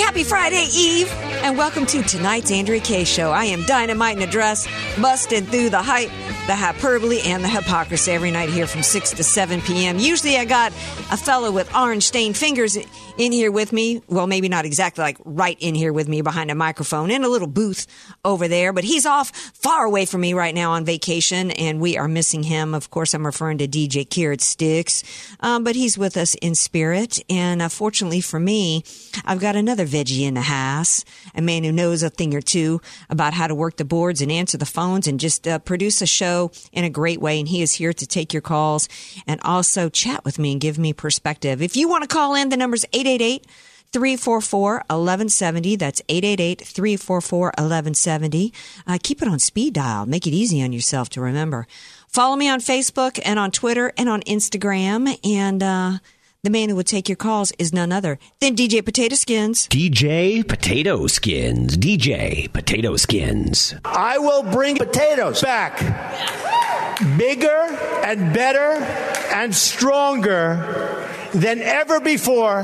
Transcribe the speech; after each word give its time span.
Happy 0.00 0.24
Friday 0.24 0.66
Eve. 0.74 1.08
And 1.42 1.56
welcome 1.56 1.86
to 1.86 2.02
tonight's 2.02 2.50
Andrea 2.50 2.80
Kaye 2.80 3.04
Show. 3.04 3.30
I 3.30 3.44
am 3.44 3.62
dynamite 3.62 4.16
in 4.16 4.22
a 4.22 4.30
dress, 4.30 4.66
busted 5.00 5.46
through 5.48 5.70
the 5.70 5.82
hype, 5.82 6.10
the 6.46 6.54
hyperbole, 6.54 7.20
and 7.24 7.42
the 7.42 7.48
hypocrisy 7.48 8.12
every 8.12 8.30
night 8.30 8.50
here 8.50 8.66
from 8.66 8.82
6 8.82 9.12
to 9.12 9.24
7 9.24 9.62
p.m. 9.62 9.98
Usually 9.98 10.36
I 10.36 10.44
got 10.44 10.72
a 11.10 11.16
fellow 11.16 11.50
with 11.50 11.74
orange 11.74 12.02
stained 12.02 12.36
fingers 12.36 12.76
in 12.76 13.32
here 13.32 13.50
with 13.50 13.72
me. 13.72 14.02
Well, 14.08 14.26
maybe 14.26 14.50
not 14.50 14.66
exactly 14.66 15.02
like 15.02 15.16
right 15.24 15.56
in 15.58 15.74
here 15.74 15.90
with 15.90 16.06
me 16.06 16.20
behind 16.20 16.50
a 16.50 16.54
microphone 16.54 17.10
in 17.10 17.24
a 17.24 17.28
little 17.28 17.48
booth 17.48 17.86
over 18.26 18.46
there, 18.46 18.74
but 18.74 18.84
he's 18.84 19.06
off 19.06 19.30
far 19.54 19.86
away 19.86 20.04
from 20.04 20.20
me 20.20 20.34
right 20.34 20.54
now 20.54 20.72
on 20.72 20.84
vacation, 20.84 21.50
and 21.52 21.80
we 21.80 21.96
are 21.96 22.08
missing 22.08 22.42
him. 22.42 22.74
Of 22.74 22.90
course, 22.90 23.14
I'm 23.14 23.24
referring 23.24 23.56
to 23.58 23.66
DJ 23.66 24.08
Carrot 24.08 24.42
Sticks, 24.42 25.02
um, 25.40 25.64
but 25.64 25.76
he's 25.76 25.96
with 25.96 26.18
us 26.18 26.34
in 26.42 26.54
spirit. 26.54 27.20
And 27.30 27.62
uh, 27.62 27.70
fortunately 27.70 28.20
for 28.20 28.38
me, 28.38 28.84
I've 29.24 29.40
got 29.40 29.56
another 29.56 29.86
veggie 29.86 30.26
in 30.26 30.34
the 30.34 30.42
house, 30.42 31.06
a 31.34 31.40
man 31.40 31.64
who 31.64 31.72
knows 31.72 32.02
a 32.02 32.10
thing 32.10 32.34
or 32.34 32.42
two 32.42 32.82
about 33.08 33.32
how 33.32 33.46
to 33.46 33.54
work 33.54 33.78
the 33.78 33.84
boards 33.86 34.20
and 34.20 34.30
answer 34.30 34.58
the 34.58 34.66
phones 34.66 35.06
and 35.06 35.18
just 35.18 35.48
uh, 35.48 35.58
produce 35.58 36.02
a 36.02 36.06
show 36.06 36.33
in 36.72 36.84
a 36.84 36.90
great 36.90 37.20
way. 37.20 37.38
And 37.38 37.48
he 37.48 37.62
is 37.62 37.74
here 37.74 37.92
to 37.92 38.06
take 38.06 38.32
your 38.32 38.42
calls 38.42 38.88
and 39.26 39.40
also 39.42 39.88
chat 39.88 40.24
with 40.24 40.38
me 40.38 40.52
and 40.52 40.60
give 40.60 40.78
me 40.78 40.92
perspective. 40.92 41.62
If 41.62 41.76
you 41.76 41.88
want 41.88 42.02
to 42.02 42.08
call 42.08 42.34
in, 42.34 42.48
the 42.48 42.56
number's 42.56 42.84
888 42.92 43.46
344 43.92 44.72
1170. 44.88 45.76
That's 45.76 46.02
888 46.08 46.60
344 46.66 47.46
1170. 47.46 48.52
Uh, 48.86 48.98
keep 49.02 49.22
it 49.22 49.28
on 49.28 49.38
speed 49.38 49.74
dial. 49.74 50.04
Make 50.04 50.26
it 50.26 50.32
easy 50.32 50.62
on 50.62 50.72
yourself 50.72 51.08
to 51.10 51.20
remember. 51.20 51.68
Follow 52.08 52.36
me 52.36 52.48
on 52.48 52.60
Facebook 52.60 53.20
and 53.24 53.38
on 53.38 53.50
Twitter 53.52 53.92
and 53.96 54.08
on 54.08 54.22
Instagram. 54.22 55.16
And 55.24 55.62
uh, 55.62 55.98
the 56.44 56.50
man 56.50 56.68
who 56.68 56.76
would 56.76 56.86
take 56.86 57.08
your 57.08 57.16
calls 57.16 57.52
is 57.58 57.72
none 57.72 57.90
other 57.90 58.18
than 58.40 58.54
DJ 58.54 58.84
Potato 58.84 59.16
Skins. 59.16 59.66
DJ 59.68 60.46
Potato 60.46 61.06
Skins. 61.06 61.76
DJ 61.78 62.52
Potato 62.52 62.96
Skins. 62.96 63.74
I 63.84 64.18
will 64.18 64.42
bring 64.42 64.76
potatoes 64.76 65.40
back 65.40 65.80
bigger 67.16 67.48
and 68.04 68.32
better 68.34 68.84
and 69.34 69.54
stronger 69.54 71.08
than 71.32 71.60
ever 71.60 71.98
before, 71.98 72.60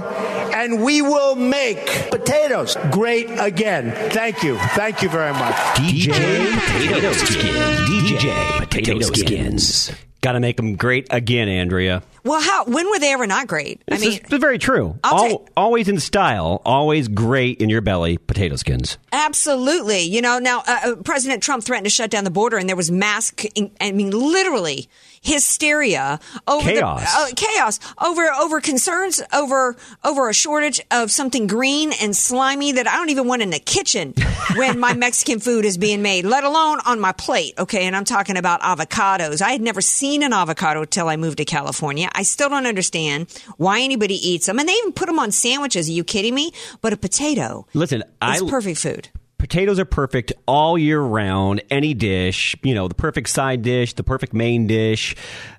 and 0.54 0.84
we 0.84 1.02
will 1.02 1.34
make 1.34 1.86
potatoes 2.10 2.76
great 2.92 3.28
again. 3.38 3.92
Thank 4.10 4.42
you. 4.42 4.58
Thank 4.58 5.02
you 5.02 5.08
very 5.08 5.32
much. 5.32 5.54
DJ 5.76 6.52
Potato 6.52 7.12
Skins. 7.12 7.88
DJ 7.88 8.58
Potato 8.58 9.00
Skins. 9.00 10.09
Got 10.22 10.32
to 10.32 10.40
make 10.40 10.56
them 10.56 10.76
great 10.76 11.06
again, 11.10 11.48
Andrea. 11.48 12.02
Well, 12.24 12.42
how? 12.42 12.64
When 12.66 12.90
were 12.90 12.98
they 12.98 13.12
ever 13.14 13.26
not 13.26 13.46
great? 13.46 13.80
This 13.86 14.02
I 14.02 14.06
mean, 14.06 14.20
is 14.30 14.38
very 14.38 14.58
true. 14.58 14.98
I'll 15.02 15.14
Al- 15.24 15.28
take- 15.38 15.48
always 15.56 15.88
in 15.88 15.98
style, 15.98 16.60
always 16.66 17.08
great 17.08 17.60
in 17.62 17.70
your 17.70 17.80
belly. 17.80 18.18
Potato 18.18 18.56
skins. 18.56 18.98
Absolutely. 19.12 20.00
You 20.00 20.20
know, 20.20 20.38
now 20.38 20.62
uh, 20.66 20.80
uh, 20.84 20.94
President 20.96 21.42
Trump 21.42 21.64
threatened 21.64 21.86
to 21.86 21.90
shut 21.90 22.10
down 22.10 22.24
the 22.24 22.30
border, 22.30 22.58
and 22.58 22.68
there 22.68 22.76
was 22.76 22.90
mass, 22.90 23.32
I 23.80 23.92
mean, 23.92 24.10
literally 24.10 24.88
hysteria 25.22 26.18
over 26.48 26.70
Chaos. 26.70 27.00
the 27.00 27.20
uh, 27.20 27.34
chaos 27.36 27.78
over 28.00 28.22
over 28.32 28.60
concerns 28.60 29.22
over 29.32 29.76
over 30.02 30.28
a 30.28 30.34
shortage 30.34 30.80
of 30.90 31.10
something 31.10 31.46
green 31.46 31.92
and 32.00 32.16
slimy 32.16 32.72
that 32.72 32.88
I 32.88 32.96
don't 32.96 33.10
even 33.10 33.26
want 33.26 33.42
in 33.42 33.50
the 33.50 33.58
kitchen 33.58 34.14
when 34.56 34.78
my 34.78 34.94
Mexican 35.00 35.38
food 35.38 35.64
is 35.64 35.76
being 35.76 36.02
made, 36.02 36.24
let 36.24 36.44
alone 36.44 36.78
on 36.86 37.00
my 37.00 37.12
plate. 37.12 37.54
Okay, 37.58 37.86
and 37.86 37.94
I'm 37.94 38.04
talking 38.04 38.36
about 38.36 38.60
avocados. 38.62 39.42
I 39.42 39.50
had 39.50 39.60
never 39.60 39.80
seen 39.80 40.22
an 40.22 40.32
avocado 40.32 40.84
till 40.84 41.08
I 41.08 41.16
moved 41.16 41.38
to 41.38 41.44
California. 41.44 42.08
I 42.14 42.22
still 42.22 42.48
don't 42.48 42.66
understand 42.66 43.28
why 43.58 43.80
anybody 43.80 44.14
eats 44.14 44.46
them, 44.46 44.58
and 44.58 44.68
they 44.68 44.72
even 44.72 44.92
put 44.92 45.06
them 45.06 45.18
on 45.18 45.32
sandwiches. 45.32 45.88
Are 45.88 45.92
you 45.92 46.04
kidding 46.04 46.34
me? 46.34 46.52
But 46.80 46.92
a 46.92 46.96
potato 46.96 47.66
Listen, 47.74 48.02
I 48.22 48.36
is 48.36 48.42
perfect 48.42 48.78
food. 48.78 49.08
Potatoes 49.40 49.78
are 49.78 49.84
perfect 49.84 50.32
all 50.46 50.78
year 50.78 51.00
round. 51.00 51.62
Any 51.70 51.94
dish, 51.94 52.54
you 52.62 52.74
know, 52.74 52.86
the 52.86 52.94
perfect 52.94 53.28
side 53.28 53.62
dish, 53.62 53.94
the 53.94 54.04
perfect 54.04 54.34
main 54.34 54.66
dish. 54.66 55.16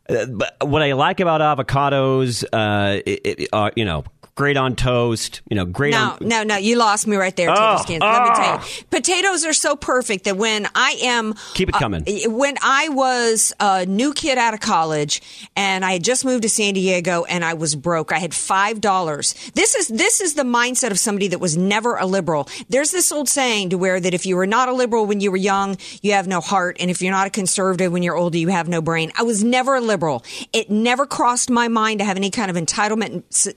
Uh, 0.07 0.27
but 0.27 0.55
what 0.61 0.81
I 0.81 0.93
like 0.93 1.19
about 1.19 1.41
avocados, 1.41 2.45
uh, 2.53 3.01
it, 3.05 3.21
it, 3.25 3.49
uh, 3.51 3.71
you 3.75 3.83
know, 3.83 4.03
great 4.35 4.57
on 4.57 4.75
toast. 4.75 5.41
You 5.49 5.55
know, 5.55 5.65
great 5.65 5.91
No, 5.91 6.11
on. 6.11 6.17
no, 6.21 6.43
no. 6.43 6.51
No, 6.51 6.57
you 6.57 6.75
lost 6.77 7.07
me 7.07 7.15
right 7.15 7.35
there, 7.35 7.49
Oh, 7.49 7.77
Skins. 7.81 8.01
Let 8.01 8.23
me 8.23 8.29
tell 8.35 8.55
you. 8.59 8.83
Potatoes 8.89 9.45
are 9.45 9.53
so 9.53 9.75
perfect 9.77 10.25
that 10.25 10.35
when 10.37 10.67
I 10.75 10.97
am. 11.03 11.33
Keep 11.53 11.69
it 11.69 11.75
uh, 11.75 11.79
coming. 11.79 12.03
when 12.37 12.55
I 12.61 12.89
was 12.89 13.53
a 13.59 13.85
new 13.85 14.13
kid 14.13 14.37
out 14.37 14.53
of 14.53 14.59
college 14.59 15.21
and 15.55 15.85
I 15.85 15.93
had 15.93 16.03
just 16.03 16.25
moved 16.25 16.43
to 16.43 16.49
San 16.49 16.73
Diego 16.73 17.23
and 17.23 17.45
I 17.45 17.53
was 17.53 17.75
broke, 17.75 18.11
I 18.11 18.19
had 18.19 18.31
$5. 18.31 19.53
This 19.53 19.75
is, 19.75 19.87
this 19.87 20.21
is 20.21 20.33
the 20.33 20.43
mindset 20.43 20.91
of 20.91 20.99
somebody 20.99 21.29
that 21.29 21.39
was 21.39 21.55
never 21.57 21.95
a 21.95 22.05
liberal. 22.05 22.47
There's 22.69 22.91
this 22.91 23.11
old 23.11 23.29
saying 23.29 23.69
to 23.69 23.77
where 23.77 23.99
that 23.99 24.13
if 24.13 24.25
you 24.25 24.35
were 24.35 24.47
not 24.47 24.67
a 24.67 24.73
liberal 24.73 25.05
when 25.05 25.21
you 25.21 25.31
were 25.31 25.37
young, 25.37 25.77
you 26.01 26.13
have 26.13 26.27
no 26.27 26.41
heart. 26.41 26.77
And 26.79 26.89
if 26.91 27.01
you're 27.01 27.11
not 27.11 27.27
a 27.27 27.29
conservative 27.31 27.91
when 27.91 28.03
you're 28.03 28.15
older, 28.17 28.37
you 28.37 28.49
have 28.49 28.67
no 28.67 28.81
brain. 28.81 29.11
I 29.17 29.23
was 29.23 29.43
never 29.43 29.75
a 29.75 29.81
liberal. 29.81 30.23
It 30.51 30.69
never 30.69 31.05
crossed 31.05 31.49
my 31.49 31.67
mind 31.67 31.99
to 31.99 32.05
have 32.05 32.17
any 32.17 32.29
kind 32.31 32.49
of 32.51 32.57
entitlement 32.57 33.23
s- 33.31 33.47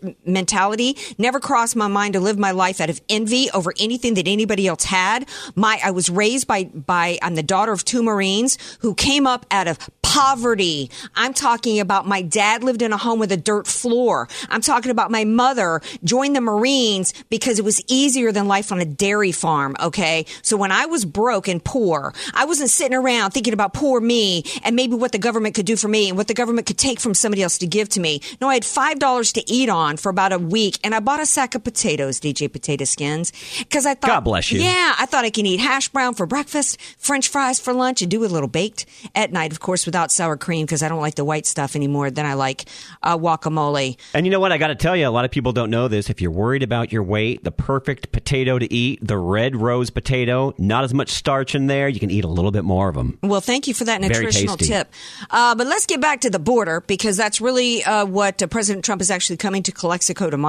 Never 1.19 1.41
crossed 1.41 1.77
my 1.77 1.89
mind 1.89 2.15
to 2.15 2.21
live 2.21 2.39
my 2.39 2.53
life 2.53 2.81
out 2.81 2.91
of 2.91 3.01
envy 3.09 3.51
over 3.53 3.73
anything 3.79 4.15
that 4.15 4.27
anybody 4.27 4.67
else 4.67 4.85
had. 4.85 5.29
My, 5.55 5.79
I 5.85 5.91
was 5.91 6.09
raised 6.09 6.47
by, 6.47 6.65
by, 6.65 7.19
I'm 7.23 7.35
the 7.35 7.43
daughter 7.43 7.73
of 7.73 7.85
two 7.85 8.03
Marines 8.03 8.57
who 8.81 8.95
came 8.95 9.27
up 9.27 9.47
out 9.51 9.69
of 9.69 9.79
poverty. 10.15 10.93
I'm 11.17 11.35
talking 11.35 11.81
about 11.81 12.07
my 12.07 12.23
dad 12.23 12.63
lived 12.63 12.83
in 12.83 12.93
a 12.93 12.97
home 12.97 13.19
with 13.19 13.33
a 13.33 13.37
dirt 13.37 13.67
floor. 13.67 14.29
I'm 14.49 14.61
talking 14.61 14.93
about 14.93 15.11
my 15.11 15.25
mother 15.25 15.81
joined 16.05 16.37
the 16.37 16.41
Marines 16.41 17.13
because 17.31 17.59
it 17.59 17.65
was 17.65 17.83
easier 17.89 18.31
than 18.31 18.47
life 18.47 18.71
on 18.71 18.81
a 18.81 18.85
dairy 18.85 19.33
farm. 19.33 19.75
Okay. 19.83 20.27
So 20.43 20.57
when 20.57 20.71
I 20.71 20.87
was 20.87 21.05
broke 21.05 21.49
and 21.49 21.65
poor, 21.65 22.15
I 22.33 22.45
wasn't 22.45 22.71
sitting 22.71 22.97
around 22.97 23.33
thinking 23.33 23.55
about 23.55 23.75
poor 23.75 24.01
me 24.01 24.45
and 24.63 24.77
maybe 24.77 24.95
what 24.95 25.11
the 25.11 25.19
government 25.19 25.57
could 25.57 25.67
do 25.67 25.75
for 25.75 25.89
me 25.89 26.11
and 26.11 26.17
what 26.17 26.29
the 26.29 26.35
government 26.35 26.69
could 26.69 26.79
take 26.79 27.01
from 27.01 27.15
somebody 27.15 27.43
else 27.43 27.59
to 27.59 27.67
give 27.67 27.89
to 27.89 28.01
me. 28.01 28.21
No, 28.41 28.49
I 28.49 28.55
had 28.55 28.63
$5 28.63 29.33
to 29.33 29.51
eat 29.51 29.69
on 29.69 29.97
for 29.97 30.11
about 30.11 30.33
a 30.33 30.39
week 30.55 30.79
and 30.85 30.95
I 30.95 31.01
bought 31.01 31.19
a 31.19 31.27
sack 31.27 31.57
of 31.57 31.65
potatoes, 31.65 32.21
DJ 32.21 32.51
Potato 32.51 32.85
Skins, 32.85 33.33
because 33.59 33.87
I 33.87 33.95
thought, 33.95 34.07
God 34.07 34.21
bless 34.21 34.53
you. 34.53 34.61
Yeah, 34.61 34.95
I 34.97 35.05
thought 35.07 35.25
I 35.25 35.31
can 35.31 35.47
eat 35.47 35.59
hash 35.59 35.89
brown 35.89 36.15
for 36.15 36.27
breakfast, 36.27 36.81
French 36.97 37.27
fries 37.29 37.59
for 37.59 37.73
lunch, 37.75 38.03
and 38.03 38.11
do 38.11 38.25
a 38.25 38.31
little 38.31 38.49
baked 38.49 38.87
at 39.17 39.33
night, 39.33 39.51
of 39.51 39.59
course, 39.59 39.85
without 39.85 40.13
sour 40.13 40.37
cream 40.37 40.65
because 40.65 40.81
I 40.81 40.89
don't 40.89 41.01
like 41.01 41.17
the 41.17 41.25
white 41.25 41.45
stuff 41.45 41.75
anymore. 41.75 42.09
than 42.11 42.25
I 42.25 42.35
like 42.35 42.67
uh, 43.03 43.19
guacamole. 43.19 43.99
And 44.15 44.27
you 44.27 44.31
know 44.31 44.39
what? 44.39 44.53
I 44.53 44.59
got 44.59 44.69
to 44.69 44.77
tell 44.77 44.97
you, 44.97 45.09
a 45.09 45.11
lot 45.11 45.25
of 45.25 45.33
people 45.33 45.53
don't 45.53 45.71
know 45.71 45.89
this. 45.89 46.09
If 46.09 46.21
you're 46.21 46.31
worried 46.31 46.63
about 46.63 46.93
your 46.93 47.03
weight, 47.03 47.43
the 47.43 47.51
perfect 47.51 48.13
potato 48.13 48.57
to 48.57 48.73
eat, 48.73 49.01
the 49.03 49.19
red 49.19 49.57
rose 49.57 49.91
potato, 49.91 50.55
not 50.57 50.85
as 50.85 50.95
much 50.95 51.11
starch 51.11 51.57
in 51.57 51.67
there. 51.67 51.89
You 51.89 51.99
can 51.99 52.13
eat 52.13 52.25
a 52.25 52.29
little 52.29 52.53
bit 52.53 52.65
more 52.65 52.89
of 52.89 52.95
them. 52.95 53.19
Well, 53.25 53.41
thank 53.41 53.67
you 53.67 53.75
for 53.75 53.85
that 53.87 54.01
nutritional 54.01 54.57
tip. 54.57 54.93
Uh, 55.31 55.57
but 55.57 55.67
let's 55.67 55.87
get 55.87 56.01
back 56.01 56.21
to 56.21 56.31
the 56.31 56.39
border 56.39 56.81
because 56.87 57.17
that's 57.17 57.41
really 57.41 57.83
uh, 57.83 58.07
what 58.07 58.41
uh, 58.41 58.47
President 58.47 58.85
Trump 58.85 59.03
is 59.03 59.11
actually 59.11 59.37
coming 59.37 59.65
to 59.65 59.73
Calexico 59.73 60.31
tomorrow 60.31 60.44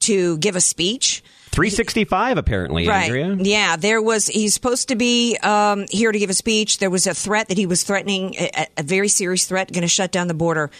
to 0.00 0.38
give 0.38 0.56
a 0.56 0.60
speech. 0.60 1.22
365, 1.52 2.38
apparently, 2.38 2.88
Andrea. 2.88 3.36
Yeah, 3.38 3.76
there 3.76 4.00
was. 4.00 4.26
He's 4.26 4.54
supposed 4.54 4.88
to 4.88 4.96
be 4.96 5.36
um, 5.42 5.84
here 5.90 6.10
to 6.10 6.18
give 6.18 6.30
a 6.30 6.34
speech. 6.34 6.78
There 6.78 6.88
was 6.88 7.06
a 7.06 7.12
threat 7.12 7.48
that 7.48 7.58
he 7.58 7.66
was 7.66 7.82
threatening, 7.82 8.34
a, 8.36 8.66
a 8.78 8.82
very 8.82 9.08
serious 9.08 9.44
threat, 9.44 9.70
going 9.70 9.82
to 9.82 9.88
shut 9.88 10.12
down 10.12 10.28
the 10.28 10.34
border. 10.34 10.70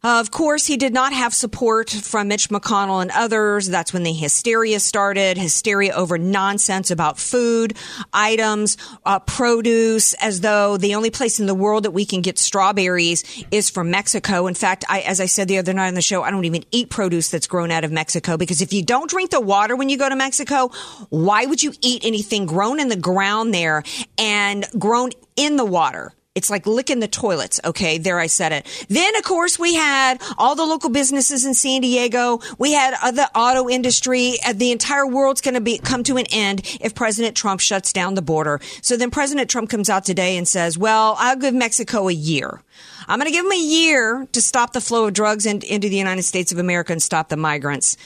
Uh, 0.00 0.20
of 0.20 0.30
course, 0.30 0.64
he 0.64 0.76
did 0.76 0.94
not 0.94 1.12
have 1.12 1.34
support 1.34 1.90
from 1.90 2.28
Mitch 2.28 2.50
McConnell 2.50 3.02
and 3.02 3.10
others. 3.10 3.66
That's 3.66 3.92
when 3.92 4.04
the 4.04 4.12
hysteria 4.12 4.78
started. 4.78 5.36
Hysteria 5.36 5.92
over 5.92 6.16
nonsense 6.18 6.92
about 6.92 7.18
food, 7.18 7.76
items, 8.12 8.76
uh, 9.04 9.18
produce, 9.18 10.14
as 10.14 10.40
though 10.40 10.76
the 10.76 10.94
only 10.94 11.10
place 11.10 11.40
in 11.40 11.46
the 11.46 11.54
world 11.54 11.84
that 11.84 11.90
we 11.90 12.04
can 12.04 12.22
get 12.22 12.38
strawberries 12.38 13.24
is 13.50 13.70
from 13.70 13.90
Mexico. 13.90 14.46
In 14.46 14.54
fact, 14.54 14.84
I, 14.88 15.00
as 15.00 15.20
I 15.20 15.26
said 15.26 15.48
the 15.48 15.58
other 15.58 15.72
night 15.72 15.88
on 15.88 15.94
the 15.94 16.02
show, 16.02 16.22
I 16.22 16.30
don't 16.30 16.44
even 16.44 16.64
eat 16.70 16.90
produce 16.90 17.30
that's 17.30 17.48
grown 17.48 17.72
out 17.72 17.82
of 17.82 17.90
Mexico 17.90 18.36
because 18.36 18.60
if 18.62 18.72
you 18.72 18.84
don't 18.84 19.10
drink 19.10 19.30
the 19.30 19.40
water 19.40 19.74
when 19.74 19.88
you 19.88 19.98
go 19.98 20.08
to 20.08 20.16
Mexico, 20.16 20.68
why 21.10 21.44
would 21.44 21.60
you 21.60 21.72
eat 21.82 22.04
anything 22.04 22.46
grown 22.46 22.78
in 22.78 22.88
the 22.88 22.96
ground 22.96 23.52
there 23.52 23.82
and 24.16 24.64
grown 24.78 25.10
in 25.34 25.56
the 25.56 25.64
water? 25.64 26.12
It's 26.38 26.48
like 26.48 26.66
licking 26.66 27.00
the 27.00 27.08
toilets. 27.08 27.60
Okay. 27.64 27.98
There 27.98 28.18
I 28.18 28.26
said 28.28 28.52
it. 28.52 28.86
Then, 28.88 29.14
of 29.16 29.24
course, 29.24 29.58
we 29.58 29.74
had 29.74 30.22
all 30.38 30.54
the 30.54 30.64
local 30.64 30.88
businesses 30.88 31.44
in 31.44 31.52
San 31.52 31.82
Diego. 31.82 32.40
We 32.58 32.72
had 32.72 32.94
the 33.12 33.28
auto 33.34 33.68
industry. 33.68 34.36
Uh, 34.46 34.54
The 34.54 34.72
entire 34.72 35.06
world's 35.06 35.40
going 35.42 35.54
to 35.54 35.60
be 35.60 35.78
come 35.78 36.02
to 36.04 36.16
an 36.16 36.26
end 36.32 36.78
if 36.80 36.94
President 36.94 37.36
Trump 37.36 37.60
shuts 37.60 37.92
down 37.92 38.14
the 38.14 38.22
border. 38.22 38.60
So 38.80 38.96
then 38.96 39.10
President 39.10 39.50
Trump 39.50 39.68
comes 39.68 39.90
out 39.90 40.04
today 40.04 40.36
and 40.38 40.48
says, 40.48 40.78
well, 40.78 41.16
I'll 41.18 41.36
give 41.36 41.54
Mexico 41.54 42.08
a 42.08 42.12
year. 42.12 42.62
I'm 43.08 43.18
going 43.18 43.26
to 43.30 43.32
give 43.32 43.44
them 43.44 43.52
a 43.52 43.60
year 43.60 44.26
to 44.32 44.40
stop 44.40 44.72
the 44.72 44.80
flow 44.80 45.06
of 45.06 45.14
drugs 45.14 45.46
in, 45.46 45.62
into 45.62 45.88
the 45.88 45.96
United 45.96 46.22
States 46.22 46.52
of 46.52 46.58
America 46.58 46.92
and 46.92 47.02
stop 47.02 47.28
the 47.28 47.36
migrants. 47.36 47.96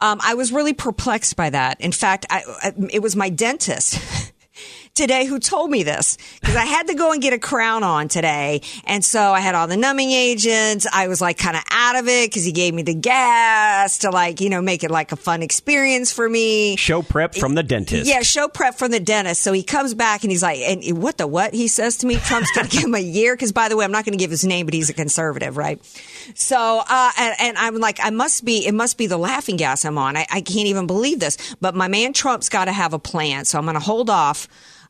Um, 0.00 0.20
I 0.22 0.34
was 0.34 0.52
really 0.52 0.74
perplexed 0.74 1.36
by 1.36 1.50
that. 1.50 1.80
In 1.80 1.92
fact, 1.92 2.26
I, 2.30 2.42
I, 2.62 2.72
it 2.92 3.02
was 3.02 3.16
my 3.16 3.30
dentist 3.30 3.98
today 4.98 5.26
who 5.26 5.38
told 5.38 5.70
me 5.70 5.84
this 5.84 6.18
because 6.40 6.56
I 6.56 6.64
had 6.64 6.88
to 6.88 6.94
go 6.94 7.12
and 7.12 7.22
get 7.22 7.32
a 7.32 7.38
crown 7.38 7.84
on 7.84 8.08
today. 8.08 8.62
And 8.84 9.04
so 9.04 9.32
I 9.32 9.38
had 9.38 9.54
all 9.54 9.68
the 9.68 9.76
numbing 9.76 10.10
agents. 10.10 10.88
I 10.92 11.06
was 11.06 11.20
like 11.20 11.38
kind 11.38 11.56
of 11.56 11.62
out 11.70 11.94
of 11.94 12.08
it 12.08 12.28
because 12.28 12.44
he 12.44 12.50
gave 12.50 12.74
me 12.74 12.82
the 12.82 12.94
gas 12.94 13.98
to 13.98 14.10
like, 14.10 14.40
you 14.40 14.50
know, 14.50 14.60
make 14.60 14.82
it 14.82 14.90
like 14.90 15.12
a 15.12 15.16
fun 15.16 15.42
experience 15.42 16.12
for 16.12 16.28
me. 16.28 16.74
Show 16.76 17.02
prep 17.02 17.36
from 17.36 17.54
the 17.54 17.62
dentist. 17.62 18.08
Yeah, 18.08 18.22
show 18.22 18.48
prep 18.48 18.76
from 18.76 18.90
the 18.90 18.98
dentist. 18.98 19.40
So 19.42 19.52
he 19.52 19.62
comes 19.62 19.94
back 19.94 20.24
and 20.24 20.32
he's 20.32 20.42
like, 20.42 20.58
and 20.58 21.00
what 21.00 21.16
the 21.16 21.28
what? 21.28 21.54
He 21.54 21.68
says 21.68 21.98
to 21.98 22.06
me, 22.06 22.16
Trump's 22.16 22.50
going 22.50 22.66
to 22.66 22.76
give 22.76 22.84
him 22.84 22.94
a 22.96 22.98
year. 22.98 23.36
Cause 23.36 23.52
by 23.52 23.68
the 23.68 23.76
way, 23.76 23.84
I'm 23.84 23.92
not 23.92 24.04
going 24.04 24.18
to 24.18 24.22
give 24.22 24.32
his 24.32 24.44
name, 24.44 24.66
but 24.66 24.74
he's 24.74 24.90
a 24.90 24.94
conservative, 24.94 25.56
right? 25.56 25.80
So, 26.34 26.82
uh, 26.86 27.10
and, 27.16 27.36
and 27.38 27.58
I'm 27.58 27.76
like, 27.76 28.00
I 28.02 28.10
must 28.10 28.44
be, 28.44 28.66
it 28.66 28.74
must 28.74 28.98
be 28.98 29.06
the 29.06 29.16
laughing 29.16 29.56
gas 29.56 29.84
I'm 29.84 29.96
on. 29.96 30.16
I, 30.16 30.26
I 30.28 30.40
can't 30.40 30.66
even 30.66 30.88
believe 30.88 31.20
this, 31.20 31.54
but 31.60 31.76
my 31.76 31.86
man 31.86 32.12
Trump's 32.12 32.48
got 32.48 32.64
to 32.64 32.72
have 32.72 32.94
a 32.94 32.98
plan. 32.98 33.44
So 33.44 33.58
I'm 33.58 33.64
going 33.64 33.74
to 33.74 33.80
hold 33.80 34.10
off. 34.10 34.48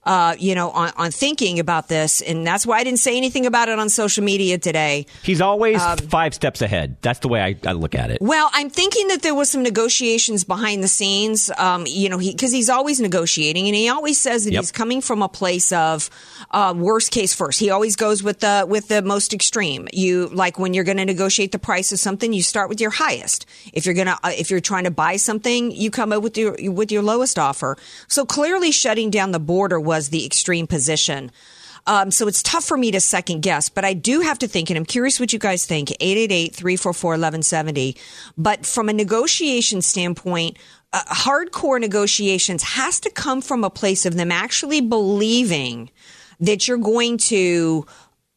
Uh, 0.08 0.34
you 0.38 0.54
know, 0.54 0.70
on, 0.70 0.90
on 0.96 1.10
thinking 1.10 1.60
about 1.60 1.88
this, 1.88 2.22
and 2.22 2.46
that's 2.46 2.64
why 2.64 2.78
I 2.80 2.84
didn't 2.84 3.00
say 3.00 3.14
anything 3.18 3.44
about 3.44 3.68
it 3.68 3.78
on 3.78 3.90
social 3.90 4.24
media 4.24 4.56
today. 4.56 5.04
He's 5.22 5.42
always 5.42 5.82
Um, 5.82 5.98
five 5.98 6.32
steps 6.32 6.62
ahead. 6.62 6.96
That's 7.02 7.18
the 7.20 7.28
way 7.28 7.40
I, 7.42 7.56
I 7.68 7.72
look 7.72 7.94
at 7.94 8.10
it. 8.10 8.16
Well, 8.22 8.48
I'm 8.54 8.70
thinking 8.70 9.08
that 9.08 9.20
there 9.20 9.34
was 9.34 9.50
some 9.50 9.62
negotiations 9.62 10.44
behind 10.44 10.82
the 10.82 10.88
scenes. 10.88 11.50
Um, 11.58 11.84
you 11.86 12.08
know, 12.08 12.16
he 12.16 12.32
because 12.32 12.52
he's 12.52 12.70
always 12.70 13.00
negotiating, 13.00 13.66
and 13.68 13.76
he 13.76 13.90
always 13.90 14.18
says 14.18 14.44
that 14.44 14.52
Yep. 14.54 14.62
he's 14.62 14.72
coming 14.72 15.02
from 15.02 15.20
a 15.22 15.28
place 15.28 15.72
of 15.72 16.08
uh, 16.52 16.72
worst 16.74 17.10
case 17.10 17.34
first. 17.34 17.60
He 17.60 17.68
always 17.68 17.94
goes 18.04 18.22
with 18.22 18.38
the 18.40 18.64
with 18.74 18.88
the 18.88 19.02
most 19.02 19.34
extreme. 19.34 19.88
You 19.92 20.28
like 20.42 20.58
when 20.58 20.72
you're 20.72 20.88
going 20.90 21.02
to 21.04 21.04
negotiate 21.04 21.52
the 21.52 21.58
price 21.70 21.92
of 21.92 21.98
something, 21.98 22.32
you 22.32 22.42
start 22.42 22.70
with 22.70 22.80
your 22.80 22.94
highest. 23.04 23.44
If 23.74 23.84
you're 23.84 23.98
gonna 24.00 24.16
uh, 24.24 24.32
if 24.42 24.46
you're 24.50 24.64
trying 24.72 24.84
to 24.84 24.94
buy 25.04 25.14
something, 25.18 25.70
you 25.82 25.90
come 25.90 26.12
up 26.16 26.22
with 26.22 26.38
your 26.38 26.56
with 26.80 26.90
your 26.90 27.02
lowest 27.12 27.38
offer. 27.38 27.76
So 28.08 28.24
clearly, 28.24 28.70
shutting 28.72 29.10
down 29.10 29.32
the 29.32 29.44
border 29.54 29.78
was 29.78 29.97
the 30.08 30.24
extreme 30.24 30.66
position. 30.66 31.30
Um, 31.86 32.10
so 32.10 32.28
it's 32.28 32.42
tough 32.42 32.64
for 32.64 32.76
me 32.76 32.90
to 32.90 33.00
second 33.00 33.40
guess, 33.40 33.68
but 33.68 33.84
I 33.84 33.94
do 33.94 34.20
have 34.20 34.38
to 34.40 34.48
think, 34.48 34.68
and 34.68 34.76
I'm 34.76 34.84
curious 34.84 35.18
what 35.18 35.32
you 35.32 35.38
guys 35.38 35.64
think 35.64 35.90
888 36.00 36.54
344 36.54 37.10
1170. 37.12 37.96
But 38.36 38.66
from 38.66 38.88
a 38.88 38.92
negotiation 38.92 39.80
standpoint, 39.80 40.58
uh, 40.92 41.02
hardcore 41.04 41.80
negotiations 41.80 42.62
has 42.62 43.00
to 43.00 43.10
come 43.10 43.40
from 43.40 43.64
a 43.64 43.70
place 43.70 44.04
of 44.06 44.16
them 44.16 44.30
actually 44.30 44.82
believing 44.82 45.90
that 46.40 46.68
you're 46.68 46.78
going 46.78 47.18
to 47.18 47.86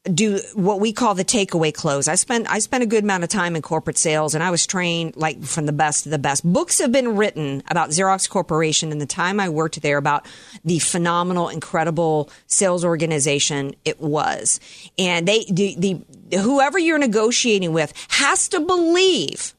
do 0.05 0.39
what 0.55 0.79
we 0.79 0.93
call 0.93 1.13
the 1.13 1.23
takeaway 1.23 1.71
close. 1.71 2.07
I 2.07 2.15
spent 2.15 2.49
I 2.49 2.57
spent 2.57 2.81
a 2.81 2.87
good 2.87 3.03
amount 3.03 3.23
of 3.23 3.29
time 3.29 3.55
in 3.55 3.61
corporate 3.61 3.99
sales 3.99 4.33
and 4.33 4.43
I 4.43 4.49
was 4.49 4.65
trained 4.65 5.15
like 5.15 5.43
from 5.43 5.67
the 5.67 5.73
best 5.73 6.03
to 6.03 6.09
the 6.09 6.17
best. 6.17 6.43
Books 6.43 6.79
have 6.79 6.91
been 6.91 7.15
written 7.15 7.61
about 7.69 7.91
Xerox 7.91 8.27
Corporation 8.27 8.91
and 8.91 8.99
the 8.99 9.05
time 9.05 9.39
I 9.39 9.49
worked 9.49 9.79
there 9.83 9.97
about 9.97 10.25
the 10.65 10.79
phenomenal 10.79 11.49
incredible 11.49 12.31
sales 12.47 12.83
organization 12.83 13.75
it 13.85 13.99
was. 14.01 14.59
And 14.97 15.27
they 15.27 15.45
the, 15.45 15.75
the 15.77 16.37
whoever 16.37 16.79
you're 16.79 16.97
negotiating 16.97 17.71
with 17.71 17.93
has 18.09 18.47
to 18.49 18.59
believe 18.59 19.53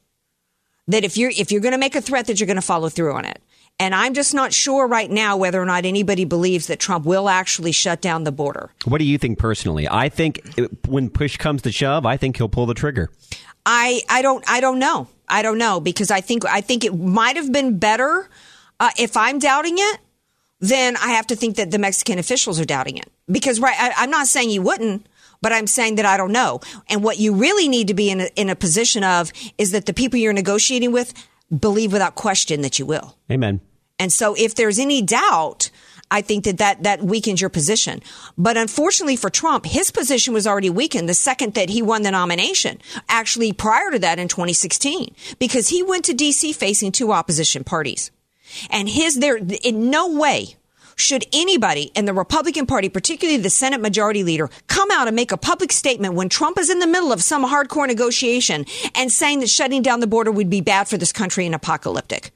that 0.88 1.04
if 1.04 1.16
you're 1.16 1.30
if 1.30 1.52
you're 1.52 1.60
going 1.60 1.72
to 1.72 1.78
make 1.78 1.94
a 1.94 2.00
threat 2.00 2.26
that 2.26 2.40
you're 2.40 2.48
going 2.48 2.56
to 2.56 2.62
follow 2.62 2.88
through 2.88 3.14
on 3.14 3.24
it. 3.24 3.40
And 3.78 3.94
I'm 3.94 4.14
just 4.14 4.32
not 4.32 4.52
sure 4.52 4.86
right 4.86 5.10
now 5.10 5.36
whether 5.36 5.60
or 5.60 5.64
not 5.64 5.84
anybody 5.84 6.24
believes 6.24 6.68
that 6.68 6.78
Trump 6.78 7.04
will 7.04 7.28
actually 7.28 7.72
shut 7.72 8.00
down 8.00 8.22
the 8.22 8.30
border. 8.30 8.70
What 8.84 8.98
do 8.98 9.04
you 9.04 9.18
think 9.18 9.38
personally? 9.38 9.88
I 9.88 10.08
think 10.08 10.40
when 10.86 11.10
push 11.10 11.36
comes 11.36 11.62
to 11.62 11.72
shove, 11.72 12.06
I 12.06 12.16
think 12.16 12.36
he'll 12.36 12.48
pull 12.48 12.66
the 12.66 12.74
trigger. 12.74 13.10
I 13.66 14.02
I 14.08 14.22
don't 14.22 14.44
I 14.48 14.60
don't 14.60 14.78
know. 14.78 15.08
I 15.28 15.42
don't 15.42 15.58
know 15.58 15.80
because 15.80 16.10
I 16.10 16.20
think 16.20 16.44
I 16.44 16.60
think 16.60 16.84
it 16.84 16.96
might 16.96 17.36
have 17.36 17.50
been 17.52 17.78
better 17.78 18.28
uh, 18.78 18.90
if 18.98 19.16
I'm 19.16 19.38
doubting 19.38 19.76
it. 19.78 19.98
Then 20.60 20.96
I 20.96 21.08
have 21.08 21.26
to 21.28 21.36
think 21.36 21.56
that 21.56 21.72
the 21.72 21.78
Mexican 21.78 22.20
officials 22.20 22.60
are 22.60 22.64
doubting 22.64 22.96
it 22.96 23.10
because 23.28 23.58
right. 23.58 23.74
I, 23.76 23.94
I'm 23.96 24.10
not 24.10 24.28
saying 24.28 24.50
you 24.50 24.62
wouldn't, 24.62 25.06
but 25.40 25.52
I'm 25.52 25.66
saying 25.66 25.96
that 25.96 26.06
I 26.06 26.16
don't 26.16 26.30
know. 26.30 26.60
And 26.88 27.02
what 27.02 27.18
you 27.18 27.34
really 27.34 27.68
need 27.68 27.88
to 27.88 27.94
be 27.94 28.10
in 28.10 28.20
a, 28.20 28.28
in 28.36 28.48
a 28.48 28.54
position 28.54 29.02
of 29.02 29.32
is 29.58 29.72
that 29.72 29.86
the 29.86 29.92
people 29.92 30.20
you're 30.20 30.32
negotiating 30.32 30.92
with 30.92 31.12
believe 31.56 31.92
without 31.92 32.14
question 32.14 32.62
that 32.62 32.78
you 32.78 32.86
will. 32.86 33.16
Amen. 33.30 33.60
And 33.98 34.12
so 34.12 34.34
if 34.34 34.54
there's 34.54 34.78
any 34.78 35.02
doubt, 35.02 35.70
I 36.10 36.20
think 36.20 36.44
that, 36.44 36.58
that 36.58 36.82
that 36.82 37.02
weakens 37.02 37.40
your 37.40 37.50
position. 37.50 38.02
But 38.36 38.56
unfortunately 38.56 39.16
for 39.16 39.30
Trump, 39.30 39.64
his 39.64 39.90
position 39.90 40.34
was 40.34 40.46
already 40.46 40.70
weakened 40.70 41.08
the 41.08 41.14
second 41.14 41.54
that 41.54 41.70
he 41.70 41.80
won 41.80 42.02
the 42.02 42.10
nomination. 42.10 42.80
Actually, 43.08 43.52
prior 43.52 43.90
to 43.90 43.98
that 44.00 44.18
in 44.18 44.28
2016, 44.28 45.14
because 45.38 45.68
he 45.68 45.82
went 45.82 46.04
to 46.04 46.12
DC 46.14 46.54
facing 46.54 46.92
two 46.92 47.12
opposition 47.12 47.64
parties. 47.64 48.10
And 48.68 48.88
his 48.88 49.20
there 49.20 49.36
in 49.36 49.88
no 49.88 50.12
way 50.12 50.56
should 50.96 51.24
anybody 51.32 51.90
in 51.94 52.04
the 52.04 52.12
Republican 52.12 52.66
Party, 52.66 52.88
particularly 52.88 53.40
the 53.40 53.50
Senate 53.50 53.80
Majority 53.80 54.22
Leader, 54.22 54.50
come 54.68 54.90
out 54.90 55.06
and 55.06 55.16
make 55.16 55.32
a 55.32 55.36
public 55.36 55.72
statement 55.72 56.14
when 56.14 56.28
Trump 56.28 56.58
is 56.58 56.70
in 56.70 56.78
the 56.78 56.86
middle 56.86 57.12
of 57.12 57.22
some 57.22 57.44
hardcore 57.44 57.86
negotiation 57.86 58.64
and 58.94 59.10
saying 59.10 59.40
that 59.40 59.48
shutting 59.48 59.82
down 59.82 60.00
the 60.00 60.06
border 60.06 60.30
would 60.30 60.50
be 60.50 60.60
bad 60.60 60.88
for 60.88 60.96
this 60.96 61.12
country 61.12 61.46
and 61.46 61.54
apocalyptic. 61.54 62.32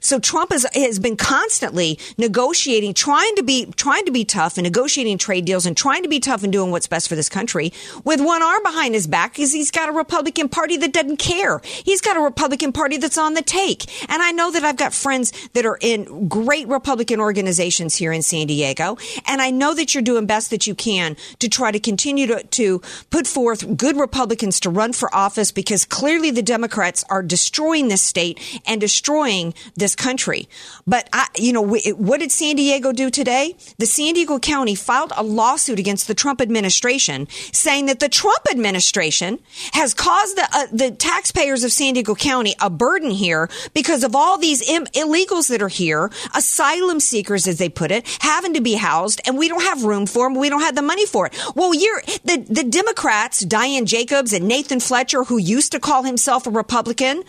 So 0.00 0.18
Trump 0.18 0.52
has, 0.52 0.98
been 0.98 1.16
constantly 1.16 1.98
negotiating, 2.18 2.94
trying 2.94 3.34
to 3.36 3.42
be 3.42 3.66
trying 3.76 4.04
to 4.04 4.10
be 4.10 4.24
tough 4.24 4.58
and 4.58 4.64
negotiating 4.64 5.18
trade 5.18 5.44
deals 5.44 5.66
and 5.66 5.76
trying 5.76 6.02
to 6.02 6.08
be 6.08 6.20
tough 6.20 6.42
and 6.42 6.52
doing 6.52 6.70
what's 6.70 6.86
best 6.86 7.08
for 7.08 7.14
this 7.14 7.28
country 7.28 7.72
with 8.04 8.20
one 8.20 8.42
arm 8.42 8.62
behind 8.62 8.94
his 8.94 9.06
back 9.06 9.32
because 9.32 9.52
he's 9.52 9.70
got 9.70 9.88
a 9.88 9.92
Republican 9.92 10.48
Party 10.48 10.76
that 10.76 10.92
doesn't 10.92 11.18
care. 11.18 11.60
He's 11.64 12.00
got 12.00 12.16
a 12.16 12.20
Republican 12.20 12.72
Party 12.72 12.96
that's 12.96 13.18
on 13.18 13.34
the 13.34 13.42
take. 13.42 13.84
And 14.10 14.22
I 14.22 14.32
know 14.32 14.50
that 14.50 14.64
I've 14.64 14.76
got 14.76 14.92
friends 14.92 15.32
that 15.54 15.64
are 15.64 15.78
in 15.80 16.28
great 16.28 16.68
Republican 16.68 17.20
organizations 17.20 17.96
here 17.96 18.12
in 18.12 18.22
San 18.22 18.46
Diego. 18.46 18.98
And 19.26 19.40
I 19.40 19.50
know 19.50 19.74
that 19.74 19.94
you're 19.94 20.02
doing 20.02 20.26
best 20.26 20.50
that 20.50 20.66
you 20.66 20.74
can 20.74 21.16
to 21.38 21.48
try 21.48 21.70
to 21.70 21.80
continue 21.80 22.26
to, 22.26 22.42
to 22.42 22.80
put 23.10 23.26
forth 23.26 23.76
good 23.76 23.96
Republicans 23.96 24.60
to 24.60 24.70
run 24.70 24.92
for 24.92 25.14
office 25.14 25.52
because 25.52 25.84
clearly 25.84 26.30
the 26.30 26.42
Democrats 26.42 27.04
are 27.08 27.22
destroying 27.22 27.88
this 27.88 28.02
state 28.02 28.38
and 28.66 28.80
destroying 28.80 29.54
this 29.76 29.94
country. 29.94 30.48
But 30.86 31.08
I, 31.12 31.26
you 31.36 31.52
know, 31.52 31.62
what 31.62 32.20
did 32.20 32.32
San 32.32 32.56
Diego 32.56 32.92
do 32.92 33.10
today? 33.10 33.56
The 33.78 33.86
San 33.86 34.14
Diego 34.14 34.38
County 34.38 34.74
filed 34.74 35.12
a 35.16 35.22
lawsuit 35.22 35.78
against 35.78 36.08
the 36.08 36.14
Trump 36.14 36.40
administration 36.40 37.28
saying 37.52 37.86
that 37.86 38.00
the 38.00 38.08
Trump 38.08 38.46
administration 38.50 39.38
has 39.72 39.94
caused 39.94 40.36
the, 40.36 40.48
uh, 40.52 40.66
the 40.72 40.90
taxpayers 40.90 41.64
of 41.64 41.72
San 41.72 41.94
Diego 41.94 42.14
County 42.14 42.54
a 42.60 42.70
burden 42.70 43.10
here 43.10 43.48
because 43.74 44.04
of 44.04 44.14
all 44.14 44.38
these 44.38 44.68
Im- 44.68 44.86
illegals 44.86 45.48
that 45.48 45.62
are 45.62 45.68
here, 45.68 46.10
asylum 46.34 47.00
seekers, 47.00 47.46
as 47.46 47.58
they 47.58 47.68
put 47.68 47.90
it, 47.90 48.06
having 48.20 48.54
to 48.54 48.60
be 48.60 48.74
housed, 48.74 49.20
and 49.26 49.38
we 49.38 49.48
don't 49.48 49.62
have 49.62 49.84
room 49.84 50.06
for 50.06 50.26
them. 50.26 50.38
We 50.38 50.48
don't 50.48 50.62
have 50.62 50.74
the 50.74 50.82
money 50.82 51.06
for 51.06 51.26
it. 51.26 51.38
Well, 51.54 51.74
you're 51.74 52.02
the, 52.24 52.44
the 52.48 52.64
Democrats, 52.64 53.40
Diane 53.40 53.86
Jacobs 53.86 54.32
and 54.32 54.46
Nathan 54.46 54.80
Fletcher, 54.80 55.24
who 55.24 55.38
used 55.38 55.72
to 55.72 55.80
call 55.80 56.02
himself 56.02 56.46
a 56.46 56.50
Republican, 56.50 57.24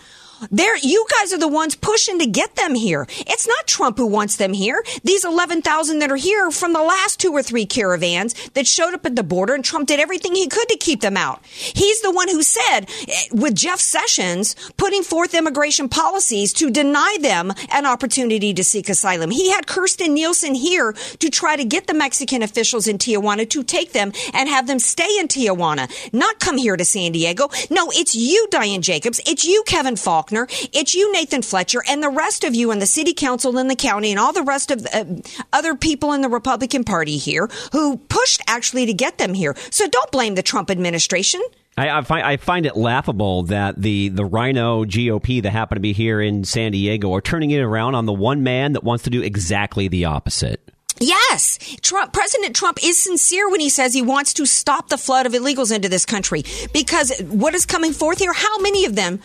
You 0.50 1.06
guys 1.18 1.32
are 1.32 1.38
the 1.38 1.48
ones 1.48 1.74
pushing 1.74 2.18
to 2.18 2.26
get 2.26 2.56
them 2.56 2.74
here. 2.74 3.06
It's 3.10 3.46
not 3.46 3.66
Trump 3.66 3.96
who 3.96 4.06
wants 4.06 4.36
them 4.36 4.52
here. 4.52 4.82
These 5.04 5.24
11,000 5.24 6.00
that 6.00 6.10
are 6.10 6.16
here 6.16 6.50
from 6.50 6.72
the 6.72 6.82
last 6.82 7.20
two 7.20 7.32
or 7.32 7.42
three 7.42 7.66
caravans 7.66 8.34
that 8.50 8.66
showed 8.66 8.94
up 8.94 9.06
at 9.06 9.16
the 9.16 9.22
border 9.22 9.54
and 9.54 9.64
Trump 9.64 9.88
did 9.88 10.00
everything 10.00 10.34
he 10.34 10.48
could 10.48 10.68
to 10.68 10.76
keep 10.76 11.00
them 11.00 11.16
out. 11.16 11.44
He's 11.44 12.00
the 12.00 12.10
one 12.10 12.28
who 12.28 12.42
said, 12.42 12.86
eh, 13.08 13.28
with 13.32 13.54
Jeff 13.54 13.80
Sessions, 13.80 14.56
putting 14.76 15.02
forth 15.02 15.34
immigration 15.34 15.88
policies 15.88 16.52
to 16.54 16.70
deny 16.70 17.16
them 17.20 17.52
an 17.70 17.86
opportunity 17.86 18.52
to 18.54 18.64
seek 18.64 18.88
asylum. 18.88 19.30
He 19.30 19.50
had 19.50 19.66
Kirstjen 19.66 20.10
Nielsen 20.10 20.54
here 20.54 20.92
to 20.92 21.30
try 21.30 21.56
to 21.56 21.64
get 21.64 21.86
the 21.86 21.94
Mexican 21.94 22.42
officials 22.42 22.88
in 22.88 22.98
Tijuana 22.98 23.48
to 23.50 23.62
take 23.62 23.92
them 23.92 24.12
and 24.34 24.48
have 24.48 24.66
them 24.66 24.78
stay 24.78 25.18
in 25.18 25.28
Tijuana, 25.28 25.90
not 26.12 26.40
come 26.40 26.58
here 26.58 26.76
to 26.76 26.84
San 26.84 27.12
Diego. 27.12 27.48
No, 27.70 27.90
it's 27.92 28.14
you, 28.14 28.48
Diane 28.50 28.82
Jacobs. 28.82 29.20
It's 29.26 29.44
you, 29.44 29.62
Kevin 29.66 29.96
Faulconer. 30.32 30.68
It's 30.72 30.94
you, 30.94 31.12
Nathan 31.12 31.42
Fletcher, 31.42 31.82
and 31.88 32.02
the 32.02 32.08
rest 32.08 32.44
of 32.44 32.54
you 32.54 32.70
in 32.70 32.78
the 32.78 32.86
city 32.86 33.14
council 33.14 33.58
in 33.58 33.68
the 33.68 33.76
county 33.76 34.10
and 34.10 34.18
all 34.18 34.32
the 34.32 34.42
rest 34.42 34.70
of 34.70 34.86
uh, 34.92 35.04
other 35.52 35.74
people 35.74 36.12
in 36.12 36.20
the 36.20 36.28
Republican 36.28 36.84
Party 36.84 37.18
here 37.18 37.48
who 37.72 37.96
pushed 37.96 38.42
actually 38.46 38.86
to 38.86 38.94
get 38.94 39.18
them 39.18 39.34
here. 39.34 39.54
So 39.70 39.86
don't 39.88 40.10
blame 40.10 40.34
the 40.34 40.42
Trump 40.42 40.70
administration. 40.70 41.40
I, 41.76 41.88
I, 41.88 42.02
find, 42.02 42.26
I 42.26 42.36
find 42.36 42.66
it 42.66 42.76
laughable 42.76 43.44
that 43.44 43.80
the, 43.80 44.10
the 44.10 44.24
RINO 44.24 44.84
GOP 44.84 45.42
that 45.42 45.50
happen 45.50 45.76
to 45.76 45.80
be 45.80 45.94
here 45.94 46.20
in 46.20 46.44
San 46.44 46.72
Diego 46.72 47.14
are 47.14 47.22
turning 47.22 47.50
it 47.50 47.60
around 47.60 47.94
on 47.94 48.04
the 48.04 48.12
one 48.12 48.42
man 48.42 48.74
that 48.74 48.84
wants 48.84 49.04
to 49.04 49.10
do 49.10 49.22
exactly 49.22 49.88
the 49.88 50.04
opposite. 50.04 50.60
Yes, 51.00 51.58
Trump, 51.80 52.12
President 52.12 52.54
Trump 52.54 52.78
is 52.84 53.02
sincere 53.02 53.50
when 53.50 53.60
he 53.60 53.70
says 53.70 53.94
he 53.94 54.02
wants 54.02 54.34
to 54.34 54.46
stop 54.46 54.88
the 54.88 54.98
flood 54.98 55.24
of 55.24 55.32
illegals 55.32 55.74
into 55.74 55.88
this 55.88 56.04
country. 56.04 56.44
Because 56.74 57.18
what 57.22 57.54
is 57.54 57.64
coming 57.64 57.92
forth 57.92 58.18
here? 58.18 58.34
How 58.34 58.58
many 58.58 58.84
of 58.84 58.94
them, 58.94 59.20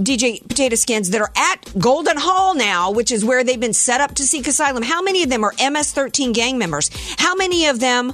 DJ 0.00 0.46
Potato 0.46 0.76
Skins, 0.76 1.10
that 1.10 1.20
are 1.20 1.32
at 1.36 1.78
Golden 1.78 2.16
Hall 2.18 2.54
now, 2.54 2.90
which 2.90 3.10
is 3.10 3.24
where 3.24 3.42
they've 3.42 3.58
been 3.58 3.72
set 3.72 4.00
up 4.00 4.14
to 4.16 4.24
seek 4.24 4.46
asylum? 4.46 4.82
How 4.82 5.02
many 5.02 5.22
of 5.22 5.30
them 5.30 5.44
are 5.44 5.54
MS 5.58 5.92
13 5.92 6.32
gang 6.32 6.58
members? 6.58 6.90
How 7.18 7.34
many 7.34 7.66
of 7.66 7.80
them 7.80 8.12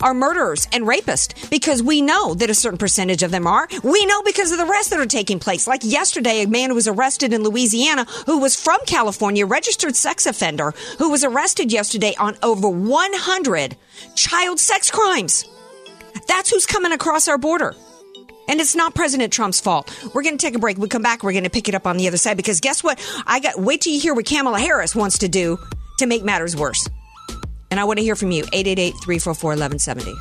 are 0.00 0.14
murderers 0.14 0.66
and 0.72 0.84
rapists 0.84 1.50
because 1.50 1.82
we 1.82 2.00
know 2.02 2.34
that 2.34 2.50
a 2.50 2.54
certain 2.54 2.78
percentage 2.78 3.22
of 3.22 3.30
them 3.30 3.46
are. 3.46 3.68
We 3.82 4.06
know 4.06 4.22
because 4.22 4.50
of 4.52 4.58
the 4.58 4.64
arrests 4.64 4.90
that 4.90 5.00
are 5.00 5.06
taking 5.06 5.38
place. 5.38 5.66
Like 5.66 5.80
yesterday, 5.84 6.42
a 6.42 6.48
man 6.48 6.74
was 6.74 6.88
arrested 6.88 7.32
in 7.32 7.42
Louisiana 7.42 8.06
who 8.26 8.38
was 8.38 8.56
from 8.56 8.78
California, 8.86 9.46
registered 9.46 9.96
sex 9.96 10.26
offender, 10.26 10.72
who 10.98 11.10
was 11.10 11.24
arrested 11.24 11.72
yesterday 11.72 12.14
on 12.18 12.36
over 12.42 12.68
100 12.68 13.76
child 14.14 14.58
sex 14.58 14.90
crimes. 14.90 15.44
That's 16.26 16.50
who's 16.50 16.66
coming 16.66 16.92
across 16.92 17.28
our 17.28 17.38
border. 17.38 17.74
And 18.50 18.60
it's 18.60 18.74
not 18.74 18.96
President 18.96 19.32
Trump's 19.32 19.60
fault. 19.60 19.96
We're 20.12 20.24
going 20.24 20.36
to 20.36 20.44
take 20.44 20.56
a 20.56 20.58
break. 20.58 20.76
We 20.76 20.88
come 20.88 21.02
back. 21.02 21.22
We're 21.22 21.30
going 21.30 21.44
to 21.44 21.50
pick 21.50 21.68
it 21.68 21.74
up 21.76 21.86
on 21.86 21.96
the 21.96 22.08
other 22.08 22.16
side 22.16 22.36
because 22.36 22.58
guess 22.58 22.82
what? 22.82 22.98
I 23.24 23.38
got, 23.38 23.60
wait 23.60 23.82
till 23.82 23.92
you 23.92 24.00
hear 24.00 24.12
what 24.12 24.26
Kamala 24.26 24.58
Harris 24.58 24.92
wants 24.92 25.18
to 25.18 25.28
do 25.28 25.56
to 25.98 26.06
make 26.06 26.24
matters 26.24 26.56
worse. 26.56 26.88
And 27.70 27.78
I 27.78 27.84
want 27.84 28.00
to 28.00 28.02
hear 28.02 28.16
from 28.16 28.32
you. 28.32 28.42
888 28.52 28.94
344 29.04 29.50
1170. 29.50 30.16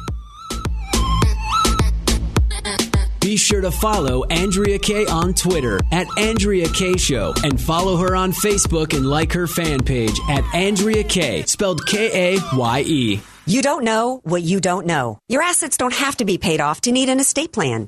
Be 3.20 3.36
sure 3.36 3.62
to 3.62 3.72
follow 3.72 4.24
Andrea 4.26 4.78
Kaye 4.78 5.08
on 5.08 5.34
Twitter 5.34 5.80
at 5.92 6.06
Andrea 6.20 6.68
Kaye 6.70 6.98
Show 6.98 7.34
and 7.44 7.60
follow 7.60 7.98
her 7.98 8.16
on 8.16 8.32
Facebook 8.32 8.96
and 8.96 9.08
like 9.08 9.34
her 9.34 9.48
fan 9.48 9.84
page 9.84 10.20
at 10.30 10.44
Andrea 10.54 11.04
Kaye, 11.04 11.44
spelled 11.44 11.84
K 11.88 12.36
A 12.36 12.40
Y 12.56 12.84
E. 12.86 13.22
You 13.50 13.64
don't 13.64 13.84
know 13.84 14.22
what 14.26 14.44
you 14.44 14.60
don't 14.60 14.86
know. 14.86 15.18
Your 15.28 15.42
assets 15.42 15.76
don't 15.76 15.94
have 15.96 16.18
to 16.18 16.26
be 16.26 16.38
paid 16.38 16.62
off 16.62 16.82
to 16.82 16.92
need 16.92 17.10
an 17.10 17.20
estate 17.20 17.52
plan. 17.52 17.88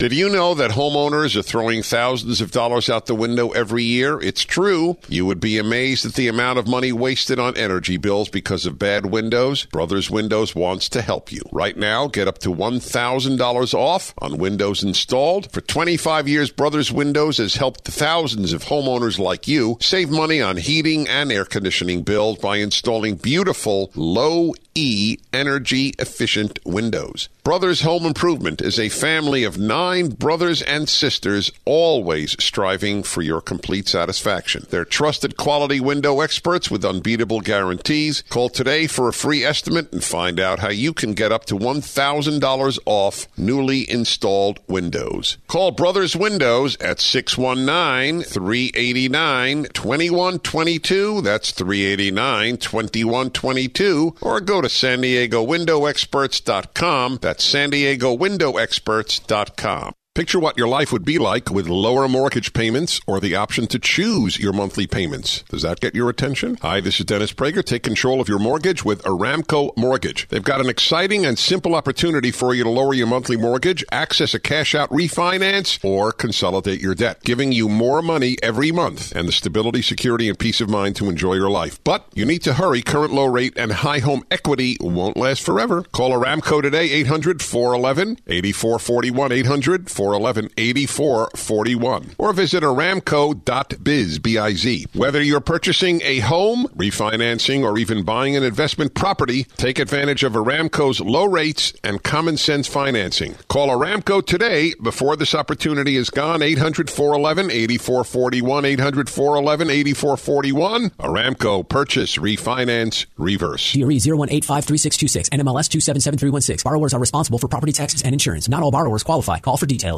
Did 0.00 0.12
you 0.12 0.28
know 0.28 0.54
that 0.54 0.70
homeowners 0.70 1.34
are 1.34 1.42
throwing 1.42 1.82
thousands 1.82 2.40
of 2.40 2.52
dollars 2.52 2.88
out 2.88 3.06
the 3.06 3.16
window 3.16 3.50
every 3.50 3.82
year? 3.82 4.20
It's 4.20 4.44
true. 4.44 4.96
You 5.08 5.26
would 5.26 5.40
be 5.40 5.58
amazed 5.58 6.06
at 6.06 6.14
the 6.14 6.28
amount 6.28 6.60
of 6.60 6.68
money 6.68 6.92
wasted 6.92 7.40
on 7.40 7.56
energy 7.56 7.96
bills 7.96 8.28
because 8.28 8.64
of 8.64 8.78
bad 8.78 9.06
windows. 9.06 9.64
Brothers 9.64 10.08
Windows 10.08 10.54
wants 10.54 10.88
to 10.90 11.02
help 11.02 11.32
you. 11.32 11.42
Right 11.50 11.76
now, 11.76 12.06
get 12.06 12.28
up 12.28 12.38
to 12.42 12.54
$1,000 12.54 13.74
off 13.74 14.14
on 14.18 14.38
windows 14.38 14.84
installed. 14.84 15.50
For 15.50 15.62
25 15.62 16.28
years, 16.28 16.52
Brothers 16.52 16.92
Windows 16.92 17.38
has 17.38 17.56
helped 17.56 17.84
thousands 17.84 18.52
of 18.52 18.66
homeowners 18.66 19.18
like 19.18 19.48
you 19.48 19.78
save 19.80 20.10
money 20.10 20.40
on 20.40 20.58
heating 20.58 21.08
and 21.08 21.32
air 21.32 21.44
conditioning 21.44 22.02
bills 22.02 22.38
by 22.38 22.58
installing 22.58 23.16
beautiful, 23.16 23.90
low 23.96 24.54
E 24.76 25.18
energy 25.32 25.92
efficient 25.98 26.60
windows. 26.64 27.28
Brothers 27.48 27.80
Home 27.80 28.04
Improvement 28.04 28.60
is 28.60 28.78
a 28.78 28.90
family 28.90 29.42
of 29.42 29.56
nine 29.56 30.10
brothers 30.10 30.60
and 30.60 30.86
sisters, 30.86 31.50
always 31.64 32.36
striving 32.38 33.02
for 33.02 33.22
your 33.22 33.40
complete 33.40 33.88
satisfaction. 33.88 34.66
They're 34.68 34.84
trusted 34.84 35.38
quality 35.38 35.80
window 35.80 36.20
experts 36.20 36.70
with 36.70 36.84
unbeatable 36.84 37.40
guarantees. 37.40 38.22
Call 38.28 38.50
today 38.50 38.86
for 38.86 39.08
a 39.08 39.14
free 39.14 39.44
estimate 39.46 39.90
and 39.94 40.04
find 40.04 40.38
out 40.38 40.58
how 40.58 40.68
you 40.68 40.92
can 40.92 41.14
get 41.14 41.32
up 41.32 41.46
to 41.46 41.54
$1,000 41.54 42.78
off 42.84 43.26
newly 43.38 43.90
installed 43.90 44.60
windows. 44.68 45.38
Call 45.46 45.70
Brothers 45.70 46.14
Windows 46.14 46.76
at 46.82 47.00
619 47.00 48.24
389 48.24 49.68
2122. 49.72 51.22
That's 51.22 51.52
389 51.52 52.58
2122. 52.58 54.16
Or 54.20 54.38
go 54.42 54.60
to 54.60 54.68
San 54.68 55.00
Diego 55.00 55.42
Window 55.42 55.86
Experts.com. 55.86 57.20
That's 57.22 57.37
San 57.40 57.70
Diego 57.70 58.12
Window 58.12 58.56
Experts.com. 58.56 59.97
Picture 60.18 60.40
what 60.40 60.58
your 60.58 60.66
life 60.66 60.90
would 60.90 61.04
be 61.04 61.16
like 61.16 61.48
with 61.48 61.68
lower 61.68 62.08
mortgage 62.08 62.52
payments 62.52 63.00
or 63.06 63.20
the 63.20 63.36
option 63.36 63.68
to 63.68 63.78
choose 63.78 64.36
your 64.36 64.52
monthly 64.52 64.84
payments. 64.84 65.44
Does 65.44 65.62
that 65.62 65.78
get 65.78 65.94
your 65.94 66.10
attention? 66.10 66.58
Hi, 66.60 66.80
this 66.80 66.98
is 66.98 67.06
Dennis 67.06 67.32
Prager. 67.32 67.64
Take 67.64 67.84
control 67.84 68.20
of 68.20 68.28
your 68.28 68.40
mortgage 68.40 68.84
with 68.84 69.00
Aramco 69.04 69.76
Mortgage. 69.76 70.26
They've 70.26 70.42
got 70.42 70.60
an 70.60 70.68
exciting 70.68 71.24
and 71.24 71.38
simple 71.38 71.76
opportunity 71.76 72.32
for 72.32 72.52
you 72.52 72.64
to 72.64 72.68
lower 72.68 72.94
your 72.94 73.06
monthly 73.06 73.36
mortgage, 73.36 73.84
access 73.92 74.34
a 74.34 74.40
cash 74.40 74.74
out 74.74 74.90
refinance, 74.90 75.78
or 75.84 76.10
consolidate 76.10 76.80
your 76.80 76.96
debt, 76.96 77.22
giving 77.22 77.52
you 77.52 77.68
more 77.68 78.02
money 78.02 78.38
every 78.42 78.72
month 78.72 79.14
and 79.14 79.28
the 79.28 79.32
stability, 79.32 79.82
security, 79.82 80.28
and 80.28 80.36
peace 80.36 80.60
of 80.60 80.68
mind 80.68 80.96
to 80.96 81.08
enjoy 81.08 81.34
your 81.34 81.48
life. 81.48 81.78
But 81.84 82.08
you 82.12 82.24
need 82.26 82.42
to 82.42 82.54
hurry. 82.54 82.82
Current 82.82 83.12
low 83.12 83.26
rate 83.26 83.56
and 83.56 83.70
high 83.70 84.00
home 84.00 84.24
equity 84.32 84.78
won't 84.80 85.16
last 85.16 85.42
forever. 85.42 85.84
Call 85.84 86.10
Aramco 86.10 86.60
today, 86.60 86.90
800 86.90 87.40
411 87.40 88.18
8441. 88.26 89.30
800 89.30 89.88
411 90.08 90.50
8441. 90.56 92.14
Or 92.16 92.32
visit 92.32 92.62
aramco.biz, 92.62 94.18
B-I-Z. 94.20 94.86
Whether 94.94 95.22
you're 95.22 95.40
purchasing 95.40 96.00
a 96.02 96.20
home, 96.20 96.66
refinancing, 96.74 97.62
or 97.62 97.78
even 97.78 98.04
buying 98.04 98.34
an 98.34 98.42
investment 98.42 98.94
property, 98.94 99.44
take 99.58 99.78
advantage 99.78 100.24
of 100.24 100.32
Aramco's 100.32 101.00
low 101.00 101.26
rates 101.26 101.74
and 101.84 102.02
common 102.02 102.38
sense 102.38 102.66
financing. 102.66 103.34
Call 103.48 103.68
Aramco 103.68 104.24
today 104.24 104.72
before 104.82 105.14
this 105.14 105.34
opportunity 105.34 105.96
is 105.96 106.08
gone. 106.08 106.40
800 106.40 106.88
411 106.88 107.50
8441. 107.50 108.64
800 108.64 109.10
411 109.10 109.70
8441. 109.70 110.90
Aramco 110.90 111.68
Purchase, 111.68 112.16
Refinance, 112.16 113.04
Reverse. 113.18 113.72
GRE 113.74 113.98
01853626, 113.98 115.28
NMLS 115.30 115.68
277316. 115.68 116.62
Borrowers 116.64 116.94
are 116.94 117.00
responsible 117.00 117.38
for 117.38 117.48
property 117.48 117.72
taxes 117.72 118.02
and 118.02 118.14
insurance. 118.14 118.48
Not 118.48 118.62
all 118.62 118.70
borrowers 118.70 119.02
qualify. 119.02 119.38
Call 119.40 119.58
for 119.58 119.66
details. 119.66 119.97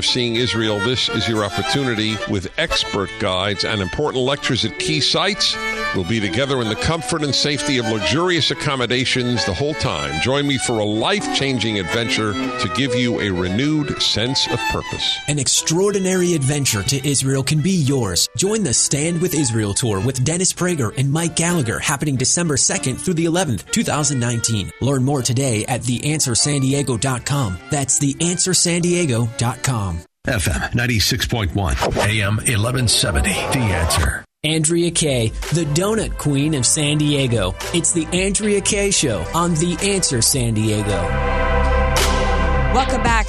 seeing 0.01 0.35
Israel, 0.35 0.79
this 0.79 1.09
is 1.09 1.27
your 1.27 1.43
opportunity 1.43 2.15
with 2.29 2.51
expert 2.57 3.09
guides 3.19 3.63
and 3.63 3.81
important 3.81 4.23
lectures 4.23 4.65
at 4.65 4.77
key 4.79 5.01
sites. 5.01 5.55
We'll 5.95 6.05
be 6.05 6.19
together 6.19 6.61
in 6.61 6.69
the 6.69 6.75
comfort 6.75 7.23
and 7.23 7.35
safety 7.35 7.77
of 7.77 7.87
luxurious 7.87 8.51
accommodations 8.51 9.45
the 9.45 9.53
whole 9.53 9.73
time. 9.73 10.21
Join 10.21 10.47
me 10.47 10.57
for 10.57 10.79
a 10.79 10.85
life 10.85 11.35
changing 11.35 11.79
adventure 11.79 12.31
to 12.33 12.71
give 12.75 12.95
you 12.95 13.19
a 13.19 13.29
renewed 13.29 14.01
sense 14.01 14.47
of 14.47 14.59
purpose. 14.71 15.19
An 15.27 15.37
extraordinary 15.37 16.33
adventure 16.33 16.83
to 16.83 17.07
Israel 17.07 17.43
can 17.43 17.61
be 17.61 17.71
yours. 17.71 18.29
Join 18.37 18.63
the 18.63 18.73
Stand 18.73 19.21
with 19.21 19.33
Israel 19.33 19.73
tour 19.73 19.99
with 19.99 20.23
Dennis 20.23 20.53
Prager 20.53 20.95
and 20.97 21.11
Mike 21.11 21.35
Gallagher 21.35 21.79
happening 21.79 22.15
December 22.15 22.55
2nd 22.55 22.99
through 22.99 23.15
the 23.15 23.25
11th, 23.25 23.69
2019. 23.71 24.71
Learn 24.81 25.03
more 25.03 25.21
today 25.21 25.65
at 25.65 25.81
theanswersandiego.com. 25.81 27.57
That's 27.69 27.99
theanswersandiego.com. 27.99 29.99
FM 30.27 30.71
96.1, 30.73 31.97
AM 31.97 32.35
1170. 32.35 33.29
The 33.29 33.73
answer. 33.73 34.23
Andrea 34.43 34.89
Kaye, 34.89 35.27
the 35.53 35.65
donut 35.75 36.17
queen 36.17 36.55
of 36.55 36.65
San 36.65 36.97
Diego. 36.97 37.53
It's 37.75 37.91
the 37.91 38.07
Andrea 38.07 38.59
Kaye 38.59 38.89
Show 38.89 39.23
on 39.35 39.53
The 39.53 39.77
Answer 39.83 40.23
San 40.23 40.55
Diego. 40.55 40.99
Welcome 42.73 43.03
back 43.03 43.27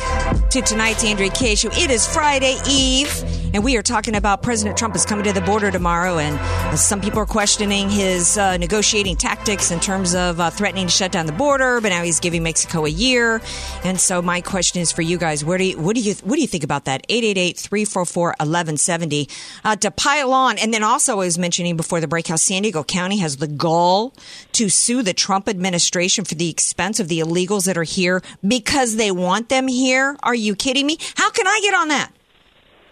to 0.48 0.62
tonight's 0.62 1.04
Andrea 1.04 1.28
Kaye 1.28 1.54
Show. 1.54 1.68
It 1.72 1.90
is 1.90 2.06
Friday 2.06 2.56
Eve, 2.66 3.10
and 3.54 3.62
we 3.62 3.76
are 3.76 3.82
talking 3.82 4.14
about 4.14 4.42
President 4.42 4.78
Trump 4.78 4.96
is 4.96 5.04
coming 5.04 5.24
to 5.24 5.32
the 5.32 5.42
border 5.42 5.70
tomorrow, 5.70 6.18
and 6.18 6.38
some 6.78 7.00
people 7.00 7.18
are 7.20 7.26
questioning 7.26 7.90
his 7.90 8.38
uh, 8.38 8.56
negotiating 8.56 9.16
tactics 9.16 9.70
in 9.70 9.78
terms 9.80 10.14
of 10.14 10.40
uh, 10.40 10.48
threatening 10.50 10.86
to 10.86 10.92
shut 10.92 11.12
down 11.12 11.26
the 11.26 11.32
border. 11.32 11.78
But 11.80 11.90
now 11.90 12.02
he's 12.02 12.18
giving 12.20 12.42
Mexico 12.42 12.86
a 12.86 12.88
year, 12.88 13.42
and 13.84 14.00
so 14.00 14.22
my 14.22 14.40
question 14.40 14.80
is 14.80 14.90
for 14.90 15.02
you 15.02 15.18
guys: 15.18 15.44
Where 15.44 15.58
do 15.58 15.64
you, 15.64 15.78
what 15.78 15.94
do 15.94 16.00
you 16.00 16.14
what 16.24 16.36
do 16.36 16.40
you 16.40 16.46
think 16.46 16.64
about 16.64 16.86
that? 16.86 17.06
888-344-1170 17.08 19.30
uh, 19.64 19.76
to 19.76 19.90
pile 19.90 20.32
on, 20.32 20.56
and 20.58 20.72
then 20.72 20.82
also 20.82 21.12
I 21.14 21.16
was 21.16 21.36
mentioning 21.38 21.76
before 21.76 22.00
the 22.00 22.08
break 22.08 22.28
how 22.28 22.36
San 22.36 22.62
Diego 22.62 22.82
County 22.82 23.18
has 23.18 23.36
the 23.36 23.48
gall 23.48 24.14
to 24.52 24.70
sue 24.70 25.02
the 25.02 25.12
Trump 25.12 25.46
administration 25.48 26.24
for 26.24 26.36
the 26.36 26.48
expense 26.48 27.00
of 27.00 27.08
the 27.08 27.20
illegals 27.20 27.66
that 27.66 27.76
are 27.76 27.82
here 27.82 28.22
because 28.46 28.96
they 28.96 29.10
want 29.10 29.50
them 29.50 29.68
here. 29.68 30.16
Are 30.22 30.34
you 30.34 30.56
kidding 30.56 30.86
me? 30.86 30.96
How 31.16 31.30
can 31.30 31.46
I 31.46 31.60
get 31.62 31.74
on 31.74 31.88
that? 31.88 32.10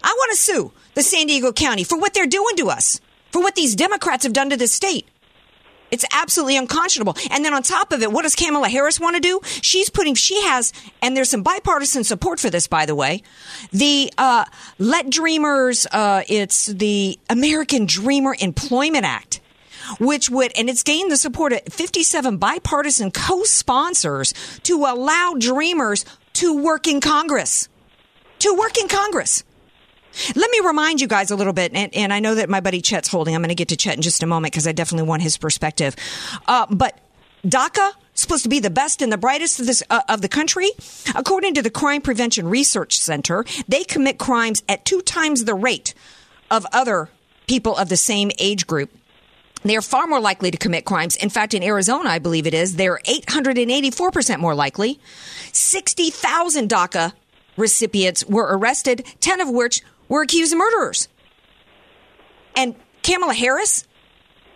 I 0.03 0.15
want 0.17 0.31
to 0.31 0.37
sue 0.37 0.71
the 0.95 1.03
San 1.03 1.27
Diego 1.27 1.51
County 1.51 1.83
for 1.83 1.97
what 1.97 2.13
they're 2.13 2.27
doing 2.27 2.55
to 2.57 2.69
us, 2.69 2.99
for 3.31 3.41
what 3.41 3.55
these 3.55 3.75
Democrats 3.75 4.23
have 4.23 4.33
done 4.33 4.49
to 4.49 4.57
this 4.57 4.71
state. 4.71 5.07
It's 5.91 6.05
absolutely 6.13 6.55
unconscionable. 6.55 7.17
And 7.29 7.43
then 7.43 7.53
on 7.53 7.63
top 7.63 7.91
of 7.91 8.01
it, 8.01 8.11
what 8.11 8.21
does 8.21 8.33
Kamala 8.35 8.69
Harris 8.69 8.99
want 8.99 9.17
to 9.17 9.21
do? 9.21 9.41
She's 9.61 9.89
putting, 9.89 10.15
she 10.15 10.41
has, 10.43 10.71
and 11.01 11.15
there's 11.15 11.29
some 11.29 11.43
bipartisan 11.43 12.05
support 12.05 12.39
for 12.39 12.49
this, 12.49 12.65
by 12.67 12.85
the 12.85 12.95
way. 12.95 13.23
The 13.73 14.11
uh, 14.17 14.45
Let 14.79 15.09
Dreamers, 15.09 15.85
uh, 15.91 16.23
it's 16.29 16.67
the 16.67 17.19
American 17.29 17.85
Dreamer 17.85 18.35
Employment 18.39 19.05
Act 19.05 19.41
which 19.99 20.29
would, 20.29 20.51
and 20.55 20.69
it's 20.69 20.83
gained 20.83 21.11
the 21.11 21.17
support 21.17 21.53
of 21.53 21.61
57 21.69 22.37
bipartisan 22.37 23.11
co-sponsors 23.11 24.33
to 24.63 24.85
allow 24.85 25.33
dreamers 25.37 26.05
to 26.33 26.55
work 26.55 26.87
in 26.87 27.01
Congress. 27.01 27.67
To 28.39 28.53
work 28.53 28.77
in 28.77 28.87
Congress. 28.87 29.43
Let 30.35 30.51
me 30.51 30.59
remind 30.65 31.01
you 31.01 31.07
guys 31.07 31.31
a 31.31 31.35
little 31.35 31.53
bit, 31.53 31.71
and, 31.73 31.93
and 31.95 32.13
I 32.13 32.19
know 32.19 32.35
that 32.35 32.49
my 32.49 32.59
buddy 32.59 32.81
Chet's 32.81 33.07
holding. 33.07 33.35
I'm 33.35 33.41
going 33.41 33.49
to 33.49 33.55
get 33.55 33.69
to 33.69 33.77
Chet 33.77 33.95
in 33.95 34.01
just 34.01 34.23
a 34.23 34.27
moment 34.27 34.53
because 34.53 34.67
I 34.67 34.71
definitely 34.71 35.07
want 35.07 35.21
his 35.21 35.37
perspective. 35.37 35.95
Uh, 36.47 36.65
but 36.69 36.99
DACA 37.45 37.91
supposed 38.13 38.43
to 38.43 38.49
be 38.49 38.59
the 38.59 38.69
best 38.69 39.01
and 39.01 39.11
the 39.11 39.17
brightest 39.17 39.59
of 39.59 39.65
this 39.65 39.83
uh, 39.89 40.01
of 40.09 40.21
the 40.21 40.29
country. 40.29 40.69
According 41.15 41.55
to 41.55 41.61
the 41.61 41.69
Crime 41.69 42.01
Prevention 42.01 42.47
Research 42.47 42.99
Center, 42.99 43.45
they 43.67 43.83
commit 43.83 44.17
crimes 44.17 44.63
at 44.69 44.85
two 44.85 45.01
times 45.01 45.45
the 45.45 45.55
rate 45.55 45.93
of 46.49 46.65
other 46.73 47.09
people 47.47 47.75
of 47.75 47.89
the 47.89 47.97
same 47.97 48.31
age 48.39 48.67
group. 48.67 48.91
They 49.63 49.75
are 49.75 49.81
far 49.81 50.07
more 50.07 50.19
likely 50.19 50.49
to 50.51 50.57
commit 50.57 50.85
crimes. 50.85 51.15
In 51.15 51.29
fact, 51.29 51.53
in 51.53 51.63
Arizona, 51.63 52.09
I 52.09 52.19
believe 52.19 52.47
it 52.47 52.53
is, 52.53 52.75
they're 52.77 52.99
884% 53.05 54.39
more 54.39 54.55
likely. 54.55 54.99
60,000 55.53 56.69
DACA 56.69 57.13
recipients 57.57 58.25
were 58.25 58.57
arrested, 58.57 59.05
10 59.19 59.39
of 59.39 59.49
which 59.49 59.81
were 60.11 60.21
accused 60.21 60.51
of 60.51 60.59
murderers. 60.59 61.07
And 62.55 62.75
Kamala 63.01 63.33
Harris 63.33 63.87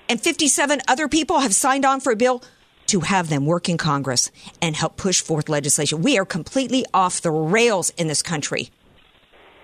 and 0.10 0.20
57 0.20 0.82
other 0.88 1.08
people 1.08 1.40
have 1.40 1.56
signed 1.56 1.86
on 1.86 2.02
for 2.02 2.12
a 2.12 2.16
bill 2.16 2.44
to 2.88 3.00
have 3.00 3.30
them 3.30 3.46
work 3.46 3.70
in 3.70 3.78
Congress 3.78 4.32
and 4.62 4.76
help 4.76 4.98
push 4.98 5.22
forth 5.22 5.48
legislation. 5.48 6.02
We 6.02 6.20
are 6.20 6.26
completely 6.26 6.86
off 6.94 7.22
the 7.22 7.32
rails 7.32 7.92
in 7.92 8.08
this 8.08 8.22
country. 8.22 8.70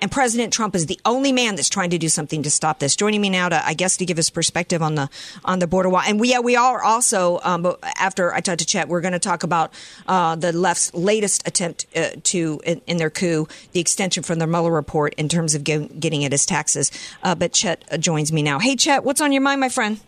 And 0.02 0.12
President 0.12 0.52
Trump 0.52 0.76
is 0.76 0.88
the 0.88 1.00
only 1.06 1.32
man 1.32 1.56
that's 1.56 1.70
trying 1.70 1.92
to 1.92 2.00
do 2.00 2.10
something 2.10 2.42
to 2.42 2.50
stop 2.50 2.80
this. 2.80 2.96
Joining 2.96 3.22
me 3.22 3.30
now 3.30 3.50
to, 3.50 3.66
I 3.66 3.76
guess, 3.76 3.98
to 3.98 4.06
give 4.06 4.18
his 4.18 4.32
perspective 4.32 4.82
on 4.82 4.96
the 4.96 5.10
on 5.46 5.60
the 5.60 5.68
border 5.68 5.90
wall. 5.90 6.02
And 6.06 6.20
we, 6.20 6.32
yeah, 6.32 6.40
we 6.40 6.56
are 6.56 6.82
also 6.82 7.40
um, 7.44 7.76
after 8.00 8.34
I 8.34 8.40
talked 8.40 8.60
to 8.60 8.66
Chet, 8.66 8.88
we're 8.88 9.02
going 9.02 9.14
to 9.14 9.20
talk 9.20 9.44
about 9.44 9.72
uh, 10.08 10.36
the 10.36 10.54
left's 10.54 10.92
latest 10.96 11.48
attempt 11.48 11.86
uh, 11.96 12.10
to 12.24 12.62
in, 12.66 12.82
in, 12.88 12.98
their 12.98 13.12
coup, 13.12 13.48
the 13.74 13.80
extension 13.80 14.24
from 14.24 14.40
the 14.40 14.48
Mueller 14.48 14.72
report 14.72 15.14
in 15.16 15.30
terms 15.30 15.54
of 15.54 15.64
get, 15.64 16.00
getting 16.00 16.26
at 16.26 16.32
his 16.32 16.48
taxes. 16.48 16.92
Uh, 17.22 17.36
but 17.36 17.54
Chet 17.54 17.86
uh, 17.92 17.98
joins 17.98 18.34
me 18.34 18.42
now. 18.42 18.58
Hey, 18.58 18.76
Chet, 18.76 19.04
what's 19.04 19.22
on 19.22 19.32
your 19.32 19.42
mind, 19.44 19.62
my 19.62 19.70
friend? 19.70 20.00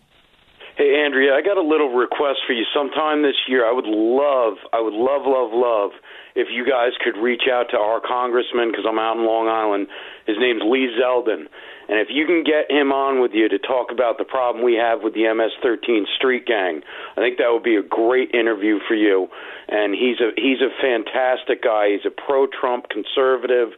Hey, 0.76 1.04
Andrea, 1.04 1.34
I 1.34 1.42
got 1.42 1.56
a 1.56 1.62
little 1.62 1.94
request 1.94 2.40
for 2.48 2.52
you. 2.52 2.64
Sometime 2.74 3.22
this 3.22 3.36
year, 3.46 3.64
I 3.64 3.70
would 3.70 3.86
love, 3.86 4.54
I 4.72 4.80
would 4.80 4.92
love, 4.92 5.22
love, 5.24 5.52
love 5.52 5.92
if 6.34 6.48
you 6.50 6.66
guys 6.68 6.92
could 7.02 7.16
reach 7.20 7.44
out 7.50 7.70
to 7.70 7.78
our 7.78 8.00
congressman 8.00 8.70
because 8.70 8.84
I'm 8.88 8.98
out 8.98 9.16
in 9.16 9.24
Long 9.24 9.46
Island. 9.48 9.86
His 10.26 10.36
name's 10.38 10.62
Lee 10.66 10.90
Zeldin. 10.98 11.46
And 11.86 12.00
if 12.00 12.08
you 12.10 12.26
can 12.26 12.42
get 12.42 12.70
him 12.70 12.92
on 12.92 13.20
with 13.20 13.32
you 13.34 13.48
to 13.48 13.58
talk 13.58 13.92
about 13.92 14.18
the 14.18 14.24
problem 14.24 14.64
we 14.64 14.74
have 14.74 15.02
with 15.02 15.14
the 15.14 15.28
MS-13 15.32 16.04
street 16.16 16.46
gang, 16.46 16.82
I 17.16 17.20
think 17.20 17.38
that 17.38 17.52
would 17.52 17.62
be 17.62 17.76
a 17.76 17.82
great 17.82 18.34
interview 18.34 18.80
for 18.88 18.94
you. 18.94 19.28
And 19.68 19.94
he's 19.94 20.18
a 20.18 20.32
he's 20.34 20.60
a 20.60 20.72
fantastic 20.80 21.62
guy. 21.62 21.90
He's 21.92 22.06
a 22.06 22.10
pro-Trump 22.10 22.88
conservative. 22.88 23.70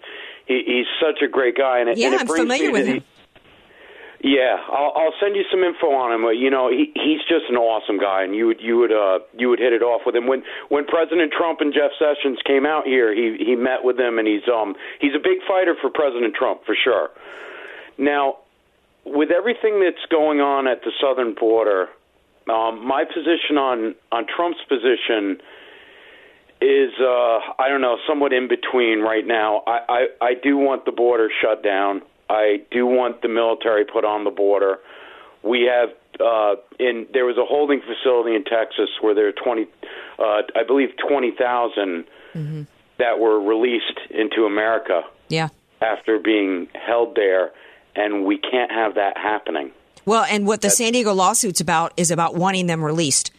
He, 0.46 0.62
he's 0.64 0.86
such 1.00 1.22
a 1.22 1.28
great 1.28 1.56
guy. 1.56 1.80
And 1.80 1.90
it, 1.90 1.98
yeah, 1.98 2.06
and 2.06 2.14
it 2.14 2.20
I'm 2.22 2.26
familiar 2.26 2.70
with 2.70 2.86
him. 2.86 3.04
Yeah, 4.20 4.56
I'll, 4.72 4.92
I'll 4.96 5.16
send 5.20 5.36
you 5.36 5.44
some 5.50 5.60
info 5.60 5.92
on 5.92 6.12
him. 6.12 6.24
You 6.32 6.50
know, 6.50 6.70
he, 6.70 6.90
he's 6.94 7.20
just 7.28 7.50
an 7.50 7.56
awesome 7.56 7.98
guy, 7.98 8.24
and 8.24 8.34
you 8.34 8.46
would 8.46 8.60
you 8.60 8.78
would 8.78 8.92
uh, 8.92 9.20
you 9.36 9.48
would 9.48 9.58
hit 9.58 9.72
it 9.72 9.82
off 9.82 10.02
with 10.06 10.16
him. 10.16 10.26
When 10.26 10.42
when 10.68 10.86
President 10.86 11.32
Trump 11.36 11.60
and 11.60 11.72
Jeff 11.72 11.92
Sessions 11.98 12.38
came 12.46 12.64
out 12.64 12.86
here, 12.86 13.14
he 13.14 13.36
he 13.44 13.56
met 13.56 13.84
with 13.84 13.96
them, 13.98 14.18
and 14.18 14.26
he's 14.26 14.48
um 14.48 14.74
he's 15.00 15.14
a 15.14 15.22
big 15.22 15.44
fighter 15.46 15.76
for 15.80 15.90
President 15.90 16.34
Trump 16.34 16.64
for 16.64 16.74
sure. 16.74 17.10
Now, 17.98 18.38
with 19.04 19.30
everything 19.30 19.80
that's 19.80 20.04
going 20.10 20.40
on 20.40 20.66
at 20.66 20.80
the 20.82 20.92
southern 21.00 21.34
border, 21.34 21.88
um, 22.48 22.86
my 22.86 23.04
position 23.04 23.58
on 23.58 23.94
on 24.12 24.24
Trump's 24.26 24.64
position 24.68 25.38
is 26.60 26.90
uh, 27.00 27.38
I 27.60 27.68
don't 27.68 27.82
know, 27.82 27.98
somewhat 28.08 28.32
in 28.32 28.48
between 28.48 29.00
right 29.00 29.26
now. 29.26 29.62
I, 29.66 29.78
I 29.88 30.06
I 30.22 30.34
do 30.42 30.56
want 30.56 30.86
the 30.86 30.92
border 30.92 31.28
shut 31.42 31.62
down. 31.62 32.00
I 32.28 32.62
do 32.70 32.86
want 32.86 33.22
the 33.22 33.28
military 33.28 33.84
put 33.84 34.04
on 34.04 34.24
the 34.24 34.30
border. 34.30 34.78
We 35.42 35.70
have 35.72 35.90
uh, 36.20 36.56
in 36.78 37.06
there 37.12 37.24
was 37.24 37.36
a 37.36 37.44
holding 37.44 37.80
facility 37.82 38.34
in 38.34 38.44
Texas 38.44 38.88
where 39.00 39.14
there 39.14 39.28
are 39.28 39.32
twenty, 39.32 39.66
uh, 40.18 40.42
I 40.54 40.64
believe 40.66 40.90
twenty 40.96 41.32
that 42.98 43.18
were 43.18 43.40
released 43.40 43.98
into 44.10 44.46
America 44.46 45.02
Yeah. 45.28 45.48
after 45.80 46.18
being 46.18 46.68
held 46.74 47.14
there, 47.14 47.52
and 47.94 48.24
we 48.24 48.38
can't 48.38 48.70
have 48.70 48.94
that 48.94 49.16
happening. 49.18 49.72
Well, 50.04 50.24
and 50.28 50.46
what 50.46 50.62
the 50.62 50.70
San 50.70 50.92
Diego 50.92 51.12
lawsuit's 51.12 51.60
about 51.60 51.92
is 51.96 52.10
about 52.10 52.34
wanting 52.34 52.66
them 52.66 52.82
released. 52.82 53.32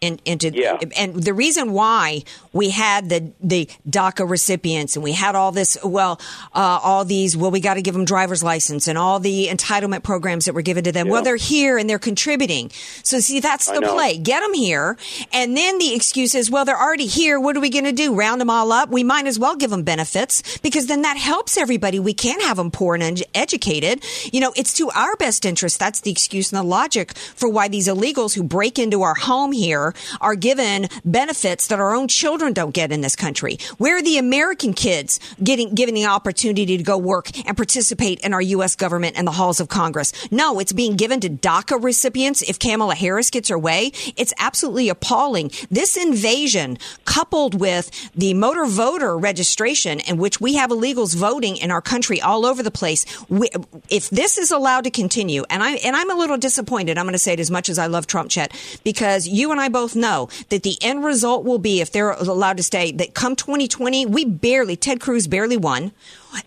In, 0.00 0.20
into 0.24 0.52
and 0.96 1.14
the 1.14 1.32
reason 1.32 1.72
why 1.72 2.22
we 2.52 2.70
had 2.70 3.08
the 3.08 3.32
the 3.40 3.68
DACA 3.88 4.28
recipients 4.28 4.96
and 4.96 5.02
we 5.02 5.12
had 5.12 5.34
all 5.34 5.52
this 5.52 5.76
well 5.84 6.20
uh, 6.54 6.80
all 6.82 7.04
these 7.04 7.36
well 7.36 7.50
we 7.50 7.60
got 7.60 7.74
to 7.74 7.82
give 7.82 7.94
them 7.94 8.04
driver's 8.04 8.42
license 8.42 8.88
and 8.88 8.98
all 8.98 9.18
the 9.20 9.48
entitlement 9.48 10.02
programs 10.02 10.44
that 10.44 10.54
were 10.54 10.62
given 10.62 10.84
to 10.84 10.92
them. 10.92 11.08
Well 11.08 11.22
they're 11.22 11.36
here 11.36 11.78
and 11.78 11.88
they're 11.88 11.98
contributing. 11.98 12.70
So 13.02 13.20
see 13.20 13.40
that's 13.40 13.66
the 13.66 13.80
play. 13.80 14.18
Get 14.18 14.40
them 14.40 14.54
here. 14.54 14.96
And 15.32 15.56
then 15.56 15.78
the 15.78 15.94
excuse 15.94 16.34
is 16.34 16.50
well 16.50 16.64
they're 16.64 16.80
already 16.80 17.06
here. 17.06 17.40
What 17.40 17.56
are 17.56 17.60
we 17.60 17.70
going 17.70 17.84
to 17.84 17.92
do? 17.92 18.14
Round 18.14 18.40
them 18.40 18.50
all 18.50 18.72
up? 18.72 18.90
We 18.90 19.04
might 19.04 19.26
as 19.26 19.38
well 19.38 19.56
give 19.56 19.70
them 19.70 19.82
benefits 19.82 20.58
because 20.58 20.86
then 20.86 21.02
that 21.02 21.16
helps 21.16 21.56
everybody. 21.56 21.98
We 21.98 22.14
can't 22.14 22.42
have 22.42 22.56
them 22.56 22.70
poor 22.70 22.94
and 22.94 23.02
uneducated 23.02 24.04
you 24.32 24.40
know 24.40 24.52
it's 24.56 24.72
to 24.74 24.90
our 24.90 25.16
best 25.16 25.44
interest. 25.44 25.78
That's 25.78 26.00
the 26.00 26.10
excuse 26.10 26.52
and 26.52 26.58
the 26.58 26.62
logic 26.62 27.16
for 27.16 27.48
why 27.48 27.68
these 27.68 27.88
illegals 27.88 28.34
who 28.34 28.42
break 28.42 28.78
into 28.78 29.02
our 29.02 29.14
home 29.14 29.52
here 29.52 29.85
are 30.20 30.34
given 30.34 30.88
benefits 31.04 31.66
that 31.68 31.80
our 31.80 31.94
own 31.94 32.08
children 32.08 32.52
don't 32.52 32.72
get 32.72 32.92
in 32.92 33.00
this 33.00 33.16
country. 33.16 33.58
Where 33.78 33.98
are 33.98 34.02
the 34.02 34.18
American 34.18 34.72
kids 34.72 35.20
getting 35.42 35.74
given 35.74 35.94
the 35.94 36.06
opportunity 36.06 36.76
to 36.76 36.82
go 36.82 36.96
work 36.96 37.30
and 37.46 37.56
participate 37.56 38.20
in 38.20 38.32
our 38.32 38.42
U.S. 38.42 38.76
government 38.76 39.16
and 39.16 39.26
the 39.26 39.32
halls 39.32 39.60
of 39.60 39.68
Congress? 39.68 40.12
No, 40.30 40.58
it's 40.58 40.72
being 40.72 40.96
given 40.96 41.20
to 41.20 41.28
DACA 41.28 41.82
recipients 41.82 42.42
if 42.42 42.58
Kamala 42.58 42.94
Harris 42.94 43.30
gets 43.30 43.48
her 43.48 43.58
way. 43.58 43.92
It's 44.16 44.32
absolutely 44.38 44.88
appalling. 44.88 45.50
This 45.70 45.96
invasion, 45.96 46.78
coupled 47.04 47.58
with 47.58 47.90
the 48.14 48.34
motor 48.34 48.66
voter 48.66 49.16
registration, 49.16 50.00
in 50.00 50.16
which 50.16 50.40
we 50.40 50.54
have 50.54 50.70
illegals 50.70 51.14
voting 51.14 51.56
in 51.56 51.70
our 51.70 51.82
country 51.82 52.20
all 52.20 52.46
over 52.46 52.62
the 52.62 52.70
place, 52.70 53.04
we, 53.28 53.48
if 53.88 54.10
this 54.10 54.38
is 54.38 54.50
allowed 54.50 54.84
to 54.84 54.90
continue, 54.90 55.44
and 55.50 55.62
I 55.62 55.72
and 55.76 55.96
I'm 55.96 56.10
a 56.10 56.14
little 56.14 56.36
disappointed. 56.36 56.98
I'm 56.98 57.04
going 57.04 57.12
to 57.12 57.18
say 57.18 57.32
it 57.32 57.40
as 57.40 57.50
much 57.50 57.68
as 57.68 57.78
I 57.78 57.86
love 57.86 58.06
Trump, 58.06 58.30
Chet, 58.30 58.52
because 58.84 59.26
you 59.26 59.52
and 59.52 59.60
I 59.60 59.68
both 59.76 59.94
know 59.94 60.26
that 60.48 60.62
the 60.62 60.78
end 60.80 61.04
result 61.04 61.44
will 61.44 61.58
be 61.58 61.82
if 61.82 61.92
they're 61.92 62.12
allowed 62.12 62.56
to 62.56 62.62
stay 62.62 62.92
that 62.92 63.12
come 63.12 63.36
2020, 63.36 64.06
we 64.06 64.24
barely 64.24 64.74
Ted 64.74 65.00
Cruz 65.00 65.26
barely 65.26 65.58
won. 65.58 65.92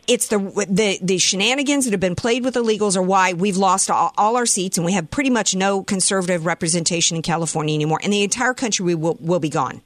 It's 0.07 0.29
the 0.29 0.39
the 0.67 0.97
the 0.99 1.19
shenanigans 1.19 1.85
that 1.85 1.91
have 1.91 1.99
been 1.99 2.15
played 2.15 2.43
with 2.43 2.55
illegals 2.55 2.97
are 2.97 3.03
why 3.03 3.33
we've 3.33 3.55
lost 3.55 3.91
all, 3.91 4.11
all 4.17 4.35
our 4.35 4.47
seats 4.47 4.79
and 4.79 4.85
we 4.85 4.93
have 4.93 5.11
pretty 5.11 5.29
much 5.29 5.53
no 5.53 5.83
conservative 5.83 6.47
representation 6.47 7.17
in 7.17 7.21
California 7.21 7.75
anymore. 7.75 7.99
And 8.01 8.11
the 8.11 8.23
entire 8.23 8.55
country 8.55 8.83
we 8.83 8.95
will 8.95 9.19
will 9.21 9.39
be 9.39 9.49
gone. 9.49 9.83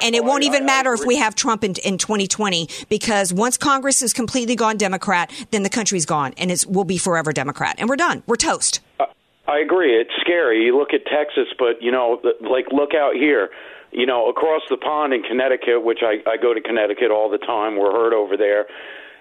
And 0.00 0.14
it 0.14 0.22
oh, 0.22 0.26
won't 0.26 0.44
even 0.44 0.64
matter 0.64 0.92
if 0.94 1.04
we 1.04 1.16
have 1.16 1.34
Trump 1.34 1.64
in, 1.64 1.74
in 1.84 1.98
2020 1.98 2.68
because 2.88 3.34
once 3.34 3.56
Congress 3.56 4.02
is 4.02 4.12
completely 4.12 4.54
gone 4.54 4.76
Democrat, 4.76 5.32
then 5.50 5.64
the 5.64 5.70
country's 5.70 6.06
gone 6.06 6.32
and 6.36 6.52
it's 6.52 6.64
will 6.64 6.84
be 6.84 6.98
forever 6.98 7.32
Democrat. 7.32 7.74
And 7.78 7.88
we're 7.88 7.96
done. 7.96 8.22
We're 8.28 8.36
toast. 8.36 8.78
Uh, 9.00 9.06
I 9.48 9.58
agree. 9.58 9.98
It's 9.98 10.12
scary. 10.20 10.64
You 10.64 10.78
look 10.78 10.92
at 10.92 11.06
Texas, 11.06 11.48
but 11.58 11.80
you 11.80 11.90
know, 11.90 12.20
like 12.42 12.66
look 12.70 12.94
out 12.94 13.14
here. 13.14 13.48
You 13.90 14.04
know, 14.04 14.28
across 14.28 14.60
the 14.68 14.76
pond 14.76 15.14
in 15.14 15.22
Connecticut, 15.22 15.82
which 15.82 16.00
I, 16.02 16.20
I 16.28 16.36
go 16.36 16.52
to 16.52 16.60
Connecticut 16.60 17.10
all 17.10 17.30
the 17.30 17.38
time. 17.38 17.78
We're 17.78 17.90
heard 17.90 18.12
over 18.12 18.36
there. 18.36 18.66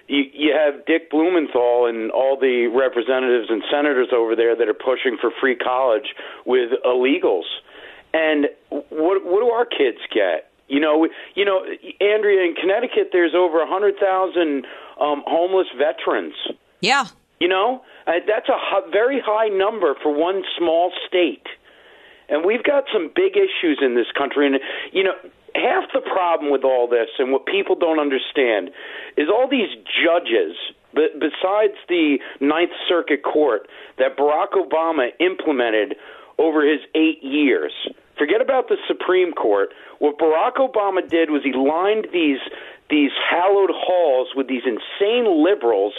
You, 0.07 0.23
you 0.33 0.53
have 0.53 0.85
Dick 0.85 1.09
Blumenthal 1.09 1.85
and 1.87 2.11
all 2.11 2.37
the 2.37 2.67
representatives 2.67 3.47
and 3.49 3.63
senators 3.71 4.09
over 4.13 4.35
there 4.35 4.57
that 4.57 4.67
are 4.67 4.73
pushing 4.73 5.17
for 5.19 5.31
free 5.39 5.55
college 5.55 6.13
with 6.45 6.71
illegals. 6.85 7.47
And 8.13 8.47
what 8.69 9.23
what 9.23 9.39
do 9.39 9.49
our 9.49 9.65
kids 9.65 9.99
get? 10.13 10.51
You 10.67 10.81
know, 10.81 11.07
you 11.35 11.45
know, 11.45 11.63
Andrea 12.01 12.43
in 12.43 12.55
Connecticut, 12.59 13.09
there's 13.13 13.33
over 13.33 13.61
a 13.61 13.67
hundred 13.67 13.95
thousand 13.99 14.65
um, 14.99 15.23
homeless 15.25 15.67
veterans. 15.77 16.35
Yeah. 16.81 17.05
You 17.39 17.47
know, 17.47 17.83
uh, 18.07 18.11
that's 18.25 18.47
a 18.49 18.89
very 18.89 19.21
high 19.23 19.49
number 19.49 19.95
for 20.01 20.13
one 20.13 20.43
small 20.57 20.91
state. 21.07 21.45
And 22.29 22.45
we've 22.45 22.63
got 22.63 22.85
some 22.91 23.11
big 23.13 23.35
issues 23.35 23.79
in 23.81 23.95
this 23.95 24.07
country. 24.17 24.47
And, 24.47 24.59
you 24.91 25.03
know, 25.03 25.13
half 25.55 25.85
the 25.93 26.01
problem 26.01 26.51
with 26.51 26.63
all 26.63 26.87
this 26.87 27.09
and 27.19 27.31
what 27.31 27.45
people 27.45 27.75
don't 27.75 27.99
understand 27.99 28.71
is 29.17 29.27
all 29.29 29.47
these 29.49 29.69
judges, 30.03 30.55
b- 30.93 31.09
besides 31.13 31.75
the 31.87 32.19
Ninth 32.39 32.71
Circuit 32.87 33.23
Court, 33.23 33.67
that 33.97 34.17
Barack 34.17 34.51
Obama 34.53 35.09
implemented 35.19 35.95
over 36.37 36.67
his 36.67 36.81
eight 36.95 37.23
years. 37.23 37.73
Forget 38.17 38.41
about 38.41 38.67
the 38.67 38.77
Supreme 38.87 39.33
Court. 39.33 39.69
What 39.99 40.17
Barack 40.17 40.55
Obama 40.55 41.07
did 41.07 41.29
was 41.29 41.43
he 41.43 41.53
lined 41.53 42.07
these 42.11 42.39
these 42.89 43.11
hallowed 43.29 43.69
halls 43.73 44.29
with 44.33 44.47
these 44.47 44.63
insane 44.65 45.43
liberals 45.43 45.93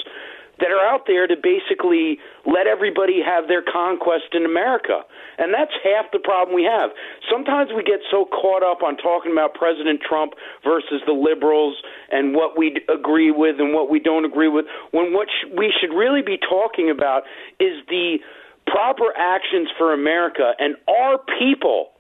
that 0.61 0.71
are 0.71 0.85
out 0.85 1.07
there 1.07 1.27
to 1.27 1.37
basically 1.37 2.19
let 2.47 2.67
everybody 2.67 3.23
have 3.25 3.49
their 3.49 3.63
conquest 3.63 4.35
in 4.35 4.45
America. 4.45 5.03
And 5.39 5.55
that's 5.55 5.73
half 5.85 6.11
the 6.13 6.19
problem 6.19 6.55
we 6.55 6.65
have. 6.65 6.91
Sometimes 7.31 7.71
we 7.75 7.83
get 7.83 8.01
so 8.11 8.25
caught 8.27 8.63
up 8.63 8.83
on 8.83 8.97
talking 8.97 9.33
about 9.33 9.55
President 9.55 10.01
Trump 10.03 10.35
versus 10.65 11.01
the 11.07 11.13
liberals 11.13 11.77
and 12.11 12.35
what 12.35 12.59
we 12.59 12.81
agree 12.89 13.31
with 13.31 13.61
and 13.61 13.73
what 13.73 13.89
we 13.91 14.01
don't 14.01 14.25
agree 14.25 14.49
with, 14.49 14.67
when 14.91 15.13
what 15.13 15.29
sh- 15.29 15.49
we 15.57 15.73
should 15.81 15.95
really 15.95 16.23
be 16.23 16.39
talking 16.39 16.91
about 16.91 17.23
is 17.61 17.79
the 17.89 18.19
proper 18.67 19.17
actions 19.17 19.69
for 19.79 19.93
America 19.93 20.53
and 20.59 20.77
our 20.89 21.19
people. 21.39 21.91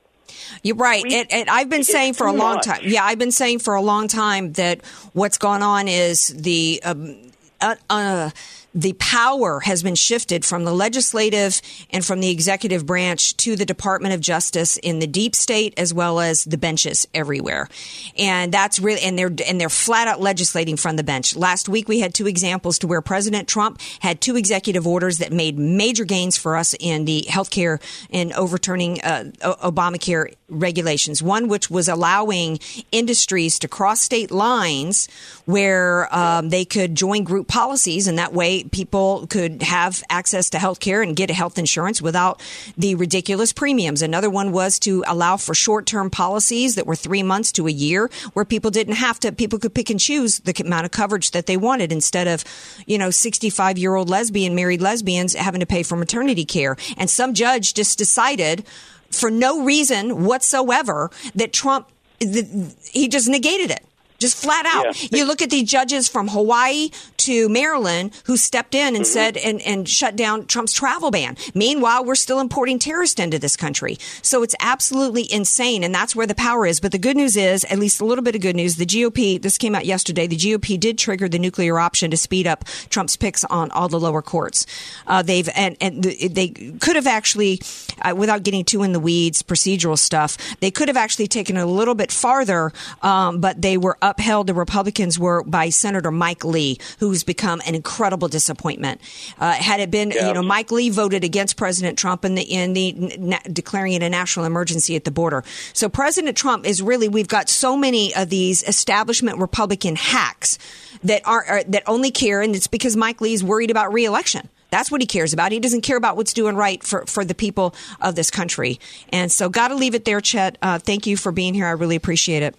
You're 0.62 0.77
right. 0.77 1.05
and, 1.05 1.27
and 1.33 1.49
I've 1.49 1.71
been 1.71 1.85
saying 1.85 2.14
for 2.14 2.27
a 2.27 2.33
long 2.33 2.57
much. 2.57 2.66
time. 2.66 2.81
Yeah, 2.83 3.05
I've 3.05 3.18
been 3.18 3.33
saying 3.33 3.61
for 3.61 3.75
a 3.75 3.81
long 3.81 4.09
time 4.09 4.53
that 4.53 4.85
what's 5.12 5.38
gone 5.38 5.62
on 5.62 5.88
is 5.88 6.29
the 6.29 6.83
um, 6.85 7.33
uh, 7.61 7.77
uh, 7.90 8.31
the 8.75 8.92
power 8.94 9.61
has 9.61 9.83
been 9.83 9.94
shifted 9.94 10.44
from 10.44 10.64
the 10.64 10.73
legislative 10.73 11.61
and 11.90 12.05
from 12.05 12.21
the 12.21 12.31
executive 12.31 12.87
branch 12.87 13.37
to 13.38 13.57
the 13.57 13.64
Department 13.64 14.14
of 14.14 14.21
Justice 14.21 14.77
in 14.77 14.99
the 14.99 15.07
deep 15.07 15.35
state 15.35 15.75
as 15.77 15.92
well 15.92 16.21
as 16.21 16.44
the 16.44 16.59
benches 16.59 17.09
everywhere. 17.14 17.68
And 18.16 18.53
that's 18.53 18.79
really 18.79 19.01
and 19.01 19.18
they're 19.18 19.33
and 19.47 19.61
they're 19.61 19.68
flat 19.68 20.07
out 20.07 20.21
legislating 20.21 20.77
from 20.77 20.97
the 20.97 21.03
bench. 21.03 21.35
Last 21.35 21.68
week 21.68 21.88
we 21.88 22.01
had 22.01 22.14
two 22.14 22.27
examples 22.27 22.79
to 22.81 22.87
where 22.87 23.01
President 23.01 23.49
Trump 23.49 23.81
had 24.01 24.21
two 24.21 24.37
executive 24.37 24.87
orders 24.87 25.18
that 25.18 25.33
made 25.33 25.59
major 25.59 26.05
gains 26.05 26.37
for 26.37 26.57
us 26.57 26.75
in 26.79 27.05
the 27.05 27.27
healthcare 27.29 27.81
and 28.11 28.33
overturning 28.35 29.01
uh, 29.01 29.25
Obamacare 29.40 30.35
regulations. 30.49 31.23
One 31.23 31.49
which 31.49 31.71
was 31.71 31.89
allowing 31.89 32.59
industries 32.91 33.59
to 33.61 33.69
cross 33.69 34.01
state 34.01 34.31
lines 34.31 35.09
where 35.45 36.15
um, 36.15 36.49
they 36.49 36.65
could 36.65 36.95
join 36.95 37.25
group 37.25 37.49
policies, 37.49 38.07
and 38.07 38.19
that 38.19 38.33
way 38.33 38.65
people 38.65 39.27
could 39.29 39.63
have 39.63 40.03
access 40.11 40.51
to 40.51 40.59
health 40.59 40.81
care 40.81 41.03
and 41.03 41.15
get 41.15 41.31
health 41.31 41.59
insurance 41.59 42.01
without 42.01 42.43
the 42.77 42.95
ridiculous 42.95 43.53
premiums. 43.53 44.03
Another 44.03 44.31
one 44.31 44.53
was 44.53 44.79
to 44.81 45.05
allow 45.07 45.37
for 45.37 45.55
short 45.55 45.87
term 45.87 46.11
policies 46.11 46.75
that 46.75 46.87
were 46.87 46.97
three 46.97 47.23
months 47.23 47.53
to 47.53 47.67
a 47.67 47.71
year, 47.71 48.11
where 48.33 48.45
people 48.45 48.71
didn't 48.71 48.95
have 48.95 49.21
to, 49.21 49.33
people 49.33 49.59
could 49.59 49.75
pick 49.75 49.91
and 49.91 50.01
choose 50.01 50.41
the 50.41 50.55
amount 50.65 50.87
of 50.87 50.91
coverage 50.91 51.33
that 51.33 51.47
they 51.47 51.57
wanted 51.57 51.93
instead 51.93 52.27
of, 52.27 52.45
you 52.87 52.99
know, 52.99 53.11
65 53.11 53.79
year 53.79 53.95
old 53.95 54.09
lesbian, 54.09 54.55
married 54.55 54.81
lesbians 54.81 55.35
having 55.35 55.61
to 55.61 55.67
pay 55.67 55.83
for 55.83 55.97
maternity 55.97 56.45
care. 56.45 56.77
And 56.97 57.09
some 57.11 57.35
judge 57.35 57.75
just 57.75 57.99
decided 57.99 58.65
for 59.11 59.31
no 59.31 59.64
reason 59.64 60.25
whatsoever 60.25 61.11
that 61.35 61.53
Trump, 61.53 61.90
he 62.21 63.09
just 63.09 63.29
negated 63.29 63.71
it. 63.71 63.85
Just 64.19 64.37
flat 64.37 64.67
out. 64.67 65.13
You 65.13 65.25
look 65.25 65.43
at 65.43 65.51
the 65.51 65.63
judges 65.63 66.09
from 66.09 66.29
Hawaii 66.29 66.91
to 67.19 67.49
Maryland 67.49 68.11
who 68.25 68.37
stepped 68.37 68.75
in 68.75 68.97
and 68.97 69.07
said 69.07 69.37
and, 69.37 69.61
and 69.63 69.89
shut 69.89 70.17
down 70.17 70.47
Trump's 70.47 70.73
travel 70.73 71.13
ban. 71.13 71.37
Meanwhile, 71.55 72.05
we're 72.05 72.17
still 72.17 72.41
importing 72.41 72.81
terrorists 72.81 73.21
into 73.21 73.39
this 73.39 73.57
country. 73.57 73.97
So 74.23 74.43
it's 74.43 74.57
absolutely 74.59 75.33
insane. 75.33 75.85
And 75.85 75.95
that's 75.95 76.17
where 76.17 76.27
the 76.27 76.35
power 76.35 76.67
is. 76.67 76.81
But 76.81 76.91
the 76.91 76.99
good 76.99 77.17
news 77.17 77.37
is, 77.37 77.65
at 77.65 77.79
least 77.79 78.01
a 78.01 78.05
little 78.05 78.25
bit 78.25 78.35
of 78.35 78.41
good 78.41 78.57
news, 78.57 78.75
the 78.75 78.87
GOP, 78.87 79.41
this 79.41 79.57
came 79.57 79.77
out 79.77 79.87
yesterday, 79.87 80.27
the 80.27 80.37
GOP 80.37 80.81
did 80.81 80.99
trigger 80.99 81.29
the 81.29 81.39
nuclear 81.39 81.79
option 81.79 82.11
to 82.11 82.17
speed 82.17 82.47
up 82.49 82.65
Trump's 82.91 83.17
picks 83.17 83.45
on 83.45 83.71
all 83.71 83.89
the 83.89 84.01
lower 84.01 84.23
courts. 84.23 84.67
Uh, 85.07 85.23
they've, 85.23 85.49
and, 85.55 85.77
and 85.81 86.03
they 86.03 86.49
could 86.81 86.97
have 86.97 87.07
actually, 87.07 87.61
uh, 88.03 88.15
without 88.17 88.43
getting 88.43 88.65
too 88.65 88.83
in 88.83 88.93
the 88.93 89.01
weeds, 89.01 89.45
procedural 89.45 89.97
stuff, 89.97 90.37
they 90.59 90.73
could 90.73 90.89
have 90.89 90.97
actually 90.97 91.29
taken 91.29 91.57
it 91.57 91.63
a 91.63 91.67
little 91.67 91.95
bit 91.95 92.11
farther, 92.11 92.73
um, 93.03 93.41
but 93.41 93.63
they 93.63 93.77
were 93.77 93.97
upheld, 94.11 94.47
the 94.47 94.55
Republicans 94.55 95.18
were 95.18 95.42
by 95.44 95.68
Senator 95.68 96.11
Mike 96.11 96.44
Lee, 96.44 96.79
who's 96.99 97.25
become 97.25 97.61
an 97.66 97.75
incredible 97.75 98.29
disappointment. 98.29 99.01
Uh, 99.38 99.53
had 99.53 99.81
it 99.81 99.90
been, 99.90 100.11
you 100.11 100.33
know, 100.33 100.42
Mike 100.42 100.71
Lee 100.71 100.90
voted 100.90 101.25
against 101.25 101.57
President 101.57 101.99
Trump 101.99 102.25
in 102.25 102.35
the, 102.35 102.42
in 102.42 102.73
the 102.73 102.92
na- 103.18 103.38
declaring 103.53 103.92
it 103.92 104.03
a 104.03 104.11
national 104.11 104.44
emergency 104.44 104.97
at 104.97 105.05
the 105.05 105.11
border. 105.11 105.44
So 105.73 105.88
President 105.88 106.37
Trump 106.37 106.66
is 106.66 106.83
really, 106.83 107.09
we've 107.09 107.29
got 107.29 107.49
so 107.49 107.77
many 107.77 108.14
of 108.14 108.29
these 108.29 108.62
establishment 108.62 109.38
Republican 109.38 109.97
hacks 109.97 110.59
that 111.05 111.23
are, 111.27 111.44
are 111.44 111.62
that 111.64 111.83
only 111.87 112.11
care, 112.11 112.42
and 112.42 112.55
it's 112.57 112.66
because 112.66 112.97
Mike 112.97 113.21
Lee 113.21 113.35
is 113.35 113.44
worried 113.44 113.71
about 113.71 113.92
reelection. 113.92 114.49
That's 114.71 114.90
what 114.90 115.01
he 115.01 115.07
cares 115.07 115.33
about. 115.33 115.53
He 115.53 115.61
doesn't 115.61 115.81
care 115.81 115.97
about 115.97 116.16
what's 116.16 116.33
doing 116.33 116.55
right 116.55 116.83
for, 116.83 117.07
for 117.07 117.25
the 117.25 117.35
people 117.35 117.75
of 118.01 118.14
this 118.14 118.31
country. 118.31 118.79
And 119.11 119.33
so, 119.33 119.49
got 119.49 119.68
to 119.68 119.75
leave 119.75 119.94
it 119.94 120.05
there, 120.05 120.21
Chet. 120.21 120.59
Uh, 120.61 120.79
thank 120.79 121.07
you 121.07 121.16
for 121.16 121.33
being 121.33 121.55
here. 121.55 121.66
I 121.66 121.71
really 121.71 121.97
appreciate 121.97 122.42
it. 122.42 122.55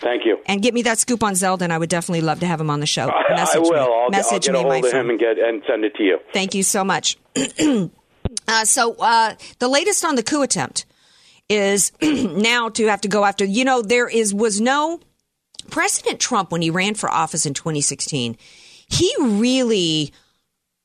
Thank 0.00 0.24
you. 0.24 0.38
And 0.46 0.62
get 0.62 0.72
me 0.74 0.82
that 0.82 0.98
scoop 0.98 1.22
on 1.22 1.34
Zeldin. 1.34 1.70
I 1.70 1.78
would 1.78 1.90
definitely 1.90 2.22
love 2.22 2.40
to 2.40 2.46
have 2.46 2.60
him 2.60 2.70
on 2.70 2.80
the 2.80 2.86
show. 2.86 3.08
I, 3.10 3.32
I 3.32 3.34
Message 3.36 3.60
will. 3.62 3.70
me. 3.72 3.78
I'll, 3.78 4.10
Message 4.10 4.48
I'll 4.48 4.54
get 4.54 4.54
me, 4.54 4.60
a 4.60 4.62
my 4.64 4.74
hold 4.74 4.84
of 4.84 4.90
friend. 4.90 5.04
him 5.06 5.10
and 5.10 5.18
get 5.18 5.38
and 5.38 5.62
send 5.68 5.84
it 5.84 5.94
to 5.96 6.02
you. 6.02 6.18
Thank 6.32 6.54
you 6.54 6.62
so 6.62 6.82
much. 6.84 7.18
uh, 7.36 8.64
so, 8.64 8.94
uh, 8.94 9.34
the 9.58 9.68
latest 9.68 10.04
on 10.04 10.14
the 10.16 10.22
coup 10.22 10.42
attempt 10.42 10.86
is 11.48 11.92
now 12.02 12.68
to 12.70 12.86
have 12.86 13.00
to 13.02 13.08
go 13.08 13.24
after. 13.24 13.44
You 13.44 13.64
know, 13.64 13.82
there 13.82 14.08
is 14.08 14.32
was 14.32 14.60
no 14.60 15.00
President 15.70 16.18
Trump 16.20 16.50
when 16.50 16.62
he 16.62 16.70
ran 16.70 16.94
for 16.94 17.10
office 17.10 17.44
in 17.46 17.54
2016. 17.54 18.36
He 18.88 19.14
really 19.20 20.12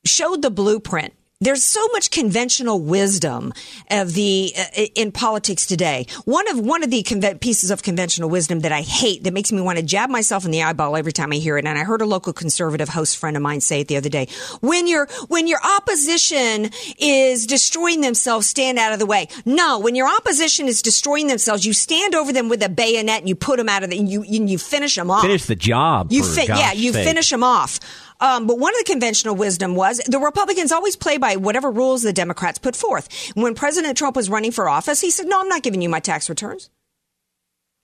showed 0.06 0.42
the 0.42 0.52
blueprint 0.52 1.14
there's 1.46 1.64
so 1.64 1.86
much 1.94 2.10
conventional 2.10 2.80
wisdom 2.80 3.54
of 3.92 4.14
the 4.14 4.52
uh, 4.58 4.86
in 4.96 5.12
politics 5.12 5.66
today. 5.66 6.08
One 6.26 6.48
of 6.50 6.60
one 6.60 6.84
of 6.84 6.90
the 6.90 7.04
conve- 7.04 7.40
pieces 7.40 7.70
of 7.70 7.84
conventional 7.84 8.30
wisdom 8.30 8.62
that 8.62 8.72
I 8.72 8.82
hate 8.82 9.24
that 9.24 9.34
makes 9.34 9.52
me 9.52 9.62
want 9.62 9.78
to 9.78 9.84
jab 9.84 10.10
myself 10.10 10.44
in 10.44 10.52
the 10.52 10.64
eyeball 10.64 10.96
every 10.96 11.14
time 11.14 11.32
I 11.32 11.36
hear 11.36 11.58
it. 11.58 11.66
And 11.66 11.78
I 11.78 11.84
heard 11.84 12.02
a 12.02 12.06
local 12.06 12.34
conservative 12.34 12.90
host 12.90 13.18
friend 13.18 13.38
of 13.38 13.44
mine 13.44 13.62
say 13.62 13.82
it 13.82 13.88
the 13.88 13.98
other 13.98 14.10
day. 14.10 14.28
When 14.62 14.88
your 14.88 15.08
when 15.28 15.46
your 15.48 15.60
opposition 15.64 16.72
is 16.98 17.46
destroying 17.46 18.02
themselves, 18.02 18.48
stand 18.48 18.80
out 18.80 18.94
of 18.94 19.00
the 19.00 19.06
way. 19.06 19.28
No, 19.46 19.78
when 19.80 19.94
your 19.94 20.08
opposition 20.08 20.68
is 20.68 20.82
destroying 20.82 21.28
themselves, 21.28 21.64
you 21.64 21.74
stand 21.74 22.16
over 22.16 22.34
them 22.34 22.50
with 22.50 22.64
a 22.64 22.70
bayonet 22.70 23.20
and 23.20 23.30
you 23.30 23.36
put 23.36 23.58
them 23.58 23.70
out 23.70 23.84
of 23.84 23.92
the 23.92 23.98
you 23.98 24.24
you, 24.24 24.46
you 24.46 24.58
finish 24.58 24.96
them 24.96 25.12
off. 25.12 25.22
Finish 25.22 25.46
the 25.46 25.56
job. 25.56 26.12
You 26.12 26.24
fi- 26.24 26.46
yeah, 26.46 26.72
you 26.72 26.92
sake. 26.92 27.06
finish 27.06 27.30
them 27.30 27.44
off. 27.44 27.80
Um, 28.20 28.48
but 28.48 28.58
one 28.60 28.74
of 28.74 28.80
the 28.80 28.92
conventional 28.92 29.36
wisdom 29.36 29.76
was 29.76 29.98
the 30.08 30.20
Republicans 30.20 30.72
always 30.72 30.96
play 30.96 31.18
by 31.18 31.36
whatever 31.36 31.72
rules 31.72 32.04
the 32.04 32.14
Democrats 32.14 32.60
put 32.60 32.76
forth. 32.76 33.32
When 33.36 33.56
President 33.56 33.98
Trump 33.98 34.16
was 34.16 34.30
running 34.30 34.52
for 34.52 34.70
office, 34.70 35.02
he 35.02 35.12
said, 35.12 35.28
"No, 35.28 35.42
I'm 35.42 35.50
not 35.50 35.64
giving 35.64 35.82
you 35.82 35.90
my 35.90 36.00
tax 36.00 36.30
returns. 36.30 36.70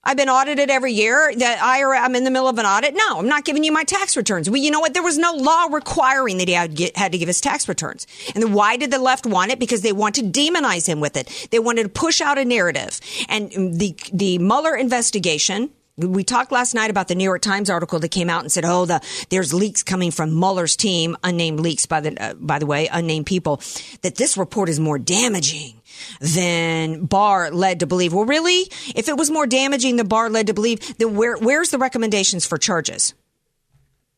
I've 0.03 0.17
been 0.17 0.29
audited 0.29 0.71
every 0.71 0.93
year. 0.93 1.31
The 1.31 1.45
IRS, 1.45 2.01
I'm 2.01 2.15
in 2.15 2.23
the 2.23 2.31
middle 2.31 2.47
of 2.47 2.57
an 2.57 2.65
audit. 2.65 2.95
No, 2.95 3.19
I'm 3.19 3.27
not 3.27 3.45
giving 3.45 3.63
you 3.63 3.71
my 3.71 3.83
tax 3.83 4.17
returns. 4.17 4.49
Well, 4.49 4.59
you 4.59 4.71
know 4.71 4.79
what? 4.79 4.95
There 4.95 5.03
was 5.03 5.19
no 5.19 5.33
law 5.33 5.67
requiring 5.71 6.39
that 6.39 6.47
he 6.47 6.55
had, 6.55 6.75
get, 6.75 6.97
had 6.97 7.11
to 7.11 7.19
give 7.19 7.27
his 7.27 7.39
tax 7.39 7.69
returns. 7.69 8.07
And 8.33 8.55
why 8.55 8.77
did 8.77 8.89
the 8.89 8.97
left 8.97 9.27
want 9.27 9.51
it? 9.51 9.59
Because 9.59 9.81
they 9.81 9.91
want 9.91 10.15
to 10.15 10.23
demonize 10.23 10.87
him 10.87 11.01
with 11.01 11.15
it. 11.15 11.47
They 11.51 11.59
wanted 11.59 11.83
to 11.83 11.89
push 11.89 12.19
out 12.19 12.39
a 12.39 12.45
narrative. 12.45 12.99
And 13.29 13.51
the 13.51 13.95
the 14.11 14.39
Mueller 14.39 14.75
investigation 14.75 15.69
we 15.97 16.23
talked 16.23 16.51
last 16.51 16.73
night 16.73 16.89
about 16.89 17.07
the 17.07 17.15
New 17.15 17.23
York 17.23 17.41
Times 17.41 17.69
article 17.69 17.99
that 17.99 18.09
came 18.09 18.29
out 18.29 18.41
and 18.41 18.51
said, 18.51 18.65
"Oh, 18.65 18.85
the 18.85 19.01
there's 19.29 19.53
leaks 19.53 19.83
coming 19.83 20.11
from 20.11 20.37
Mueller's 20.37 20.75
team, 20.75 21.17
unnamed 21.23 21.59
leaks 21.59 21.85
by 21.85 21.99
the 22.01 22.21
uh, 22.21 22.33
by 22.35 22.59
the 22.59 22.65
way, 22.65 22.87
unnamed 22.87 23.25
people, 23.25 23.61
that 24.01 24.15
this 24.15 24.37
report 24.37 24.69
is 24.69 24.79
more 24.79 24.99
damaging." 24.99 25.77
than 26.19 27.05
Barr 27.05 27.51
led 27.51 27.81
to 27.81 27.85
believe. 27.85 28.13
Well, 28.13 28.25
really, 28.25 28.61
if 28.95 29.07
it 29.07 29.17
was 29.17 29.29
more 29.29 29.45
damaging 29.45 29.97
than 29.97 30.07
Barr 30.07 30.29
led 30.29 30.47
to 30.47 30.53
believe, 30.53 30.97
then 30.97 31.15
where 31.15 31.37
where's 31.37 31.69
the 31.69 31.77
recommendations 31.77 32.45
for 32.45 32.57
charges? 32.57 33.13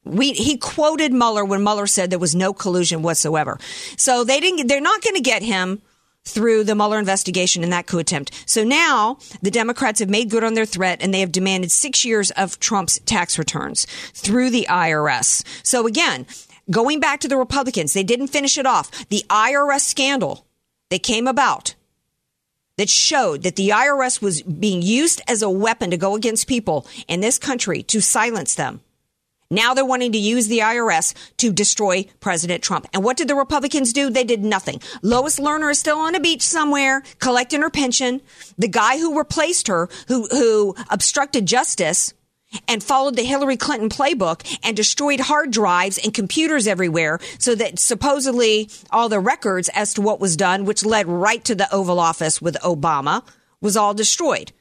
We, 0.06 0.34
he 0.34 0.58
quoted 0.58 1.14
Mueller 1.14 1.46
when 1.46 1.64
Mueller 1.64 1.88
said 1.88 2.10
there 2.10 2.20
was 2.20 2.36
no 2.36 2.54
collusion 2.54 3.02
whatsoever. 3.02 3.58
So 3.98 4.24
they 4.24 4.40
didn't. 4.40 4.68
They're 4.68 4.82
not 4.82 5.02
going 5.02 5.16
to 5.16 5.22
get 5.22 5.44
him 5.44 5.82
through 6.26 6.64
the 6.64 6.76
Mueller 6.76 7.00
investigation 7.00 7.64
and 7.64 7.74
that 7.74 7.88
coup 7.88 8.00
attempt. 8.00 8.32
So 8.46 8.64
now 8.64 9.18
the 9.42 9.52
Democrats 9.52 10.00
have 10.00 10.10
made 10.10 10.30
good 10.30 10.44
on 10.44 10.54
their 10.54 10.66
threat 10.66 11.02
and 11.02 11.14
they 11.14 11.20
have 11.20 11.32
demanded 11.32 11.72
six 11.72 12.06
years 12.06 12.32
of 12.32 12.60
Trump's 12.60 13.00
tax 13.00 13.38
returns 13.38 13.86
through 14.14 14.50
the 14.50 14.68
IRS. 14.70 15.44
So 15.64 15.86
again, 15.86 16.26
going 16.72 17.00
back 17.00 17.20
to 17.22 17.28
the 17.28 17.38
Republicans, 17.38 17.94
they 17.94 18.04
didn't 18.04 18.28
finish 18.28 18.58
it 18.58 18.66
off. 18.66 19.08
The 19.10 19.24
IRS 19.30 19.82
scandal 19.82 20.46
that 20.90 21.04
came 21.04 21.28
about 21.28 21.76
that 22.78 22.90
showed 22.90 23.44
that 23.44 23.56
the 23.56 23.70
IRS 23.70 24.22
was 24.22 24.42
being 24.42 24.82
used 24.82 25.22
as 25.28 25.42
a 25.42 25.50
weapon 25.50 25.92
to 25.92 25.98
go 25.98 26.16
against 26.16 26.48
people 26.48 26.88
in 27.08 27.20
this 27.20 27.38
country 27.38 27.84
to 27.84 28.02
silence 28.02 28.56
them. 28.56 28.82
Now 29.54 29.74
they're 29.74 29.86
wanting 29.86 30.12
to 30.14 30.18
use 30.18 30.48
the 30.48 30.60
IRS 30.60 31.14
to 31.38 31.54
destroy 31.54 32.06
President 32.20 32.64
Trump. 32.64 32.88
And 32.94 33.04
what 33.04 33.18
did 33.18 33.28
the 33.28 33.36
Republicans 33.36 33.94
do? 33.94 34.10
They 34.10 34.24
did 34.24 34.44
nothing. 34.44 34.82
Lois 35.02 35.40
Lerner 35.40 35.72
is 35.72 35.80
still 35.80 36.00
on 36.00 36.16
a 36.16 36.20
beach 36.20 36.42
somewhere 36.42 37.04
collecting 37.20 37.62
her 37.62 37.70
pension. 37.70 38.22
The 38.58 38.68
guy 38.68 38.98
who 38.98 39.18
replaced 39.18 39.68
her, 39.68 39.90
who, 40.08 40.28
who 40.32 40.76
obstructed 40.90 41.46
justice 41.46 42.14
and 42.68 42.84
followed 42.84 43.16
the 43.16 43.24
Hillary 43.24 43.58
Clinton 43.58 43.90
playbook 43.90 44.58
and 44.64 44.76
destroyed 44.76 45.20
hard 45.20 45.52
drives 45.52 45.98
and 45.98 46.14
computers 46.14 46.68
everywhere 46.68 47.20
so 47.40 47.56
that 47.56 47.80
supposedly 47.80 48.70
all 48.92 49.10
the 49.10 49.20
records 49.20 49.70
as 49.74 49.94
to 49.96 50.02
what 50.02 50.20
was 50.20 50.38
done, 50.38 50.66
which 50.66 50.86
led 50.86 51.08
right 51.08 51.44
to 51.46 51.56
the 51.56 51.72
Oval 51.74 52.00
Office 52.00 52.42
with 52.42 52.56
Obama, 52.62 53.24
was 53.62 53.78
all 53.78 53.94
destroyed. 53.94 54.52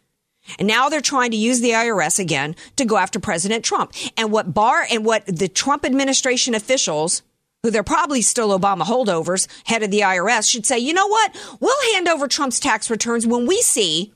And 0.58 0.68
now 0.68 0.88
they're 0.88 1.00
trying 1.00 1.30
to 1.30 1.36
use 1.36 1.60
the 1.60 1.70
IRS 1.70 2.18
again 2.18 2.56
to 2.76 2.84
go 2.84 2.96
after 2.96 3.20
President 3.20 3.64
Trump. 3.64 3.92
And 4.16 4.32
what 4.32 4.54
Barr 4.54 4.86
and 4.90 5.04
what 5.04 5.24
the 5.26 5.48
Trump 5.48 5.84
administration 5.84 6.54
officials, 6.54 7.22
who 7.62 7.70
they're 7.70 7.82
probably 7.82 8.22
still 8.22 8.58
Obama 8.58 8.82
holdovers, 8.82 9.46
head 9.64 9.82
of 9.82 9.90
the 9.90 10.00
IRS, 10.00 10.50
should 10.50 10.66
say, 10.66 10.78
you 10.78 10.92
know 10.92 11.06
what? 11.06 11.58
We'll 11.60 11.94
hand 11.94 12.08
over 12.08 12.28
Trump's 12.28 12.60
tax 12.60 12.90
returns 12.90 13.26
when 13.26 13.46
we 13.46 13.60
see 13.62 14.12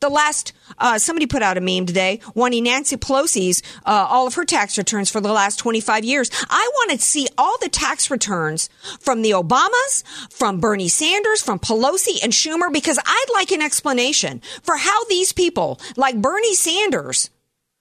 the 0.00 0.08
last, 0.08 0.52
uh, 0.78 0.98
somebody 0.98 1.26
put 1.26 1.42
out 1.42 1.56
a 1.56 1.60
meme 1.60 1.86
today 1.86 2.20
wanting 2.34 2.64
Nancy 2.64 2.96
Pelosi's, 2.96 3.62
uh, 3.86 4.06
all 4.08 4.26
of 4.26 4.34
her 4.34 4.44
tax 4.44 4.78
returns 4.78 5.10
for 5.10 5.20
the 5.20 5.32
last 5.32 5.58
25 5.58 6.04
years. 6.04 6.30
I 6.48 6.70
want 6.74 6.92
to 6.92 6.98
see 6.98 7.28
all 7.36 7.56
the 7.58 7.68
tax 7.68 8.10
returns 8.10 8.68
from 9.00 9.22
the 9.22 9.30
Obamas, 9.32 10.04
from 10.30 10.60
Bernie 10.60 10.88
Sanders, 10.88 11.42
from 11.42 11.58
Pelosi 11.58 12.22
and 12.22 12.32
Schumer, 12.32 12.72
because 12.72 12.98
I'd 13.04 13.26
like 13.34 13.50
an 13.50 13.62
explanation 13.62 14.42
for 14.62 14.76
how 14.76 15.04
these 15.04 15.32
people, 15.32 15.80
like 15.96 16.20
Bernie 16.20 16.54
Sanders, 16.54 17.30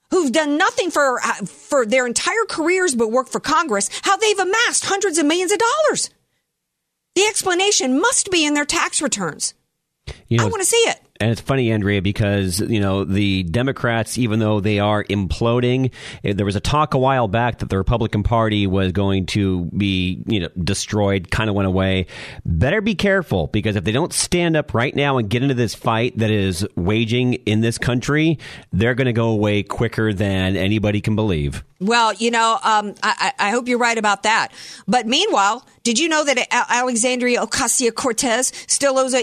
who've 0.10 0.32
done 0.32 0.58
nothing 0.58 0.92
for, 0.92 1.20
uh, 1.24 1.46
for 1.46 1.86
their 1.86 2.08
entire 2.08 2.46
careers 2.48 2.96
but 2.96 3.12
work 3.12 3.28
for 3.28 3.40
Congress, 3.40 3.90
how 4.04 4.18
they've 4.18 4.40
amassed 4.40 4.86
hundreds 4.86 5.18
of 5.18 5.26
millions 5.26 5.52
of 5.52 5.60
dollars. 5.60 6.10
The 7.16 7.24
explanation 7.24 8.00
must 8.00 8.30
be 8.30 8.46
in 8.46 8.54
their 8.54 8.66
tax 8.66 9.02
returns. 9.02 9.54
You 10.28 10.38
know, 10.38 10.46
I 10.46 10.50
want 10.50 10.62
to 10.62 10.70
see 10.70 10.78
it. 10.78 11.02
And 11.20 11.32
it's 11.32 11.42
funny, 11.42 11.72
Andrea, 11.72 12.02
because 12.02 12.60
you 12.60 12.80
know 12.80 13.04
the 13.04 13.44
Democrats, 13.44 14.18
even 14.18 14.40
though 14.40 14.60
they 14.60 14.80
are 14.80 15.04
imploding, 15.04 15.92
eh, 16.24 16.34
there 16.34 16.46
was 16.46 16.56
a 16.56 16.60
talk 16.60 16.94
a 16.94 16.98
while 16.98 17.28
back 17.28 17.60
that 17.60 17.70
the 17.70 17.78
Republican 17.78 18.24
Party 18.24 18.68
was 18.68 18.92
going 18.92 19.26
to 19.28 19.66
be, 19.66 20.24
you 20.28 20.42
know, 20.42 20.50
destroyed. 20.64 21.32
Kind 21.32 21.50
of 21.50 21.56
went 21.56 21.68
away. 21.68 22.08
Better 22.46 22.82
be 22.82 22.96
careful 22.96 23.48
because 23.48 23.76
if 23.76 23.84
they 23.84 23.92
don't 23.92 24.14
stand 24.14 24.56
up 24.56 24.74
right 24.74 24.96
now 24.96 25.18
and 25.18 25.30
get 25.30 25.42
into 25.42 25.56
this 25.56 25.74
fight 25.74 26.18
that 26.18 26.30
is 26.30 26.68
waging 26.76 27.34
in 27.34 27.62
this 27.62 27.78
country, 27.78 28.38
they're 28.72 28.96
going 28.96 29.06
to 29.06 29.14
go 29.14 29.30
away 29.30 29.64
quicker 29.64 30.14
than 30.14 30.56
anybody 30.56 31.02
can 31.02 31.16
believe. 31.16 31.64
Well, 31.80 32.14
you 32.14 32.32
know, 32.32 32.58
um, 32.64 32.96
I, 33.04 33.34
I 33.38 33.50
hope 33.52 33.68
you're 33.68 33.78
right 33.78 33.98
about 33.98 34.24
that. 34.24 34.52
But 34.88 35.06
meanwhile, 35.06 35.66
did 35.88 36.00
you 36.00 36.10
know 36.10 36.26
that 36.26 36.38
Alexandria 36.52 37.40
Ocasio 37.40 37.96
Cortez 37.96 38.52
still 38.68 38.98
owes 39.00 39.16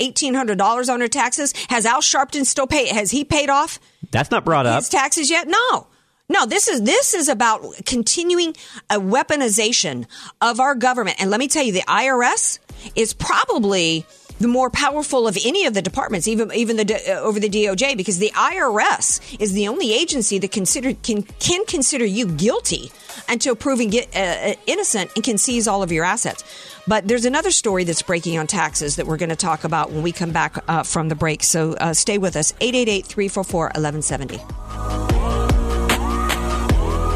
eighteen 0.00 0.34
hundred 0.34 0.58
dollars 0.58 0.88
on 0.88 1.00
her 1.00 1.06
taxes? 1.06 1.54
Has 1.68 1.86
Al 1.86 2.00
Sharpton 2.00 2.44
still 2.44 2.66
paid? 2.66 2.88
Has 2.88 3.12
he 3.12 3.22
paid 3.24 3.48
off 3.48 3.78
That's 4.10 4.28
not 4.32 4.44
brought 4.44 4.66
up. 4.66 4.80
his 4.80 4.88
taxes 4.88 5.30
yet? 5.30 5.46
No. 5.46 5.86
No, 6.28 6.46
this 6.46 6.66
is 6.66 6.82
this 6.82 7.14
is 7.14 7.28
about 7.28 7.62
continuing 7.86 8.56
a 8.90 8.96
weaponization 8.96 10.06
of 10.40 10.58
our 10.58 10.74
government. 10.74 11.20
And 11.20 11.30
let 11.30 11.38
me 11.38 11.46
tell 11.46 11.62
you, 11.62 11.72
the 11.72 11.82
IRS 11.82 12.58
is 12.96 13.14
probably 13.14 14.04
the 14.40 14.48
more 14.48 14.70
powerful 14.70 15.28
of 15.28 15.38
any 15.44 15.66
of 15.66 15.74
the 15.74 15.82
departments, 15.82 16.26
even 16.26 16.50
even 16.52 16.76
the 16.76 17.02
uh, 17.08 17.20
over 17.20 17.38
the 17.38 17.48
DOJ, 17.48 17.96
because 17.96 18.18
the 18.18 18.30
IRS 18.34 19.20
is 19.40 19.52
the 19.52 19.68
only 19.68 19.92
agency 19.92 20.38
that 20.38 20.50
consider 20.50 20.94
can 20.94 21.22
can 21.22 21.64
consider 21.66 22.04
you 22.04 22.26
guilty 22.26 22.90
until 23.28 23.54
proven 23.54 23.90
get, 23.90 24.14
uh, 24.16 24.54
innocent 24.66 25.10
and 25.14 25.24
can 25.24 25.38
seize 25.38 25.68
all 25.68 25.82
of 25.82 25.92
your 25.92 26.04
assets. 26.04 26.42
But 26.86 27.06
there's 27.06 27.26
another 27.26 27.50
story 27.50 27.84
that's 27.84 28.02
breaking 28.02 28.38
on 28.38 28.46
taxes 28.46 28.96
that 28.96 29.06
we're 29.06 29.18
going 29.18 29.28
to 29.28 29.36
talk 29.36 29.64
about 29.64 29.92
when 29.92 30.02
we 30.02 30.12
come 30.12 30.32
back 30.32 30.62
uh, 30.66 30.82
from 30.82 31.08
the 31.08 31.14
break. 31.14 31.42
So 31.42 31.74
uh, 31.74 31.92
stay 31.92 32.18
with 32.18 32.36
us. 32.36 32.52
888 32.60 33.06
344 33.06 33.64
1170. 33.66 35.19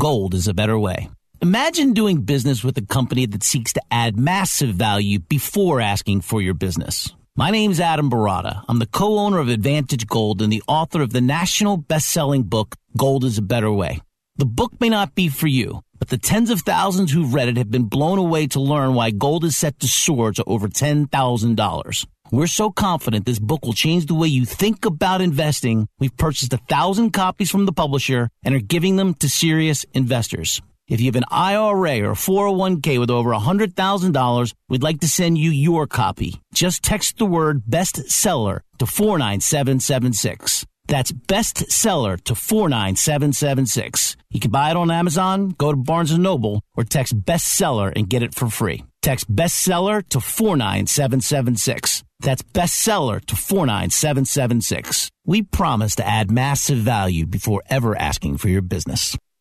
Gold 0.00 0.34
is 0.34 0.46
a 0.46 0.54
better 0.54 0.78
way. 0.78 1.10
Imagine 1.42 1.92
doing 1.92 2.22
business 2.22 2.62
with 2.62 2.78
a 2.78 2.86
company 2.86 3.26
that 3.26 3.42
seeks 3.42 3.72
to 3.72 3.82
add 3.90 4.16
massive 4.16 4.70
value 4.70 5.18
before 5.18 5.80
asking 5.80 6.20
for 6.20 6.40
your 6.40 6.54
business. 6.54 7.12
My 7.34 7.50
name's 7.50 7.80
Adam 7.80 8.08
Baratta. 8.08 8.62
I'm 8.68 8.78
the 8.78 8.86
co-owner 8.86 9.40
of 9.40 9.48
Advantage 9.48 10.06
Gold 10.06 10.40
and 10.40 10.52
the 10.52 10.62
author 10.68 11.02
of 11.02 11.12
the 11.12 11.20
national 11.20 11.78
best-selling 11.78 12.44
book, 12.44 12.76
Gold 12.96 13.24
is 13.24 13.38
a 13.38 13.42
Better 13.42 13.72
Way. 13.72 14.00
The 14.36 14.46
book 14.46 14.80
may 14.80 14.88
not 14.88 15.16
be 15.16 15.28
for 15.28 15.48
you, 15.48 15.80
but 15.98 16.10
the 16.10 16.18
tens 16.18 16.50
of 16.50 16.60
thousands 16.60 17.10
who've 17.10 17.34
read 17.34 17.48
it 17.48 17.56
have 17.56 17.72
been 17.72 17.88
blown 17.88 18.18
away 18.18 18.46
to 18.48 18.60
learn 18.60 18.94
why 18.94 19.10
gold 19.10 19.44
is 19.44 19.56
set 19.56 19.80
to 19.80 19.88
soar 19.88 20.30
to 20.30 20.44
over 20.44 20.68
$10,000. 20.68 22.06
We're 22.30 22.46
so 22.46 22.70
confident 22.70 23.24
this 23.24 23.38
book 23.38 23.64
will 23.64 23.72
change 23.72 24.04
the 24.04 24.14
way 24.14 24.28
you 24.28 24.44
think 24.44 24.84
about 24.84 25.22
investing. 25.22 25.88
We've 25.98 26.14
purchased 26.14 26.52
a 26.52 26.58
thousand 26.68 27.12
copies 27.12 27.50
from 27.50 27.64
the 27.64 27.72
publisher 27.72 28.28
and 28.44 28.54
are 28.54 28.60
giving 28.60 28.96
them 28.96 29.14
to 29.14 29.30
serious 29.30 29.86
investors. 29.94 30.60
If 30.88 31.00
you 31.00 31.06
have 31.06 31.16
an 31.16 31.24
IRA 31.30 32.02
or 32.02 32.12
401k 32.12 32.98
with 32.98 33.10
over 33.10 33.30
$100,000, 33.30 34.54
we'd 34.68 34.82
like 34.82 35.00
to 35.00 35.08
send 35.08 35.38
you 35.38 35.50
your 35.50 35.86
copy. 35.86 36.40
Just 36.52 36.82
text 36.82 37.16
the 37.16 37.26
word 37.26 37.62
bestseller 37.64 38.60
to 38.78 38.86
49776. 38.86 40.66
That's 40.86 41.12
bestseller 41.12 42.22
to 42.24 42.34
49776. 42.34 44.16
You 44.30 44.40
can 44.40 44.50
buy 44.50 44.70
it 44.70 44.76
on 44.76 44.90
Amazon, 44.90 45.50
go 45.50 45.70
to 45.70 45.76
Barnes 45.76 46.16
& 46.18 46.18
Noble, 46.18 46.62
or 46.76 46.84
text 46.84 47.18
bestseller 47.22 47.92
and 47.94 48.08
get 48.08 48.22
it 48.22 48.34
for 48.34 48.48
free. 48.50 48.84
Text 49.02 49.34
bestseller 49.34 50.06
to 50.08 50.20
49776. 50.20 52.04
That's 52.20 52.42
bestseller 52.42 53.24
to 53.26 53.36
49776. 53.36 55.10
We 55.24 55.42
promise 55.42 55.94
to 55.96 56.06
add 56.06 56.30
massive 56.30 56.78
value 56.78 57.26
before 57.26 57.62
ever 57.68 57.96
asking 57.96 58.38
for 58.38 58.48
your 58.48 58.62
business. 58.62 59.16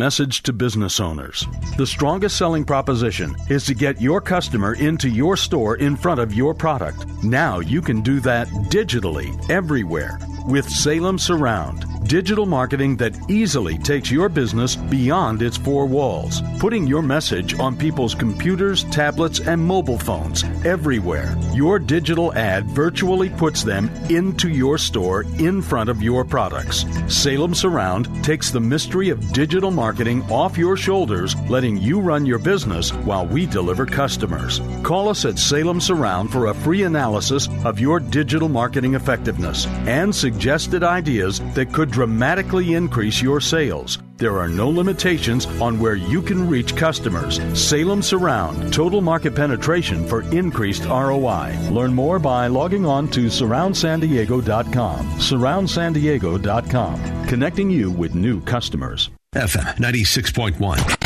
message 0.00 0.42
to 0.42 0.50
business 0.54 0.98
owners. 0.98 1.46
The 1.76 1.86
strongest 1.86 2.38
selling 2.38 2.64
proposition 2.64 3.36
is 3.50 3.66
to 3.66 3.74
get 3.74 4.00
your 4.00 4.22
customer 4.22 4.72
into 4.72 5.10
your 5.10 5.36
store 5.36 5.76
in 5.76 5.94
front 5.94 6.20
of 6.20 6.32
your 6.32 6.54
product. 6.54 7.06
Now 7.22 7.58
you 7.58 7.82
can 7.82 8.00
do 8.00 8.18
that 8.20 8.48
digitally 8.70 9.28
everywhere 9.50 10.18
with 10.46 10.66
Salem 10.66 11.18
Surround. 11.18 11.84
Digital 12.08 12.46
marketing 12.46 12.96
that 12.96 13.14
easily 13.30 13.76
takes 13.76 14.10
your 14.10 14.30
business 14.30 14.74
beyond 14.74 15.42
its 15.42 15.58
four 15.58 15.84
walls, 15.86 16.42
putting 16.58 16.86
your 16.86 17.02
message 17.02 17.56
on 17.60 17.76
people's 17.76 18.14
computers, 18.14 18.84
tablets, 18.84 19.38
and 19.38 19.62
mobile 19.62 19.98
phones 19.98 20.42
everywhere. 20.64 21.36
Your 21.52 21.78
digital 21.78 22.32
ad 22.34 22.64
virtually 22.70 23.28
puts 23.28 23.62
them 23.62 23.90
into 24.08 24.48
your 24.48 24.78
store 24.78 25.24
in 25.38 25.60
front 25.60 25.90
of 25.90 26.02
your 26.02 26.24
products. 26.24 26.86
Salem 27.06 27.54
Surround 27.54 28.08
takes 28.24 28.50
the 28.50 28.60
mystery 28.60 29.10
of 29.10 29.32
digital 29.32 29.70
marketing 29.70 29.89
off 30.30 30.58
your 30.58 30.76
shoulders, 30.76 31.36
letting 31.48 31.76
you 31.76 32.00
run 32.00 32.26
your 32.26 32.38
business 32.38 32.90
while 32.90 33.26
we 33.26 33.46
deliver 33.46 33.86
customers. 33.86 34.60
Call 34.82 35.08
us 35.08 35.24
at 35.24 35.38
Salem 35.38 35.80
Surround 35.80 36.30
for 36.30 36.46
a 36.46 36.54
free 36.54 36.84
analysis 36.84 37.48
of 37.64 37.80
your 37.80 38.00
digital 38.00 38.48
marketing 38.48 38.94
effectiveness 38.94 39.66
and 39.86 40.14
suggested 40.14 40.82
ideas 40.82 41.40
that 41.54 41.72
could 41.72 41.90
dramatically 41.90 42.74
increase 42.74 43.22
your 43.22 43.40
sales. 43.40 43.98
There 44.20 44.38
are 44.38 44.48
no 44.48 44.68
limitations 44.68 45.46
on 45.62 45.80
where 45.80 45.94
you 45.94 46.20
can 46.20 46.46
reach 46.46 46.76
customers. 46.76 47.40
Salem 47.58 48.02
Surround, 48.02 48.70
total 48.70 49.00
market 49.00 49.34
penetration 49.34 50.06
for 50.06 50.20
increased 50.30 50.84
ROI. 50.84 51.56
Learn 51.70 51.94
more 51.94 52.18
by 52.18 52.48
logging 52.48 52.84
on 52.84 53.08
to 53.08 53.26
surroundsandiego.com. 53.26 55.06
Surroundsandiego.com, 55.06 57.26
connecting 57.26 57.70
you 57.70 57.90
with 57.90 58.14
new 58.14 58.42
customers. 58.42 59.08
FM 59.36 59.76
96.1, 59.76 60.58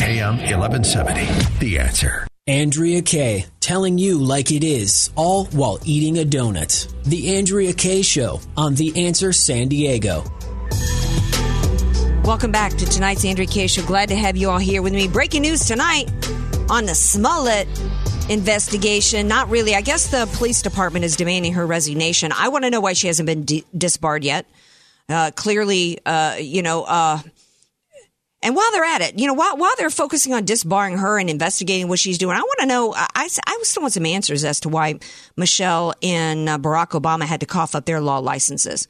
AM 0.03 0.39
1170. 0.39 1.27
The 1.59 1.79
answer. 1.79 2.27
Andrea 2.47 3.03
Kaye, 3.03 3.45
telling 3.61 3.99
you 3.99 4.17
like 4.19 4.51
it 4.51 4.65
is, 4.65 5.11
all 5.15 5.45
while 5.49 5.79
eating 5.85 6.19
a 6.19 6.23
donut. 6.25 6.91
The 7.05 7.37
Andrea 7.37 7.75
Kaye 7.75 8.01
Show 8.01 8.41
on 8.57 8.77
The 8.77 9.07
Answer 9.07 9.35
San 9.35 9.69
Diego. 9.69 10.25
Welcome 12.25 12.51
back 12.51 12.73
to 12.79 12.87
tonight's 12.87 13.27
Andrea 13.27 13.47
Kaye 13.47 13.67
Show. 13.67 13.85
Glad 13.85 14.09
to 14.09 14.17
have 14.17 14.39
you 14.39 14.49
all 14.49 14.57
here 14.57 14.81
with 14.81 14.95
me. 14.95 15.07
Breaking 15.07 15.43
news 15.43 15.67
tonight 15.67 16.07
on 16.71 16.87
the 16.87 16.95
Smollett 16.95 17.69
investigation. 18.31 19.29
Not 19.29 19.51
really. 19.51 19.75
I 19.75 19.83
guess 19.83 20.11
the 20.11 20.27
police 20.39 20.63
department 20.63 21.05
is 21.05 21.17
demanding 21.17 21.53
her 21.53 21.67
resignation. 21.67 22.33
I 22.35 22.49
want 22.49 22.65
to 22.65 22.71
know 22.71 22.81
why 22.81 22.95
she 22.95 23.07
hasn't 23.09 23.27
been 23.27 23.45
di- 23.45 23.67
disbarred 23.77 24.25
yet. 24.25 24.47
Uh, 25.11 25.31
clearly, 25.37 25.99
uh, 26.07 26.37
you 26.41 26.63
know, 26.63 26.85
uh, 26.85 27.19
and 28.45 28.55
while 28.55 28.71
they're 28.73 28.85
at 28.85 29.01
it, 29.01 29.19
you 29.19 29.27
know, 29.27 29.33
while, 29.33 29.57
while 29.57 29.73
they're 29.79 29.89
focusing 29.89 30.35
on 30.35 30.45
disbarring 30.45 30.99
her 30.99 31.19
and 31.19 31.31
investigating 31.31 31.89
what 31.89 31.99
she's 31.99 32.19
doing, 32.19 32.37
I 32.37 32.41
want 32.41 32.61
to 32.61 32.67
know, 32.67 32.93
I, 32.95 33.09
I, 33.47 33.61
still 33.63 33.83
want 33.83 33.95
some 33.95 34.05
answers 34.05 34.45
as 34.45 34.61
to 34.61 34.69
why 34.69 35.01
Michelle 35.35 35.95
and 36.03 36.47
uh, 36.47 36.59
Barack 36.59 36.91
Obama 36.91 37.23
had 37.23 37.41
to 37.41 37.47
cough 37.47 37.75
up 37.75 37.87
their 37.87 38.03
law 38.03 38.19
licenses. 38.19 38.87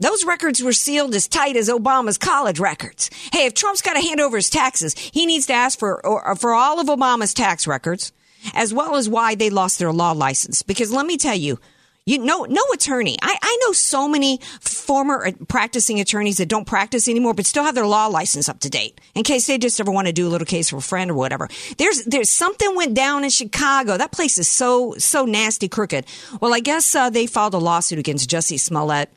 Those 0.00 0.24
records 0.24 0.62
were 0.62 0.72
sealed 0.72 1.14
as 1.14 1.28
tight 1.28 1.56
as 1.56 1.68
Obama's 1.68 2.16
college 2.16 2.58
records. 2.60 3.10
Hey, 3.30 3.44
if 3.44 3.52
Trump's 3.52 3.82
got 3.82 3.92
to 3.92 4.00
hand 4.00 4.20
over 4.20 4.38
his 4.38 4.48
taxes, 4.48 4.94
he 4.96 5.26
needs 5.26 5.46
to 5.46 5.52
ask 5.52 5.78
for, 5.78 6.04
or, 6.06 6.34
for 6.34 6.54
all 6.54 6.80
of 6.80 6.86
Obama's 6.86 7.34
tax 7.34 7.66
records, 7.66 8.12
as 8.54 8.72
well 8.72 8.96
as 8.96 9.06
why 9.06 9.34
they 9.34 9.50
lost 9.50 9.78
their 9.78 9.92
law 9.92 10.12
license. 10.12 10.62
Because 10.62 10.90
let 10.90 11.04
me 11.04 11.18
tell 11.18 11.34
you, 11.34 11.60
you 12.08 12.18
know, 12.18 12.46
no 12.48 12.62
attorney. 12.72 13.18
I, 13.20 13.36
I 13.42 13.58
know 13.62 13.72
so 13.72 14.08
many 14.08 14.38
former 14.60 15.30
practicing 15.46 16.00
attorneys 16.00 16.38
that 16.38 16.48
don't 16.48 16.66
practice 16.66 17.06
anymore, 17.06 17.34
but 17.34 17.44
still 17.44 17.64
have 17.64 17.74
their 17.74 17.86
law 17.86 18.06
license 18.06 18.48
up 18.48 18.60
to 18.60 18.70
date 18.70 18.98
in 19.14 19.24
case 19.24 19.46
they 19.46 19.58
just 19.58 19.78
ever 19.78 19.90
want 19.90 20.06
to 20.06 20.12
do 20.14 20.26
a 20.26 20.30
little 20.30 20.46
case 20.46 20.70
for 20.70 20.78
a 20.78 20.80
friend 20.80 21.10
or 21.10 21.14
whatever. 21.14 21.48
There's, 21.76 22.04
there's 22.04 22.30
something 22.30 22.74
went 22.74 22.94
down 22.94 23.24
in 23.24 23.30
Chicago. 23.30 23.98
That 23.98 24.12
place 24.12 24.38
is 24.38 24.48
so, 24.48 24.94
so 24.96 25.26
nasty 25.26 25.68
crooked. 25.68 26.06
Well, 26.40 26.54
I 26.54 26.60
guess, 26.60 26.94
uh, 26.94 27.10
they 27.10 27.26
filed 27.26 27.52
a 27.52 27.58
lawsuit 27.58 27.98
against 27.98 28.30
Jussie 28.30 28.58
Smollett 28.58 29.10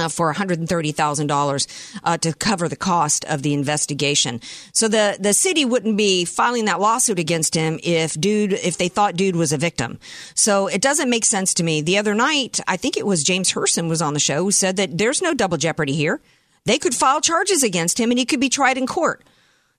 uh, 0.00 0.08
for 0.08 0.32
$130,000 0.32 2.00
uh, 2.02 2.18
to 2.18 2.32
cover 2.34 2.68
the 2.68 2.76
cost 2.76 3.24
of 3.26 3.42
the 3.42 3.54
investigation. 3.54 4.40
So 4.72 4.88
the 4.88 5.16
the 5.20 5.34
city 5.34 5.64
wouldn't 5.64 5.96
be 5.96 6.24
filing 6.24 6.64
that 6.64 6.80
lawsuit 6.80 7.18
against 7.18 7.54
him 7.54 7.78
if 7.82 8.18
dude 8.18 8.52
if 8.52 8.78
they 8.78 8.88
thought 8.88 9.16
dude 9.16 9.36
was 9.36 9.52
a 9.52 9.58
victim. 9.58 9.98
So 10.34 10.66
it 10.66 10.80
doesn't 10.80 11.10
make 11.10 11.24
sense 11.24 11.54
to 11.54 11.62
me. 11.62 11.82
The 11.82 11.98
other 11.98 12.14
night, 12.14 12.60
I 12.66 12.76
think 12.76 12.96
it 12.96 13.06
was 13.06 13.22
James 13.22 13.52
Hirsen 13.52 13.88
was 13.88 14.02
on 14.02 14.14
the 14.14 14.20
show 14.20 14.44
who 14.44 14.50
said 14.50 14.76
that 14.76 14.96
there's 14.96 15.22
no 15.22 15.34
double 15.34 15.58
jeopardy 15.58 15.92
here. 15.92 16.20
They 16.64 16.78
could 16.78 16.94
file 16.94 17.20
charges 17.20 17.62
against 17.62 17.98
him 17.98 18.10
and 18.10 18.18
he 18.18 18.26
could 18.26 18.40
be 18.40 18.48
tried 18.48 18.78
in 18.78 18.86
court. 18.86 19.22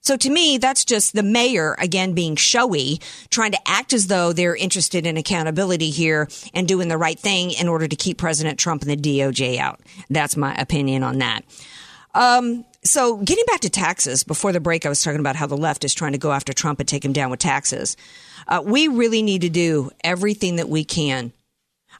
So 0.02 0.16
to 0.16 0.30
me, 0.30 0.58
that's 0.58 0.84
just 0.84 1.14
the 1.14 1.22
mayor 1.22 1.76
again 1.78 2.12
being 2.12 2.34
showy, 2.36 3.00
trying 3.30 3.52
to 3.52 3.68
act 3.68 3.92
as 3.92 4.08
though 4.08 4.32
they're 4.32 4.56
interested 4.56 5.06
in 5.06 5.16
accountability 5.16 5.90
here 5.90 6.28
and 6.52 6.66
doing 6.66 6.88
the 6.88 6.98
right 6.98 7.18
thing 7.18 7.52
in 7.52 7.68
order 7.68 7.86
to 7.86 7.96
keep 7.96 8.18
President 8.18 8.58
Trump 8.58 8.82
and 8.82 8.90
the 8.90 8.96
DOJ 9.20 9.58
out. 9.58 9.80
That's 10.10 10.36
my 10.36 10.54
opinion 10.56 11.04
on 11.04 11.18
that. 11.18 11.44
Um, 12.14 12.64
so 12.84 13.18
getting 13.18 13.44
back 13.46 13.60
to 13.60 13.70
taxes, 13.70 14.24
before 14.24 14.52
the 14.52 14.60
break, 14.60 14.84
I 14.84 14.88
was 14.88 15.02
talking 15.02 15.20
about 15.20 15.36
how 15.36 15.46
the 15.46 15.56
left 15.56 15.84
is 15.84 15.94
trying 15.94 16.12
to 16.12 16.18
go 16.18 16.32
after 16.32 16.52
Trump 16.52 16.80
and 16.80 16.88
take 16.88 17.04
him 17.04 17.12
down 17.12 17.30
with 17.30 17.38
taxes. 17.38 17.96
Uh, 18.48 18.60
we 18.64 18.88
really 18.88 19.22
need 19.22 19.42
to 19.42 19.48
do 19.48 19.90
everything 20.02 20.56
that 20.56 20.68
we 20.68 20.84
can 20.84 21.32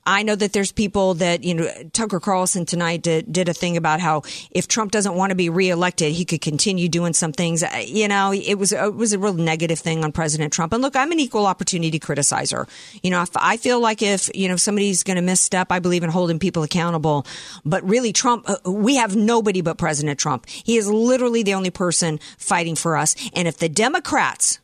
I 0.05 0.25
know 0.25 0.35
that 0.35 0.53
there's 0.53 0.73
people 0.73 1.15
that, 1.15 1.45
you 1.45 1.55
know, 1.55 1.71
Tucker 1.93 2.19
Carlson 2.19 2.67
tonight 2.67 3.03
did, 3.03 3.33
did 3.33 3.49
a 3.49 3.55
thing 3.55 3.77
about 3.77 4.01
how 4.01 4.23
if 4.51 4.67
Trump 4.67 4.91
doesn't 4.91 5.15
want 5.15 5.31
to 5.31 5.37
be 5.37 5.49
reelected, 5.49 6.13
he 6.13 6.25
could 6.25 6.41
continue 6.41 6.89
doing 6.89 7.13
some 7.13 7.33
things. 7.33 7.63
Uh, 7.63 7.85
You 7.87 8.09
know, 8.09 8.33
it 8.33 8.57
was, 8.57 8.73
it 8.73 8.95
was 8.95 9.13
a 9.13 9.19
real 9.19 9.35
negative 9.35 9.79
thing 9.79 10.03
on 10.03 10.11
President 10.11 10.53
Trump. 10.53 10.73
And 10.73 10.83
look, 10.83 10.97
I'm 10.97 11.13
an 11.13 11.21
equal 11.21 11.47
opportunity 11.47 12.01
criticizer. 12.01 12.69
You 13.03 13.11
know, 13.11 13.23
if 13.23 13.31
I 13.37 13.57
feel 13.57 13.79
like 13.79 14.03
if, 14.03 14.29
you 14.35 14.49
know, 14.49 14.57
somebody's 14.57 15.05
going 15.05 15.17
to 15.17 15.23
misstep, 15.23 15.71
I 15.71 15.79
believe 15.79 16.03
in 16.03 16.11
holding 16.11 16.41
people 16.41 16.65
accountable. 16.65 17.25
But 17.65 17.89
really, 17.89 18.13
Trump, 18.13 18.49
uh, 18.49 18.57
we 18.69 18.97
have 18.97 19.15
nobody 19.15 19.61
but 19.61 19.79
President 19.79 20.19
Trump. 20.19 20.47
He 20.49 20.77
is 20.79 20.91
literally 20.91 21.45
the 21.45 21.55
only 21.55 21.71
person 21.71 22.19
fighting 22.39 22.75
for 22.75 22.97
us. 22.97 23.15
And 23.35 23.47
if 23.47 23.59
the 23.59 23.69
Democrats, 23.69 24.59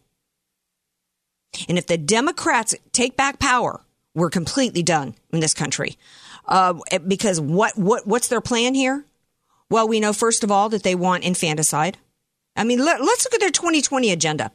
and 1.68 1.78
if 1.78 1.86
the 1.86 1.96
Democrats 1.96 2.74
take 2.92 3.16
back 3.16 3.38
power, 3.38 3.84
we're 4.14 4.30
completely 4.30 4.82
done 4.82 5.14
in 5.32 5.40
this 5.40 5.54
country. 5.54 5.96
Uh, 6.46 6.74
because 7.06 7.40
what, 7.40 7.76
what, 7.76 8.06
what's 8.06 8.28
their 8.28 8.40
plan 8.40 8.74
here? 8.74 9.04
Well, 9.70 9.86
we 9.86 10.00
know, 10.00 10.12
first 10.12 10.44
of 10.44 10.50
all, 10.50 10.70
that 10.70 10.82
they 10.82 10.94
want 10.94 11.24
infanticide. 11.24 11.98
I 12.58 12.64
mean, 12.64 12.84
let, 12.84 13.00
us 13.00 13.24
look 13.24 13.34
at 13.34 13.40
their 13.40 13.50
2020 13.50 14.10
agenda. 14.10 14.50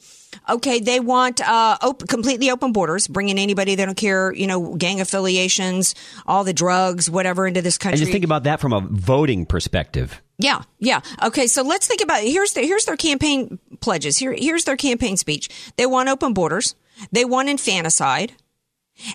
Okay, 0.49 0.79
they 0.79 0.99
want 0.99 1.39
uh, 1.39 1.77
open, 1.81 2.07
completely 2.07 2.51
open 2.51 2.73
borders, 2.73 3.07
bringing 3.07 3.39
anybody 3.39 3.75
they 3.75 3.85
don't 3.85 3.95
care, 3.95 4.33
you 4.33 4.45
know, 4.45 4.75
gang 4.75 4.99
affiliations, 4.99 5.95
all 6.25 6.43
the 6.43 6.53
drugs, 6.53 7.09
whatever, 7.09 7.47
into 7.47 7.61
this 7.61 7.77
country. 7.77 7.93
And 7.93 7.99
just 7.99 8.11
think 8.11 8.25
about 8.25 8.43
that 8.43 8.59
from 8.59 8.73
a 8.73 8.81
voting 8.81 9.45
perspective. 9.45 10.21
Yeah, 10.37 10.63
yeah. 10.79 10.99
Okay, 11.23 11.47
so 11.47 11.61
let's 11.61 11.87
think 11.87 12.01
about 12.01 12.23
here's 12.23 12.53
the, 12.53 12.61
here's 12.61 12.85
their 12.85 12.97
campaign 12.97 13.57
pledges. 13.79 14.17
Here 14.17 14.33
here's 14.37 14.65
their 14.65 14.75
campaign 14.75 15.15
speech. 15.15 15.49
They 15.77 15.85
want 15.85 16.09
open 16.09 16.33
borders. 16.33 16.75
They 17.11 17.23
want 17.23 17.49
infanticide. 17.49 18.33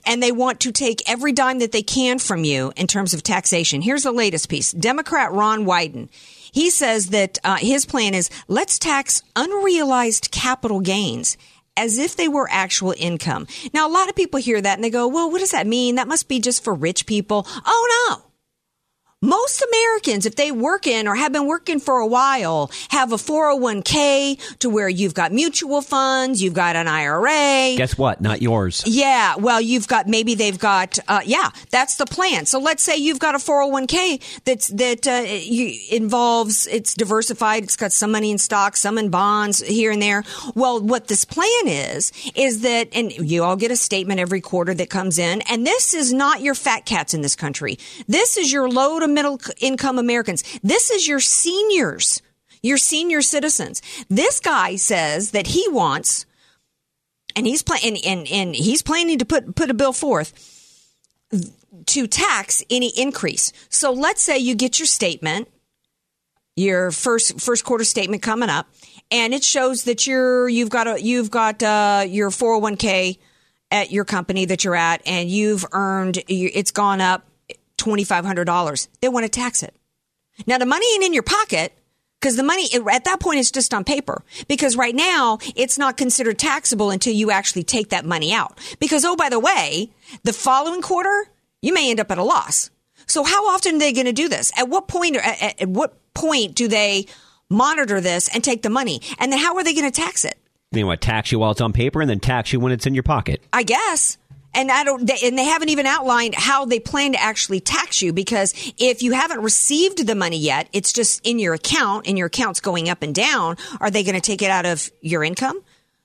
And 0.04 0.22
they 0.22 0.32
want 0.32 0.60
to 0.60 0.72
take 0.72 1.08
every 1.08 1.32
dime 1.32 1.58
that 1.60 1.72
they 1.72 1.82
can 1.82 2.18
from 2.18 2.44
you 2.44 2.72
in 2.76 2.86
terms 2.86 3.14
of 3.14 3.22
taxation. 3.22 3.82
Here's 3.82 4.02
the 4.02 4.12
latest 4.12 4.48
piece. 4.48 4.72
Democrat 4.72 5.32
Ron 5.32 5.64
Wyden. 5.64 6.08
He 6.52 6.70
says 6.70 7.08
that 7.08 7.38
uh, 7.44 7.56
his 7.56 7.84
plan 7.84 8.14
is 8.14 8.30
let's 8.48 8.78
tax 8.78 9.22
unrealized 9.36 10.30
capital 10.30 10.80
gains 10.80 11.36
as 11.76 11.98
if 11.98 12.16
they 12.16 12.26
were 12.26 12.48
actual 12.50 12.94
income. 12.96 13.46
Now, 13.72 13.86
a 13.86 13.92
lot 13.92 14.08
of 14.08 14.16
people 14.16 14.40
hear 14.40 14.60
that 14.60 14.76
and 14.76 14.82
they 14.82 14.90
go, 14.90 15.06
well, 15.06 15.30
what 15.30 15.38
does 15.38 15.52
that 15.52 15.66
mean? 15.66 15.94
That 15.94 16.08
must 16.08 16.28
be 16.28 16.40
just 16.40 16.64
for 16.64 16.74
rich 16.74 17.06
people. 17.06 17.46
Oh, 17.64 18.08
no. 18.10 18.27
Most 19.20 19.64
Americans, 19.72 20.26
if 20.26 20.36
they 20.36 20.52
work 20.52 20.86
in 20.86 21.08
or 21.08 21.16
have 21.16 21.32
been 21.32 21.48
working 21.48 21.80
for 21.80 21.98
a 21.98 22.06
while, 22.06 22.70
have 22.90 23.10
a 23.10 23.16
401k 23.16 24.58
to 24.60 24.70
where 24.70 24.88
you've 24.88 25.12
got 25.14 25.32
mutual 25.32 25.82
funds, 25.82 26.40
you've 26.40 26.54
got 26.54 26.76
an 26.76 26.86
IRA. 26.86 27.74
Guess 27.76 27.98
what? 27.98 28.20
Not 28.20 28.42
yours. 28.42 28.84
Yeah, 28.86 29.34
well, 29.34 29.60
you've 29.60 29.88
got 29.88 30.06
maybe 30.06 30.36
they've 30.36 30.56
got 30.56 31.00
uh, 31.08 31.22
yeah, 31.24 31.50
that's 31.70 31.96
the 31.96 32.06
plan. 32.06 32.46
So 32.46 32.60
let's 32.60 32.84
say 32.84 32.96
you've 32.96 33.18
got 33.18 33.34
a 33.34 33.38
401k 33.38 34.44
that's 34.44 34.68
that 34.68 35.04
uh, 35.08 35.28
you, 35.28 35.76
involves 35.90 36.68
it's 36.68 36.94
diversified. 36.94 37.64
It's 37.64 37.74
got 37.74 37.92
some 37.92 38.12
money 38.12 38.30
in 38.30 38.38
stocks, 38.38 38.82
some 38.82 38.98
in 38.98 39.08
bonds 39.10 39.58
here 39.66 39.90
and 39.90 40.00
there. 40.00 40.22
Well, 40.54 40.80
what 40.80 41.08
this 41.08 41.24
plan 41.24 41.48
is 41.66 42.12
is 42.36 42.60
that, 42.60 42.90
and 42.92 43.10
you 43.10 43.42
all 43.42 43.56
get 43.56 43.72
a 43.72 43.76
statement 43.76 44.20
every 44.20 44.40
quarter 44.40 44.74
that 44.74 44.90
comes 44.90 45.18
in, 45.18 45.42
and 45.50 45.66
this 45.66 45.92
is 45.92 46.12
not 46.12 46.40
your 46.40 46.54
fat 46.54 46.86
cats 46.86 47.14
in 47.14 47.22
this 47.22 47.34
country. 47.34 47.80
This 48.06 48.36
is 48.36 48.52
your 48.52 48.70
low 48.70 49.00
to 49.00 49.07
middle 49.08 49.40
income 49.60 49.98
Americans. 49.98 50.42
This 50.62 50.90
is 50.90 51.08
your 51.08 51.20
seniors, 51.20 52.22
your 52.62 52.78
senior 52.78 53.22
citizens. 53.22 53.82
This 54.08 54.40
guy 54.40 54.76
says 54.76 55.32
that 55.32 55.48
he 55.48 55.66
wants, 55.68 56.26
and 57.34 57.46
he's 57.46 57.62
planning, 57.62 57.96
and, 58.04 58.18
and, 58.20 58.28
and 58.28 58.54
he's 58.54 58.82
planning 58.82 59.18
to 59.18 59.24
put 59.24 59.54
put 59.54 59.70
a 59.70 59.74
bill 59.74 59.92
forth 59.92 60.32
to 61.86 62.06
tax 62.06 62.62
any 62.70 62.88
increase. 62.88 63.52
So 63.68 63.92
let's 63.92 64.22
say 64.22 64.38
you 64.38 64.54
get 64.54 64.78
your 64.78 64.86
statement, 64.86 65.48
your 66.56 66.90
first 66.90 67.40
first 67.40 67.64
quarter 67.64 67.84
statement 67.84 68.22
coming 68.22 68.50
up, 68.50 68.68
and 69.10 69.32
it 69.34 69.44
shows 69.44 69.84
that 69.84 70.06
you're 70.06 70.48
you've 70.48 70.70
got 70.70 70.86
a 70.86 71.02
you've 71.02 71.30
got 71.30 71.62
uh, 71.62 72.04
your 72.06 72.30
401k 72.30 73.18
at 73.70 73.90
your 73.90 74.04
company 74.04 74.46
that 74.46 74.64
you're 74.64 74.74
at, 74.74 75.02
and 75.06 75.30
you've 75.30 75.64
earned 75.72 76.22
it's 76.28 76.70
gone 76.70 77.00
up 77.00 77.26
$2,500. 77.78 78.88
They 79.00 79.08
want 79.08 79.24
to 79.24 79.30
tax 79.30 79.62
it. 79.62 79.74
Now, 80.46 80.58
the 80.58 80.66
money 80.66 80.86
ain't 80.94 81.04
in 81.04 81.14
your 81.14 81.22
pocket 81.22 81.72
because 82.20 82.36
the 82.36 82.42
money 82.42 82.68
at 82.72 83.04
that 83.04 83.20
point 83.20 83.38
is 83.38 83.50
just 83.50 83.72
on 83.72 83.84
paper. 83.84 84.22
Because 84.48 84.76
right 84.76 84.94
now, 84.94 85.38
it's 85.56 85.78
not 85.78 85.96
considered 85.96 86.38
taxable 86.38 86.90
until 86.90 87.14
you 87.14 87.30
actually 87.30 87.62
take 87.62 87.90
that 87.90 88.04
money 88.04 88.32
out. 88.32 88.58
Because, 88.78 89.04
oh, 89.04 89.16
by 89.16 89.28
the 89.28 89.40
way, 89.40 89.90
the 90.24 90.32
following 90.32 90.82
quarter, 90.82 91.26
you 91.62 91.72
may 91.72 91.90
end 91.90 92.00
up 92.00 92.10
at 92.10 92.18
a 92.18 92.22
loss. 92.22 92.70
So, 93.06 93.24
how 93.24 93.48
often 93.48 93.76
are 93.76 93.78
they 93.78 93.92
going 93.92 94.06
to 94.06 94.12
do 94.12 94.28
this? 94.28 94.52
At 94.56 94.68
what 94.68 94.88
point? 94.88 95.16
Uh, 95.16 95.20
at, 95.20 95.62
at 95.62 95.68
what 95.68 95.96
point 96.14 96.54
do 96.54 96.68
they 96.68 97.06
monitor 97.48 98.00
this 98.00 98.28
and 98.34 98.44
take 98.44 98.62
the 98.62 98.70
money? 98.70 99.00
And 99.18 99.32
then, 99.32 99.38
how 99.38 99.56
are 99.56 99.64
they 99.64 99.74
going 99.74 99.90
to 99.90 100.00
tax 100.00 100.24
it? 100.24 100.36
They 100.72 100.84
want 100.84 101.00
to 101.00 101.06
tax 101.06 101.32
you 101.32 101.38
while 101.38 101.52
it's 101.52 101.60
on 101.60 101.72
paper, 101.72 102.00
and 102.00 102.10
then 102.10 102.20
tax 102.20 102.52
you 102.52 102.60
when 102.60 102.72
it's 102.72 102.86
in 102.86 102.94
your 102.94 103.02
pocket. 103.02 103.42
I 103.52 103.62
guess 103.62 104.18
and 104.54 104.70
I 104.70 104.84
don't, 104.84 105.06
they, 105.06 105.18
and 105.24 105.36
they 105.36 105.44
haven't 105.44 105.68
even 105.68 105.86
outlined 105.86 106.34
how 106.34 106.64
they 106.64 106.80
plan 106.80 107.12
to 107.12 107.22
actually 107.22 107.60
tax 107.60 108.02
you 108.02 108.12
because 108.12 108.54
if 108.78 109.02
you 109.02 109.12
haven't 109.12 109.42
received 109.42 110.06
the 110.06 110.14
money 110.14 110.38
yet, 110.38 110.68
it's 110.72 110.92
just 110.92 111.20
in 111.24 111.38
your 111.38 111.54
account 111.54 112.06
and 112.06 112.16
your 112.16 112.26
account's 112.26 112.60
going 112.60 112.88
up 112.88 113.02
and 113.02 113.14
down. 113.14 113.56
Are 113.80 113.90
they 113.90 114.02
going 114.02 114.14
to 114.14 114.20
take 114.20 114.42
it 114.42 114.50
out 114.50 114.66
of 114.66 114.90
your 115.00 115.22
income? 115.22 115.60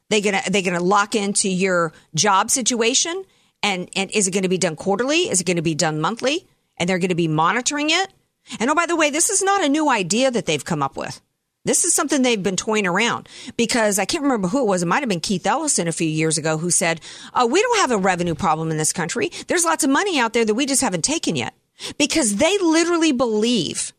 They 0.09 0.21
gonna 0.21 0.41
they 0.47 0.61
gonna 0.61 0.79
lock 0.79 1.15
into 1.15 1.49
your 1.49 1.91
job 2.13 2.51
situation, 2.51 3.23
and 3.63 3.89
and 3.95 4.11
is 4.11 4.27
it 4.27 4.31
going 4.31 4.43
to 4.43 4.49
be 4.49 4.59
done 4.59 4.75
quarterly? 4.75 5.29
Is 5.29 5.41
it 5.41 5.45
going 5.45 5.57
to 5.57 5.63
be 5.63 5.73
done 5.73 5.99
monthly? 5.99 6.45
And 6.77 6.87
they're 6.87 6.99
going 6.99 7.09
to 7.09 7.15
be 7.15 7.27
monitoring 7.27 7.89
it. 7.89 8.13
And 8.59 8.69
oh, 8.69 8.75
by 8.75 8.85
the 8.85 8.95
way, 8.95 9.09
this 9.09 9.29
is 9.29 9.41
not 9.41 9.63
a 9.63 9.69
new 9.69 9.89
idea 9.89 10.29
that 10.29 10.45
they've 10.45 10.63
come 10.63 10.83
up 10.83 10.97
with. 10.97 11.21
This 11.65 11.85
is 11.85 11.93
something 11.93 12.21
they've 12.21 12.43
been 12.43 12.57
toying 12.57 12.85
around 12.85 13.29
because 13.55 13.97
I 13.97 14.05
can't 14.05 14.23
remember 14.23 14.49
who 14.49 14.59
it 14.59 14.67
was. 14.67 14.83
It 14.83 14.87
might 14.87 14.99
have 14.99 15.09
been 15.09 15.21
Keith 15.21 15.47
Ellison 15.47 15.87
a 15.87 15.93
few 15.93 16.07
years 16.07 16.37
ago 16.37 16.57
who 16.57 16.69
said, 16.69 16.99
uh, 17.33 17.47
we 17.49 17.61
don't 17.61 17.77
have 17.77 17.91
a 17.91 17.97
revenue 17.97 18.35
problem 18.35 18.69
in 18.69 18.77
this 18.77 18.91
country. 18.91 19.31
There's 19.47 19.63
lots 19.63 19.83
of 19.83 19.89
money 19.89 20.19
out 20.19 20.33
there 20.33 20.43
that 20.43 20.55
we 20.55 20.65
just 20.65 20.81
haven't 20.81 21.05
taken 21.05 21.37
yet 21.37 21.53
because 21.97 22.35
they 22.35 22.57
literally 22.57 23.13
believe 23.13 23.93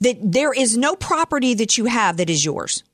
that 0.00 0.18
there 0.20 0.52
is 0.52 0.76
no 0.76 0.94
property 0.94 1.54
that 1.54 1.78
you 1.78 1.86
have 1.86 2.18
that 2.18 2.28
is 2.28 2.44
yours, 2.44 2.84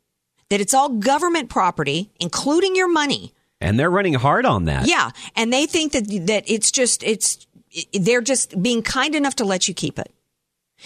that 0.49 0.61
it's 0.61 0.75
all 0.75 0.89
government 0.89 1.51
property, 1.51 2.11
including 2.21 2.77
your 2.77 2.89
money. 2.89 3.35
And 3.61 3.81
they're 3.81 3.91
running 3.91 4.15
hard 4.15 4.47
on 4.47 4.67
that. 4.67 4.87
Yeah. 4.87 5.11
And 5.35 5.53
they 5.53 5.67
think 5.67 5.93
that, 5.93 6.07
that 6.27 6.45
it's 6.47 6.71
just, 6.71 7.03
it's, 7.03 7.47
they're 7.93 8.21
just 8.21 8.63
being 8.63 8.83
kind 8.83 9.17
enough 9.17 9.37
to 9.37 9.45
let 9.45 9.67
you 9.67 9.75
keep 9.75 9.99
it. 9.99 10.13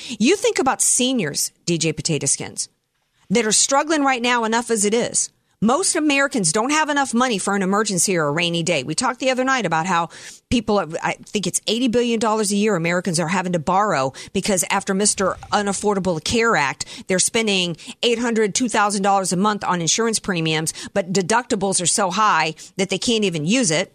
You 0.09 0.37
think 0.37 0.59
about 0.59 0.83
seniors, 0.83 1.53
DJ 1.67 1.95
Potato 1.95 2.27
Skins, 2.27 2.69
that 3.31 3.47
are 3.47 3.53
struggling 3.53 4.03
right 4.03 4.23
now 4.23 4.45
enough 4.45 4.71
as 4.71 4.85
it 4.85 4.95
is. 4.95 5.31
Most 5.61 5.97
Americans 5.97 6.53
don't 6.53 6.73
have 6.73 6.91
enough 6.91 7.15
money 7.15 7.39
for 7.39 7.57
an 7.57 7.63
emergency 7.63 8.19
or 8.19 8.27
a 8.27 8.33
rainy 8.33 8.63
day. 8.63 8.83
We 8.83 8.95
talked 8.95 9.19
the 9.19 9.31
other 9.31 9.45
night 9.45 9.65
about 9.65 9.87
how 9.87 10.11
people, 10.51 10.79
I 11.03 11.13
think 11.13 11.47
it's 11.47 11.61
$80 11.61 11.91
billion 11.91 12.23
a 12.23 12.43
year 12.43 12.77
Americans 12.77 13.19
are 13.19 13.29
having 13.29 13.55
to 13.55 13.59
borrow 13.59 14.13
because 14.35 14.63
after 14.69 14.93
Mr. 14.95 15.39
Unaffordable 15.53 16.23
Care 16.23 16.55
Act, 16.55 17.05
they're 17.07 17.19
spending 17.19 17.77
$800, 18.03 18.53
$2,000 18.53 19.33
a 19.33 19.37
month 19.37 19.65
on 19.65 19.81
insurance 19.81 20.19
premiums, 20.19 20.75
but 20.93 21.15
deductibles 21.15 21.81
are 21.81 21.87
so 21.87 22.11
high 22.11 22.55
that 22.77 22.91
they 22.91 22.99
can't 22.99 23.25
even 23.25 23.47
use 23.47 23.71
it 23.71 23.95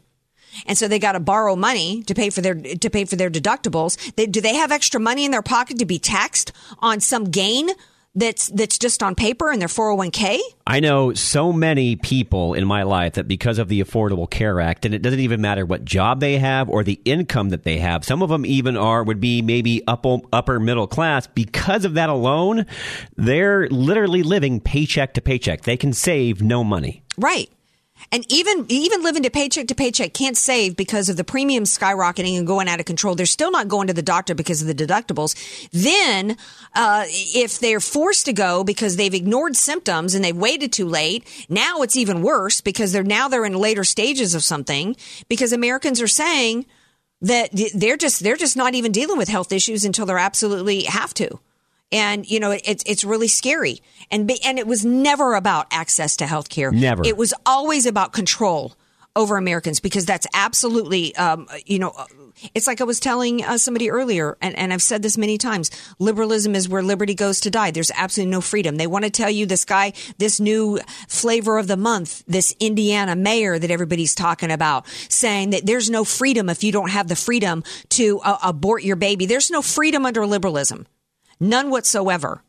and 0.65 0.77
so 0.77 0.87
they 0.87 0.99
got 0.99 1.13
to 1.13 1.19
borrow 1.19 1.55
money 1.55 2.03
to 2.03 2.13
pay 2.13 2.29
for 2.29 2.41
their 2.41 2.55
to 2.55 2.89
pay 2.89 3.05
for 3.05 3.15
their 3.15 3.29
deductibles. 3.29 4.15
They, 4.15 4.25
do 4.25 4.41
they 4.41 4.55
have 4.55 4.71
extra 4.71 4.99
money 4.99 5.25
in 5.25 5.31
their 5.31 5.41
pocket 5.41 5.79
to 5.79 5.85
be 5.85 5.99
taxed 5.99 6.51
on 6.79 6.99
some 6.99 7.25
gain 7.25 7.69
that's 8.15 8.47
that's 8.49 8.77
just 8.77 9.03
on 9.03 9.15
paper 9.15 9.51
in 9.51 9.59
their 9.59 9.67
401k? 9.67 10.39
I 10.65 10.79
know 10.79 11.13
so 11.13 11.53
many 11.53 11.95
people 11.95 12.53
in 12.53 12.67
my 12.67 12.83
life 12.83 13.13
that 13.13 13.27
because 13.27 13.59
of 13.59 13.67
the 13.67 13.81
Affordable 13.81 14.29
Care 14.29 14.59
Act, 14.59 14.85
and 14.85 14.93
it 14.93 15.01
doesn't 15.01 15.19
even 15.19 15.41
matter 15.41 15.65
what 15.65 15.85
job 15.85 16.19
they 16.19 16.37
have 16.37 16.69
or 16.69 16.83
the 16.83 16.99
income 17.05 17.49
that 17.49 17.63
they 17.63 17.77
have. 17.77 18.03
Some 18.03 18.21
of 18.21 18.29
them 18.29 18.45
even 18.45 18.77
are 18.77 19.03
would 19.03 19.19
be 19.19 19.41
maybe 19.41 19.83
upper 19.87 20.17
upper 20.33 20.59
middle 20.59 20.87
class. 20.87 21.27
Because 21.27 21.85
of 21.85 21.93
that 21.95 22.09
alone, 22.09 22.65
they're 23.15 23.67
literally 23.69 24.23
living 24.23 24.59
paycheck 24.59 25.13
to 25.13 25.21
paycheck. 25.21 25.61
They 25.61 25.77
can 25.77 25.93
save 25.93 26.41
no 26.41 26.63
money. 26.63 27.03
Right. 27.17 27.49
And 28.11 28.25
even 28.31 28.65
even 28.69 29.03
living 29.03 29.23
to 29.23 29.29
paycheck 29.29 29.67
to 29.67 29.75
paycheck 29.75 30.13
can't 30.13 30.37
save 30.37 30.75
because 30.75 31.09
of 31.09 31.17
the 31.17 31.23
premiums 31.23 31.77
skyrocketing 31.77 32.37
and 32.37 32.47
going 32.47 32.67
out 32.67 32.79
of 32.79 32.85
control. 32.85 33.15
They're 33.15 33.25
still 33.25 33.51
not 33.51 33.67
going 33.67 33.87
to 33.87 33.93
the 33.93 34.01
doctor 34.01 34.33
because 34.33 34.61
of 34.61 34.67
the 34.67 34.75
deductibles. 34.75 35.35
Then, 35.71 36.37
uh, 36.73 37.05
if 37.07 37.59
they're 37.59 37.79
forced 37.79 38.25
to 38.25 38.33
go 38.33 38.63
because 38.63 38.95
they've 38.95 39.13
ignored 39.13 39.55
symptoms 39.55 40.15
and 40.15 40.23
they 40.23 40.33
waited 40.33 40.71
too 40.71 40.87
late, 40.87 41.27
now 41.49 41.81
it's 41.81 41.95
even 41.95 42.21
worse 42.21 42.61
because 42.61 42.91
they're 42.91 43.03
now 43.03 43.27
they're 43.27 43.45
in 43.45 43.53
later 43.53 43.83
stages 43.83 44.33
of 44.33 44.43
something 44.43 44.95
because 45.27 45.53
Americans 45.53 46.01
are 46.01 46.07
saying 46.07 46.65
that 47.21 47.49
they're 47.75 47.97
just 47.97 48.23
they're 48.23 48.37
just 48.37 48.57
not 48.57 48.75
even 48.75 48.91
dealing 48.91 49.17
with 49.17 49.27
health 49.27 49.51
issues 49.51 49.85
until 49.85 50.05
they're 50.05 50.17
absolutely 50.17 50.83
have 50.83 51.13
to 51.13 51.39
and 51.91 52.29
you 52.29 52.39
know 52.39 52.51
it's 52.51 52.83
it's 52.85 53.03
really 53.03 53.27
scary. 53.27 53.81
And 54.11 54.31
and 54.45 54.59
it 54.59 54.67
was 54.67 54.85
never 54.85 55.35
about 55.35 55.67
access 55.71 56.15
to 56.17 56.27
health 56.27 56.49
care 56.49 56.71
Never. 56.71 57.03
it 57.05 57.17
was 57.17 57.33
always 57.45 57.85
about 57.85 58.13
control 58.13 58.75
over 59.15 59.37
Americans 59.37 59.79
because 59.79 60.05
that's 60.05 60.27
absolutely 60.33 61.15
um, 61.15 61.47
you 61.65 61.79
know 61.79 61.93
it's 62.53 62.67
like 62.67 62.79
I 62.79 62.85
was 62.85 62.99
telling 62.99 63.43
uh, 63.43 63.57
somebody 63.57 63.89
earlier 63.89 64.37
and, 64.41 64.57
and 64.57 64.71
I've 64.71 64.81
said 64.81 65.01
this 65.01 65.17
many 65.17 65.37
times 65.37 65.71
liberalism 65.99 66.55
is 66.55 66.69
where 66.69 66.81
liberty 66.81 67.13
goes 67.13 67.41
to 67.41 67.49
die. 67.49 67.71
There's 67.71 67.91
absolutely 67.95 68.31
no 68.31 68.39
freedom. 68.39 68.77
They 68.77 68.87
want 68.87 69.03
to 69.05 69.11
tell 69.11 69.29
you 69.29 69.45
this 69.45 69.65
guy 69.65 69.93
this 70.17 70.39
new 70.39 70.79
flavor 71.07 71.57
of 71.57 71.67
the 71.67 71.77
month 71.77 72.23
this 72.27 72.55
Indiana 72.59 73.15
mayor 73.15 73.59
that 73.59 73.71
everybody's 73.71 74.15
talking 74.15 74.51
about 74.51 74.87
saying 75.09 75.49
that 75.49 75.65
there's 75.65 75.89
no 75.89 76.03
freedom 76.03 76.49
if 76.49 76.63
you 76.63 76.71
don't 76.71 76.91
have 76.91 77.07
the 77.07 77.15
freedom 77.15 77.63
to 77.89 78.19
uh, 78.23 78.37
abort 78.43 78.83
your 78.83 78.95
baby. 78.95 79.25
There's 79.25 79.51
no 79.51 79.61
freedom 79.61 80.05
under 80.05 80.25
liberalism 80.25 80.87
None 81.39 81.69
whatsoever. 81.69 82.43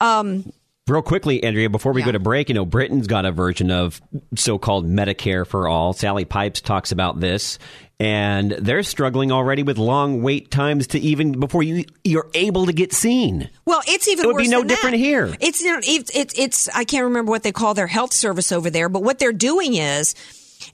Um, 0.00 0.52
Real 0.88 1.02
quickly, 1.02 1.42
Andrea, 1.42 1.68
before 1.68 1.90
we 1.92 2.02
go 2.02 2.12
to 2.12 2.20
break, 2.20 2.48
you 2.48 2.54
know, 2.54 2.64
Britain's 2.64 3.08
got 3.08 3.24
a 3.24 3.32
version 3.32 3.72
of 3.72 4.00
so 4.36 4.56
called 4.56 4.86
Medicare 4.86 5.44
for 5.44 5.66
all. 5.66 5.92
Sally 5.92 6.24
Pipes 6.24 6.60
talks 6.60 6.92
about 6.92 7.18
this, 7.18 7.58
and 7.98 8.52
they're 8.52 8.84
struggling 8.84 9.32
already 9.32 9.64
with 9.64 9.78
long 9.78 10.22
wait 10.22 10.48
times 10.48 10.86
to 10.88 11.00
even 11.00 11.40
before 11.40 11.64
you, 11.64 11.86
you're 12.04 12.30
able 12.34 12.66
to 12.66 12.72
get 12.72 12.92
seen. 12.92 13.50
well, 13.64 13.82
it's 13.88 14.06
even 14.06 14.26
It 14.26 14.28
would 14.28 14.36
be 14.36 14.46
no 14.46 14.62
different 14.62 14.92
that. 14.92 14.98
here. 14.98 15.34
It's, 15.40 15.60
it's 15.64 16.14
it's 16.14 16.38
it's 16.38 16.68
I 16.68 16.84
can't 16.84 17.02
remember 17.02 17.30
what 17.30 17.42
they 17.42 17.50
call 17.50 17.74
their 17.74 17.88
health 17.88 18.12
service 18.12 18.52
over 18.52 18.70
there, 18.70 18.88
but 18.88 19.02
what 19.02 19.18
they're 19.18 19.32
doing 19.32 19.74
is 19.74 20.14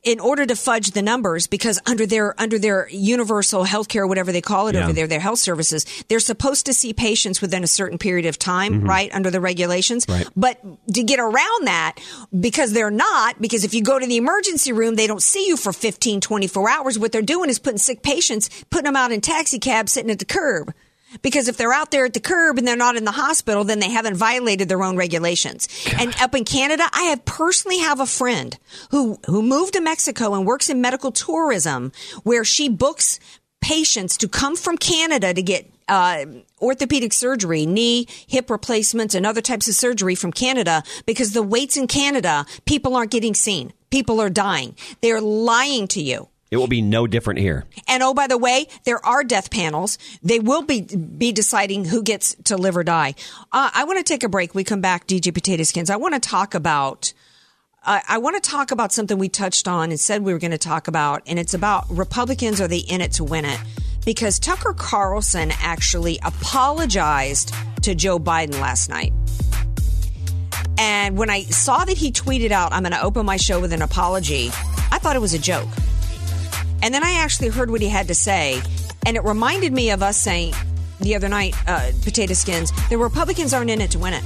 in 0.03 0.20
order 0.20 0.45
to 0.47 0.57
fudge 0.57 0.93
the 0.93 1.03
numbers 1.03 1.47
because 1.47 1.78
under 1.86 2.07
their 2.07 2.34
under 2.40 2.59
their 2.59 2.88
universal 2.90 3.64
health 3.64 3.88
care 3.88 4.07
whatever 4.07 4.32
they 4.32 4.40
call 4.40 4.68
it 4.68 4.74
Yeah. 4.74 4.84
over 4.84 4.93
there 4.93 5.07
their 5.07 5.20
health 5.20 5.38
services 5.38 5.84
they're 6.09 6.20
supposed 6.20 6.66
to 6.66 6.74
see 6.74 6.93
patients 6.93 7.40
within 7.40 7.62
a 7.64 7.66
certain 7.66 7.99
period 7.99 8.26
of 8.26 8.38
time 8.38 8.82
Mhm. 8.82 8.88
right 8.88 9.11
under 9.14 9.30
the 9.30 9.40
regulations 9.40 10.07
Right. 10.09 10.26
but 10.36 10.59
to 10.95 11.03
get 11.03 11.20
around 11.20 11.66
that 11.66 11.97
because 12.38 12.72
they're 12.72 12.90
not 12.90 13.40
because 13.40 13.64
if 13.64 13.74
you 13.74 13.82
go 13.82 13.99
to 13.99 14.07
the 14.07 14.16
emergency 14.16 14.72
room 14.72 14.95
they 14.97 15.07
don't 15.07 15.22
see 15.22 15.47
you 15.47 15.57
for 15.57 15.72
15 15.72 16.20
24 16.20 16.68
hours 16.70 16.99
what 16.99 17.12
they're 17.12 17.22
doing 17.22 17.51
is 17.51 17.59
putting 17.59 17.78
sick 17.78 18.03
patients 18.03 18.49
putting 18.70 18.84
them 18.84 18.97
out 18.97 19.12
in 19.12 19.20
taxi 19.20 19.59
cabs 19.59 19.93
sitting 19.93 20.11
at 20.11 20.18
the 20.18 20.24
curb 20.24 20.72
because 21.20 21.48
if 21.48 21.56
they're 21.56 21.72
out 21.72 21.90
there 21.90 22.06
at 22.06 22.14
the 22.14 22.20
curb 22.20 22.58
and 22.58 22.66
they're 22.66 22.76
not 22.76 22.96
in 22.96 23.04
the 23.04 23.12
hospital, 23.12 23.64
then 23.64 23.80
they 23.80 23.90
haven't 23.90 24.16
violated 24.16 24.68
their 24.68 24.82
own 24.82 24.96
regulations. 24.96 25.68
And 25.98 26.14
up 26.20 26.34
in 26.34 26.44
Canada, 26.44 26.84
I 26.92 27.04
have 27.04 27.24
personally 27.24 27.78
have 27.78 28.00
a 28.00 28.06
friend 28.06 28.56
who, 28.90 29.18
who 29.26 29.42
moved 29.42 29.74
to 29.74 29.80
Mexico 29.80 30.34
and 30.34 30.46
works 30.46 30.70
in 30.70 30.80
medical 30.80 31.12
tourism 31.12 31.92
where 32.22 32.44
she 32.44 32.68
books 32.68 33.20
patients 33.60 34.16
to 34.18 34.28
come 34.28 34.56
from 34.56 34.76
Canada 34.76 35.34
to 35.34 35.42
get 35.42 35.70
uh, 35.88 36.24
orthopedic 36.60 37.12
surgery, 37.12 37.66
knee, 37.66 38.06
hip 38.26 38.50
replacements, 38.50 39.14
and 39.14 39.26
other 39.26 39.40
types 39.40 39.68
of 39.68 39.74
surgery 39.74 40.14
from 40.14 40.32
Canada 40.32 40.82
because 41.06 41.32
the 41.32 41.42
waits 41.42 41.76
in 41.76 41.86
Canada, 41.86 42.46
people 42.64 42.96
aren't 42.96 43.10
getting 43.10 43.34
seen. 43.34 43.72
People 43.90 44.20
are 44.20 44.30
dying. 44.30 44.74
They're 45.00 45.20
lying 45.20 45.86
to 45.88 46.02
you. 46.02 46.28
It 46.53 46.59
will 46.59 46.68
be 46.68 46.82
no 46.82 47.07
different 47.07 47.40
here. 47.40 47.64
And 47.88 48.03
oh, 48.03 48.12
by 48.12 48.26
the 48.26 48.36
way, 48.36 48.68
there 48.84 49.05
are 49.07 49.24
death 49.24 49.50
panels. 49.50 49.96
They 50.22 50.38
will 50.38 50.61
be 50.61 50.82
be 50.82 51.32
deciding 51.32 51.86
who 51.86 52.03
gets 52.03 52.34
to 52.44 52.59
live 52.59 52.76
or 52.76 52.84
die. 52.84 53.14
Uh, 53.50 53.70
I 53.72 53.84
want 53.84 53.98
to 53.98 54.05
take 54.05 54.22
a 54.22 54.28
break. 54.28 54.55
We 54.55 54.62
come 54.62 54.82
back, 54.82 55.07
DJ 55.07 55.32
Potato 55.32 55.62
Skins. 55.62 55.88
I 55.88 55.96
want 55.96 56.12
to 56.12 56.20
talk 56.20 56.55
about. 56.55 57.14
Uh, 57.82 58.00
I 58.07 58.18
want 58.18 58.40
to 58.40 58.50
talk 58.50 58.70
about 58.70 58.92
something 58.92 59.16
we 59.16 59.30
touched 59.30 59.66
on 59.66 59.90
and 59.90 59.98
said 59.98 60.22
we 60.22 60.34
were 60.34 60.38
going 60.38 60.50
to 60.50 60.59
talk 60.59 60.88
about, 60.88 61.22
and 61.26 61.38
it's 61.38 61.55
about 61.55 61.86
Republicans 61.88 62.61
are 62.61 62.68
they 62.68 62.78
in 62.80 63.00
it 63.00 63.12
to 63.12 63.24
win 63.24 63.46
it? 63.46 63.59
Because 64.05 64.38
Tucker 64.38 64.74
Carlson 64.74 65.53
actually 65.53 66.18
apologized 66.22 67.55
to 67.80 67.94
Joe 67.94 68.18
Biden 68.18 68.61
last 68.61 68.90
night. 68.90 69.14
And 70.76 71.16
when 71.16 71.30
I 71.30 71.44
saw 71.44 71.86
that 71.86 71.96
he 71.96 72.12
tweeted 72.12 72.50
out, 72.50 72.74
I'm 72.74 72.82
going 72.82 72.92
to 72.92 73.03
open 73.03 73.24
my 73.24 73.38
show 73.38 73.59
with 73.59 73.72
an 73.72 73.80
apology, 73.80 74.48
I 74.90 74.98
thought 74.98 75.16
it 75.16 75.22
was 75.22 75.32
a 75.32 75.38
joke. 75.38 75.68
And 76.83 76.93
then 76.93 77.05
I 77.05 77.12
actually 77.12 77.49
heard 77.49 77.70
what 77.70 77.80
he 77.80 77.89
had 77.89 78.09
to 78.09 78.14
say, 78.14 78.61
and 79.07 79.16
it 79.16 79.24
reminded 79.24 79.72
me 79.72 79.91
of 79.91 80.03
us 80.03 80.16
saying 80.16 80.53
the 81.01 81.14
other 81.14 81.28
night, 81.28 81.55
uh, 81.66 81.93
potato 82.03 82.35
skins, 82.35 82.72
the 82.91 82.99
Republicans 82.99 83.55
aren't 83.55 83.70
in 83.70 83.80
it 83.80 83.93
to 83.93 83.99
win 83.99 84.14
it. 84.14 84.24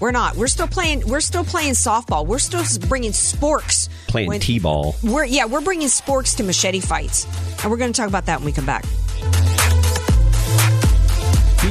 We're 0.00 0.12
not. 0.12 0.36
We're 0.36 0.46
still 0.46 0.68
playing. 0.68 1.08
We're 1.08 1.20
still 1.20 1.44
playing 1.44 1.72
softball. 1.72 2.24
We're 2.26 2.38
still 2.38 2.62
bringing 2.88 3.10
sporks. 3.10 3.88
Playing 4.06 4.38
t-ball. 4.38 4.94
We're 5.02 5.24
yeah. 5.24 5.46
We're 5.46 5.60
bringing 5.60 5.88
sporks 5.88 6.36
to 6.36 6.44
machete 6.44 6.80
fights, 6.80 7.26
and 7.62 7.70
we're 7.70 7.78
going 7.78 7.92
to 7.92 7.96
talk 7.96 8.08
about 8.08 8.26
that 8.26 8.38
when 8.38 8.46
we 8.46 8.52
come 8.52 8.66
back. 8.66 8.84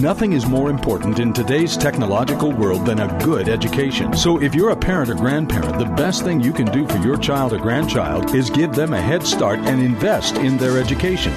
Nothing 0.00 0.32
is 0.32 0.46
more 0.46 0.70
important 0.70 1.18
in 1.18 1.32
today's 1.32 1.76
technological 1.76 2.52
world 2.52 2.86
than 2.86 3.00
a 3.00 3.18
good 3.24 3.48
education. 3.48 4.16
So 4.16 4.40
if 4.40 4.54
you're 4.54 4.70
a 4.70 4.76
parent 4.76 5.10
or 5.10 5.16
grandparent, 5.16 5.76
the 5.76 5.92
best 5.96 6.22
thing 6.22 6.38
you 6.40 6.52
can 6.52 6.66
do 6.66 6.86
for 6.86 6.98
your 6.98 7.16
child 7.16 7.52
or 7.52 7.58
grandchild 7.58 8.32
is 8.32 8.48
give 8.48 8.72
them 8.76 8.92
a 8.92 9.02
head 9.02 9.26
start 9.26 9.58
and 9.58 9.82
invest 9.82 10.36
in 10.36 10.56
their 10.56 10.78
education. 10.78 11.34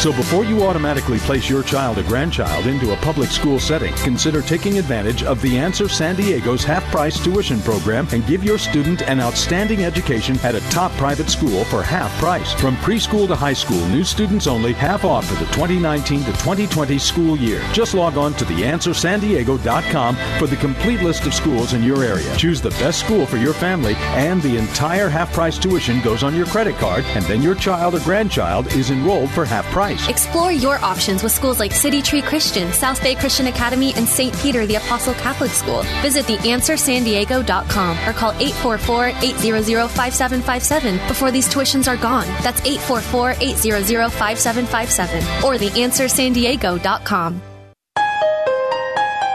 So 0.00 0.12
before 0.12 0.44
you 0.44 0.64
automatically 0.64 1.18
place 1.18 1.48
your 1.48 1.62
child 1.62 1.96
or 1.96 2.02
grandchild 2.02 2.66
into 2.66 2.92
a 2.92 2.96
public 2.96 3.30
school 3.30 3.58
setting, 3.58 3.94
consider 3.94 4.42
taking 4.42 4.76
advantage 4.76 5.22
of 5.22 5.40
the 5.40 5.56
Answer 5.56 5.88
San 5.88 6.16
Diego's 6.16 6.62
half-price 6.62 7.22
tuition 7.24 7.60
program 7.62 8.06
and 8.12 8.26
give 8.26 8.44
your 8.44 8.58
student 8.58 9.02
an 9.02 9.20
outstanding 9.20 9.84
education 9.84 10.38
at 10.40 10.54
a 10.54 10.60
top 10.68 10.92
private 10.92 11.30
school 11.30 11.64
for 11.64 11.82
half 11.82 12.10
price. 12.18 12.52
From 12.54 12.76
preschool 12.78 13.26
to 13.28 13.36
high 13.36 13.54
school, 13.54 13.86
new 13.88 14.04
students 14.04 14.46
only, 14.46 14.74
half 14.74 15.04
off 15.06 15.26
for 15.26 15.34
the 15.36 15.50
2019 15.52 16.20
to 16.20 16.32
2020 16.32 16.98
school 16.98 17.38
year. 17.38 17.62
Just 17.72 17.93
log 17.94 18.16
on 18.16 18.34
to 18.34 18.44
theanswersandiego.com 18.44 20.16
for 20.38 20.46
the 20.46 20.56
complete 20.56 21.00
list 21.00 21.26
of 21.26 21.34
schools 21.34 21.72
in 21.72 21.82
your 21.82 22.04
area. 22.04 22.36
Choose 22.36 22.60
the 22.60 22.70
best 22.70 23.00
school 23.00 23.26
for 23.26 23.36
your 23.36 23.54
family, 23.54 23.94
and 24.14 24.42
the 24.42 24.58
entire 24.58 25.08
half 25.08 25.32
price 25.32 25.58
tuition 25.58 26.00
goes 26.02 26.22
on 26.22 26.34
your 26.34 26.46
credit 26.46 26.76
card, 26.76 27.04
and 27.14 27.24
then 27.24 27.40
your 27.40 27.54
child 27.54 27.94
or 27.94 28.00
grandchild 28.00 28.66
is 28.74 28.90
enrolled 28.90 29.30
for 29.30 29.44
half 29.44 29.64
price. 29.66 30.08
Explore 30.08 30.52
your 30.52 30.78
options 30.84 31.22
with 31.22 31.32
schools 31.32 31.58
like 31.58 31.72
City 31.72 32.02
Tree 32.02 32.22
Christian, 32.22 32.72
South 32.72 33.02
Bay 33.02 33.14
Christian 33.14 33.46
Academy, 33.46 33.92
and 33.94 34.08
St. 34.08 34.34
Peter 34.38 34.66
the 34.66 34.74
Apostle 34.76 35.14
Catholic 35.14 35.50
School. 35.50 35.82
Visit 36.02 36.24
theanswersandiego.com 36.26 38.08
or 38.08 38.12
call 38.12 38.32
844-800-5757 38.32 41.08
before 41.08 41.30
these 41.30 41.48
tuitions 41.48 41.88
are 41.88 41.96
gone. 41.96 42.26
That's 42.42 42.60
844-800-5757 42.62 45.42
or 45.42 45.56
theanswersandiego.com. 45.56 47.53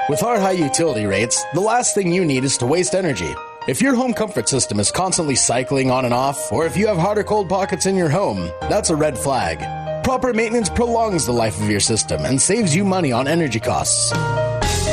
With 0.10 0.24
our 0.24 0.40
high 0.40 0.54
utility 0.54 1.06
rates, 1.06 1.46
the 1.54 1.60
last 1.60 1.94
thing 1.94 2.12
you 2.12 2.26
need 2.26 2.44
is 2.44 2.58
to 2.58 2.66
waste 2.66 2.96
energy. 2.96 3.32
If 3.68 3.80
your 3.80 3.94
home 3.94 4.16
comfort 4.16 4.50
system 4.50 4.80
is 4.80 4.90
constantly 4.90 5.36
cycling 5.36 5.92
on 5.92 6.04
and 6.04 6.16
off, 6.16 6.52
or 6.52 6.66
if 6.66 6.76
you 6.76 6.88
have 6.88 6.98
hot 6.98 7.20
or 7.20 7.24
cold 7.24 7.48
pockets 7.48 7.86
in 7.86 7.96
your 7.96 8.10
home, 8.10 8.50
that's 8.62 8.90
a 8.90 8.96
red 8.96 9.16
flag. 9.16 9.60
Proper 10.04 10.34
maintenance 10.34 10.68
prolongs 10.68 11.28
the 11.28 11.32
life 11.32 11.62
of 11.62 11.70
your 11.70 11.80
system 11.80 12.26
and 12.26 12.42
saves 12.42 12.76
you 12.76 12.84
money 12.84 13.12
on 13.12 13.28
energy 13.28 13.60
costs. 13.60 14.12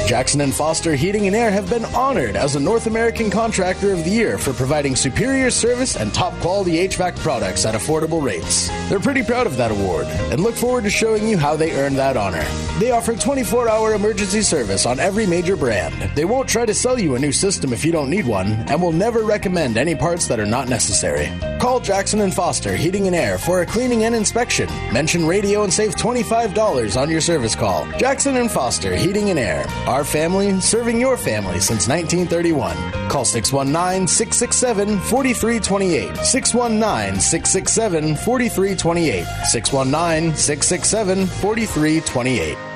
Jackson 0.06 0.40
and 0.40 0.54
Foster 0.54 0.94
Heating 0.94 1.26
and 1.26 1.34
Air 1.34 1.50
have 1.50 1.68
been 1.68 1.84
honored 1.86 2.36
as 2.36 2.54
a 2.54 2.60
North 2.60 2.86
American 2.86 3.28
Contractor 3.28 3.92
of 3.92 4.04
the 4.04 4.10
Year 4.10 4.38
for 4.38 4.52
providing 4.52 4.94
superior 4.94 5.50
service 5.50 5.96
and 5.96 6.14
top 6.14 6.32
quality 6.34 6.86
HVAC 6.86 7.18
products 7.18 7.66
at 7.66 7.74
affordable 7.74 8.22
rates. 8.22 8.68
They're 8.88 9.00
pretty 9.00 9.24
proud 9.24 9.48
of 9.48 9.56
that 9.56 9.72
award 9.72 10.06
and 10.06 10.40
look 10.44 10.54
forward 10.54 10.84
to 10.84 10.90
showing 10.90 11.26
you 11.26 11.36
how 11.36 11.56
they 11.56 11.72
earned 11.72 11.96
that 11.96 12.16
honor. 12.16 12.44
They 12.78 12.92
offer 12.92 13.16
24 13.16 13.68
hour 13.68 13.94
emergency 13.94 14.42
service 14.42 14.86
on 14.86 15.00
every 15.00 15.26
major 15.26 15.56
brand. 15.56 15.94
They 16.14 16.24
won't 16.24 16.48
try 16.48 16.66
to 16.66 16.74
sell 16.74 17.00
you 17.00 17.16
a 17.16 17.18
new 17.18 17.32
system 17.32 17.72
if 17.72 17.84
you 17.84 17.90
don't 17.90 18.08
need 18.08 18.26
one 18.26 18.52
and 18.68 18.80
will 18.80 18.92
never 18.92 19.24
recommend 19.24 19.76
any 19.76 19.96
parts 19.96 20.28
that 20.28 20.38
are 20.38 20.46
not 20.46 20.68
necessary. 20.68 21.32
Call 21.58 21.80
Jackson 21.80 22.20
and 22.20 22.32
Foster 22.32 22.76
Heating 22.76 23.08
and 23.08 23.16
Air 23.16 23.38
for 23.38 23.62
a 23.62 23.66
cleaning 23.66 24.04
and 24.04 24.14
inspection. 24.14 24.68
Mention 24.92 25.26
radio 25.26 25.64
and 25.64 25.72
save 25.72 25.96
$25 25.96 26.96
on 26.96 27.10
your 27.10 27.20
service 27.20 27.56
call. 27.56 27.86
Jackson 27.98 28.36
and 28.36 28.50
Foster 28.50 28.94
Heating 28.94 29.30
and 29.30 29.38
Air. 29.38 29.66
Family 30.04 30.60
serving 30.60 31.00
your 31.00 31.16
family 31.16 31.60
since 31.60 31.88
1931. 31.88 32.76
Call 33.08 33.24
619 33.24 34.06
667 34.06 34.98
4328. 35.00 36.16
619 36.24 37.20
667 37.20 38.16
4328. 38.16 39.26
619 39.44 40.34
667 40.36 41.26
4328. 41.26 42.75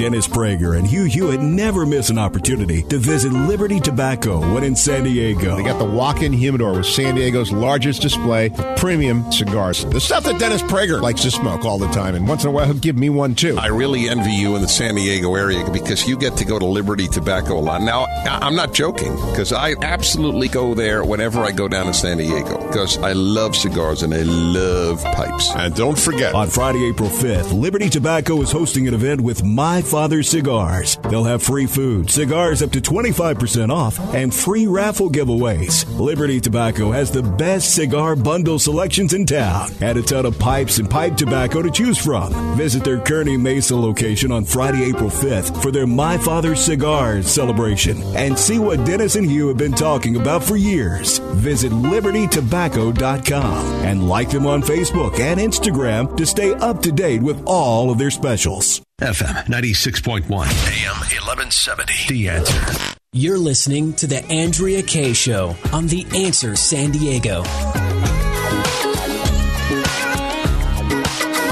Dennis 0.00 0.26
Prager 0.26 0.78
and 0.78 0.86
Hugh 0.86 1.04
Hewitt 1.04 1.42
never 1.42 1.84
miss 1.84 2.08
an 2.08 2.16
opportunity 2.16 2.82
to 2.84 2.96
visit 2.96 3.34
Liberty 3.34 3.78
Tobacco 3.78 4.40
when 4.54 4.64
in 4.64 4.74
San 4.74 5.04
Diego. 5.04 5.56
They 5.56 5.62
got 5.62 5.78
the 5.78 5.84
walk-in 5.84 6.32
humidor 6.32 6.72
with 6.72 6.86
San 6.86 7.16
Diego's 7.16 7.52
largest 7.52 8.00
display 8.00 8.46
of 8.46 8.76
premium 8.78 9.30
cigars. 9.30 9.84
The 9.84 10.00
stuff 10.00 10.24
that 10.24 10.40
Dennis 10.40 10.62
Prager 10.62 11.02
likes 11.02 11.20
to 11.24 11.30
smoke 11.30 11.66
all 11.66 11.76
the 11.78 11.86
time, 11.88 12.14
and 12.14 12.26
once 12.26 12.44
in 12.44 12.48
a 12.48 12.50
while 12.50 12.64
he'll 12.64 12.76
give 12.76 12.96
me 12.96 13.10
one 13.10 13.34
too. 13.34 13.58
I 13.58 13.66
really 13.66 14.08
envy 14.08 14.30
you 14.32 14.56
in 14.56 14.62
the 14.62 14.68
San 14.68 14.94
Diego 14.94 15.34
area 15.34 15.68
because 15.70 16.08
you 16.08 16.16
get 16.16 16.34
to 16.38 16.46
go 16.46 16.58
to 16.58 16.64
Liberty 16.64 17.06
Tobacco 17.06 17.58
a 17.58 17.60
lot. 17.60 17.82
Now, 17.82 18.04
I- 18.24 18.38
I'm 18.40 18.54
not 18.56 18.72
joking 18.72 19.14
because 19.32 19.52
I 19.52 19.74
absolutely 19.82 20.48
go 20.48 20.72
there 20.72 21.04
whenever 21.04 21.40
I 21.40 21.50
go 21.50 21.68
down 21.68 21.84
to 21.86 21.92
San 21.94 22.16
Diego 22.16 22.56
because 22.68 22.96
I 22.96 23.12
love 23.12 23.54
cigars 23.54 24.02
and 24.02 24.14
I 24.14 24.22
love 24.22 25.04
pipes. 25.04 25.50
And 25.54 25.74
don't 25.74 25.98
forget, 25.98 26.34
On 26.34 26.48
Friday, 26.48 26.86
April 26.88 27.10
5th, 27.10 27.52
Liberty 27.52 27.90
Tobacco 27.90 28.40
is 28.40 28.50
hosting 28.50 28.88
an 28.88 28.94
event 28.94 29.20
with 29.20 29.44
My 29.44 29.82
Father 29.90 30.22
Cigars. 30.22 30.96
They'll 31.10 31.24
have 31.24 31.42
free 31.42 31.66
food, 31.66 32.10
cigars 32.12 32.62
up 32.62 32.70
to 32.70 32.80
25% 32.80 33.74
off, 33.74 33.98
and 34.14 34.32
free 34.32 34.68
raffle 34.68 35.10
giveaways. 35.10 35.84
Liberty 35.98 36.40
Tobacco 36.40 36.92
has 36.92 37.10
the 37.10 37.24
best 37.24 37.74
cigar 37.74 38.14
bundle 38.14 38.60
selections 38.60 39.14
in 39.14 39.26
town 39.26 39.70
and 39.80 39.98
a 39.98 40.02
ton 40.02 40.26
of 40.26 40.38
pipes 40.38 40.78
and 40.78 40.88
pipe 40.88 41.16
tobacco 41.16 41.60
to 41.60 41.72
choose 41.72 41.98
from. 41.98 42.32
Visit 42.56 42.84
their 42.84 42.98
Kearny 42.98 43.36
Mesa 43.36 43.74
location 43.74 44.30
on 44.30 44.44
Friday, 44.44 44.84
April 44.84 45.10
5th 45.10 45.60
for 45.60 45.72
their 45.72 45.88
My 45.88 46.16
Father 46.16 46.54
Cigars 46.54 47.26
celebration 47.26 48.00
and 48.16 48.38
see 48.38 48.60
what 48.60 48.86
Dennis 48.86 49.16
and 49.16 49.28
Hugh 49.28 49.48
have 49.48 49.56
been 49.56 49.72
talking 49.72 50.14
about 50.14 50.44
for 50.44 50.56
years. 50.56 51.18
Visit 51.34 51.72
libertytobacco.com 51.72 53.66
and 53.84 54.08
like 54.08 54.30
them 54.30 54.46
on 54.46 54.62
Facebook 54.62 55.18
and 55.18 55.40
Instagram 55.40 56.16
to 56.16 56.24
stay 56.24 56.54
up 56.54 56.80
to 56.82 56.92
date 56.92 57.22
with 57.22 57.42
all 57.44 57.90
of 57.90 57.98
their 57.98 58.12
specials. 58.12 58.80
FM 59.00 59.46
96.1, 59.46 60.24
AM 60.28 60.96
1170. 61.00 61.92
The 62.08 62.28
answer. 62.28 62.94
You're 63.12 63.38
listening 63.38 63.94
to 63.94 64.06
The 64.06 64.22
Andrea 64.26 64.82
Kaye 64.82 65.14
Show 65.14 65.56
on 65.72 65.86
The 65.86 66.04
Answer 66.14 66.54
San 66.54 66.90
Diego. 66.90 67.42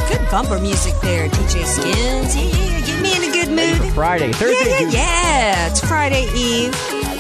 Good 0.09 0.31
bumper 0.31 0.59
music 0.61 0.95
there, 1.01 1.29
DJ 1.31 1.65
Skins. 1.65 2.37
Yeah, 2.37 2.43
yeah, 2.43 2.79
yeah. 2.81 2.87
Get 2.87 3.03
me 3.03 3.17
in 3.17 3.31
a 3.31 3.33
good 3.33 3.49
mood. 3.81 3.95
Friday, 3.95 4.31
Thursday. 4.33 4.71
Yeah, 4.71 4.81
yeah, 4.81 4.91
yeah. 4.91 5.71
It's 5.71 5.81
Friday 5.81 6.27
Eve. 6.35 6.75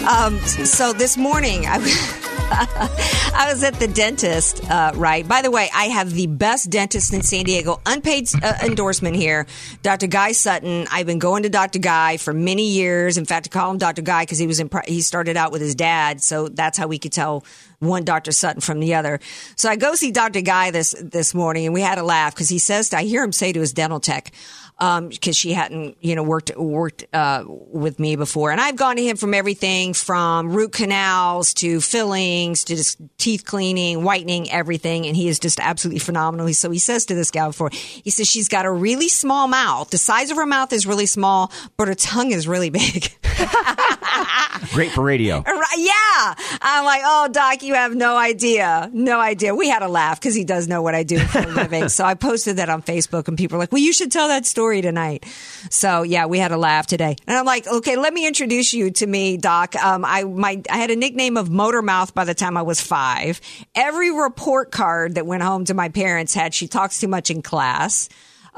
Um, 0.06 0.38
so 0.40 0.92
this 0.92 1.16
morning, 1.16 1.64
I 1.66 1.78
I 2.50 3.50
was 3.52 3.62
at 3.62 3.74
the 3.74 3.88
dentist, 3.88 4.68
uh, 4.70 4.92
right? 4.94 5.26
By 5.26 5.42
the 5.42 5.50
way, 5.50 5.68
I 5.74 5.86
have 5.86 6.10
the 6.12 6.26
best 6.26 6.70
dentist 6.70 7.12
in 7.12 7.22
San 7.22 7.44
Diego, 7.44 7.80
unpaid 7.84 8.28
uh, 8.42 8.54
endorsement 8.62 9.16
here, 9.16 9.46
Dr. 9.82 10.06
Guy 10.06 10.32
Sutton. 10.32 10.86
I've 10.90 11.04
been 11.04 11.18
going 11.18 11.42
to 11.42 11.50
Dr. 11.50 11.78
Guy 11.78 12.16
for 12.16 12.32
many 12.32 12.70
years. 12.70 13.18
In 13.18 13.26
fact, 13.26 13.48
I 13.48 13.50
call 13.50 13.70
him 13.70 13.78
Dr. 13.78 14.00
Guy 14.00 14.22
because 14.22 14.38
he 14.38 14.46
was 14.46 14.60
in, 14.60 14.70
he 14.86 15.02
started 15.02 15.36
out 15.36 15.52
with 15.52 15.60
his 15.60 15.74
dad, 15.74 16.22
so 16.22 16.48
that's 16.48 16.78
how 16.78 16.86
we 16.86 16.98
could 16.98 17.12
tell 17.12 17.44
one 17.80 18.04
Dr. 18.04 18.32
Sutton 18.32 18.62
from 18.62 18.80
the 18.80 18.94
other. 18.94 19.20
So 19.56 19.68
I 19.68 19.76
go 19.76 19.94
see 19.94 20.10
Dr. 20.10 20.40
Guy 20.40 20.70
this 20.70 20.94
this 20.98 21.34
morning, 21.34 21.66
and 21.66 21.74
we 21.74 21.82
had 21.82 21.98
a 21.98 22.02
laugh 22.02 22.34
because 22.34 22.48
he 22.48 22.58
says, 22.58 22.94
I 22.94 23.04
hear 23.04 23.22
him 23.22 23.32
say 23.32 23.52
to 23.52 23.60
his 23.60 23.74
dental 23.74 24.00
tech, 24.00 24.32
because 24.78 25.36
she 25.36 25.52
hadn't, 25.52 25.96
you 26.00 26.14
know, 26.14 26.22
worked 26.22 26.56
worked 26.56 27.04
uh, 27.12 27.42
with 27.46 27.98
me 27.98 28.14
before, 28.16 28.50
and 28.52 28.60
I've 28.60 28.76
gone 28.76 28.96
to 28.96 29.02
him 29.02 29.16
from 29.16 29.34
everything 29.34 29.92
from 29.94 30.50
root 30.52 30.72
canals 30.72 31.52
to 31.54 31.80
fillings 31.80 32.64
to 32.64 32.76
just 32.76 33.00
teeth 33.18 33.44
cleaning, 33.44 34.04
whitening, 34.04 34.50
everything, 34.50 35.06
and 35.06 35.16
he 35.16 35.26
is 35.28 35.38
just 35.40 35.58
absolutely 35.58 35.98
phenomenal. 35.98 36.46
He- 36.46 36.52
So 36.52 36.70
he 36.70 36.78
says 36.78 37.06
to 37.06 37.14
this 37.14 37.30
gal 37.30 37.48
before, 37.48 37.70
he 37.72 38.10
says 38.10 38.28
she's 38.28 38.48
got 38.48 38.66
a 38.66 38.70
really 38.72 39.08
small 39.08 39.48
mouth. 39.48 39.90
The 39.90 39.98
size 39.98 40.30
of 40.30 40.36
her 40.36 40.46
mouth 40.46 40.72
is 40.72 40.86
really 40.86 41.06
small, 41.06 41.50
but 41.76 41.88
her 41.88 41.94
tongue 41.94 42.30
is 42.30 42.46
really 42.46 42.70
big. 42.70 43.10
Great 44.72 44.92
for 44.92 45.02
radio. 45.02 45.42
Yeah. 45.76 46.34
I'm 46.60 46.84
like, 46.84 47.02
oh, 47.04 47.28
Doc, 47.30 47.62
you 47.62 47.74
have 47.74 47.94
no 47.94 48.16
idea. 48.16 48.90
No 48.92 49.20
idea. 49.20 49.54
We 49.54 49.68
had 49.68 49.82
a 49.82 49.88
laugh 49.88 50.20
because 50.20 50.34
he 50.34 50.44
does 50.44 50.66
know 50.68 50.82
what 50.82 50.94
I 50.94 51.04
do 51.04 51.18
for 51.18 51.38
a 51.40 51.46
living. 51.46 51.88
so 51.98 52.04
I 52.04 52.14
posted 52.14 52.56
that 52.56 52.68
on 52.68 52.82
Facebook 52.82 53.28
and 53.28 53.38
people 53.38 53.56
are 53.56 53.60
like, 53.60 53.70
well, 53.72 53.80
you 53.80 53.92
should 53.92 54.10
tell 54.10 54.28
that 54.28 54.44
story 54.46 54.67
tonight. 54.76 55.24
So 55.70 56.02
yeah, 56.02 56.26
we 56.26 56.38
had 56.38 56.52
a 56.52 56.56
laugh 56.56 56.86
today. 56.86 57.16
And 57.26 57.36
I'm 57.36 57.46
like, 57.46 57.66
okay, 57.66 57.96
let 57.96 58.12
me 58.12 58.26
introduce 58.26 58.72
you 58.72 58.90
to 58.92 59.06
me, 59.06 59.36
Doc. 59.36 59.74
Um, 59.76 60.04
I, 60.04 60.24
my, 60.24 60.62
I 60.70 60.76
had 60.76 60.90
a 60.90 60.96
nickname 60.96 61.36
of 61.36 61.50
Motor 61.50 61.82
Mouth 61.82 62.14
by 62.14 62.24
the 62.24 62.34
time 62.34 62.56
I 62.56 62.62
was 62.62 62.80
five. 62.80 63.40
Every 63.74 64.10
report 64.12 64.70
card 64.70 65.14
that 65.16 65.26
went 65.26 65.42
home 65.42 65.64
to 65.66 65.74
my 65.74 65.88
parents 65.88 66.34
had, 66.34 66.54
she 66.54 66.68
talks 66.68 67.00
too 67.00 67.08
much 67.08 67.30
in 67.30 67.42
class. 67.42 68.08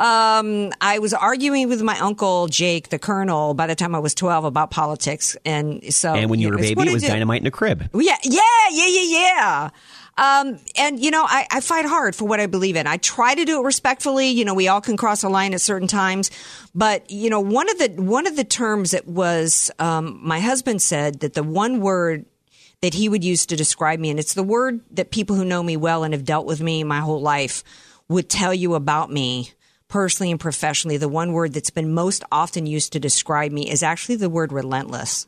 Um, 0.01 0.73
I 0.81 0.99
was 0.99 1.13
arguing 1.13 1.69
with 1.69 1.83
my 1.83 1.99
uncle 1.99 2.49
Jake, 2.49 2.89
the 2.89 2.99
colonel, 2.99 3.53
by 3.53 3.67
the 3.67 3.75
time 3.75 3.95
I 3.95 3.99
was 3.99 4.15
12 4.15 4.45
about 4.45 4.71
politics. 4.71 5.37
And 5.45 5.93
so, 5.93 6.15
and 6.15 6.31
when 6.31 6.41
you 6.41 6.49
were 6.49 6.55
a 6.55 6.59
baby, 6.59 6.89
it 6.89 6.93
was 6.93 7.03
dynamite 7.03 7.43
in 7.43 7.47
a 7.47 7.51
crib. 7.51 7.87
Yeah, 7.93 8.17
yeah, 8.23 8.41
yeah, 8.71 8.87
yeah, 8.87 9.03
yeah. 9.03 9.71
Um, 10.19 10.59
and 10.77 11.01
you 11.01 11.11
know, 11.11 11.25
I, 11.27 11.47
I 11.51 11.61
fight 11.61 11.87
hard 11.87 12.15
for 12.15 12.27
what 12.27 12.41
I 12.41 12.47
believe 12.47 12.77
in. 12.77 12.87
I 12.87 12.99
try 12.99 13.35
to 13.35 13.45
do 13.45 13.61
it 13.61 13.65
respectfully. 13.65 14.29
You 14.29 14.45
know, 14.45 14.55
we 14.55 14.69
all 14.69 14.81
can 14.81 14.97
cross 14.97 15.23
a 15.23 15.29
line 15.29 15.55
at 15.55 15.61
certain 15.61 15.89
times, 15.89 16.31
but 16.75 17.11
you 17.11 17.31
know, 17.31 17.41
one 17.41 17.71
of 17.71 17.79
the 17.79 17.89
one 18.03 18.27
of 18.27 18.37
the 18.37 18.45
terms 18.45 18.91
that 18.91 19.07
was 19.07 19.71
um, 19.79 20.21
my 20.23 20.41
husband 20.41 20.83
said 20.83 21.21
that 21.21 21.35
the 21.35 21.43
one 21.43 21.81
word 21.81 22.27
that 22.83 22.95
he 22.95 23.09
would 23.09 23.25
use 23.25 23.47
to 23.47 23.57
describe 23.57 23.99
me, 23.99 24.11
and 24.11 24.19
it's 24.19 24.35
the 24.35 24.43
word 24.43 24.81
that 24.91 25.11
people 25.11 25.37
who 25.37 25.45
know 25.45 25.63
me 25.63 25.77
well 25.77 26.05
and 26.05 26.15
have 26.15 26.25
dealt 26.25 26.47
with 26.47 26.61
me 26.61 26.83
my 26.85 27.01
whole 27.01 27.21
life 27.21 27.63
would 28.09 28.29
tell 28.29 28.53
you 28.53 28.75
about 28.75 29.11
me 29.11 29.53
personally 29.89 30.31
and 30.31 30.41
professionally. 30.41 30.97
The 30.97 31.09
one 31.09 31.33
word 31.33 31.53
that's 31.53 31.71
been 31.71 31.93
most 31.93 32.25
often 32.33 32.67
used 32.67 32.93
to 32.93 33.01
describe 33.01 33.53
me 33.53 33.71
is 33.71 33.83
actually 33.83 34.17
the 34.17 34.31
word 34.31 34.53
relentless 34.53 35.27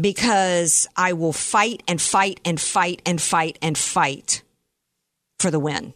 because 0.00 0.88
I 0.96 1.12
will 1.12 1.32
fight 1.32 1.82
and 1.88 2.00
fight 2.00 2.40
and 2.44 2.60
fight 2.60 3.00
and 3.06 3.20
fight 3.20 3.58
and 3.62 3.76
fight 3.78 4.42
for 5.38 5.50
the 5.50 5.58
win. 5.60 5.94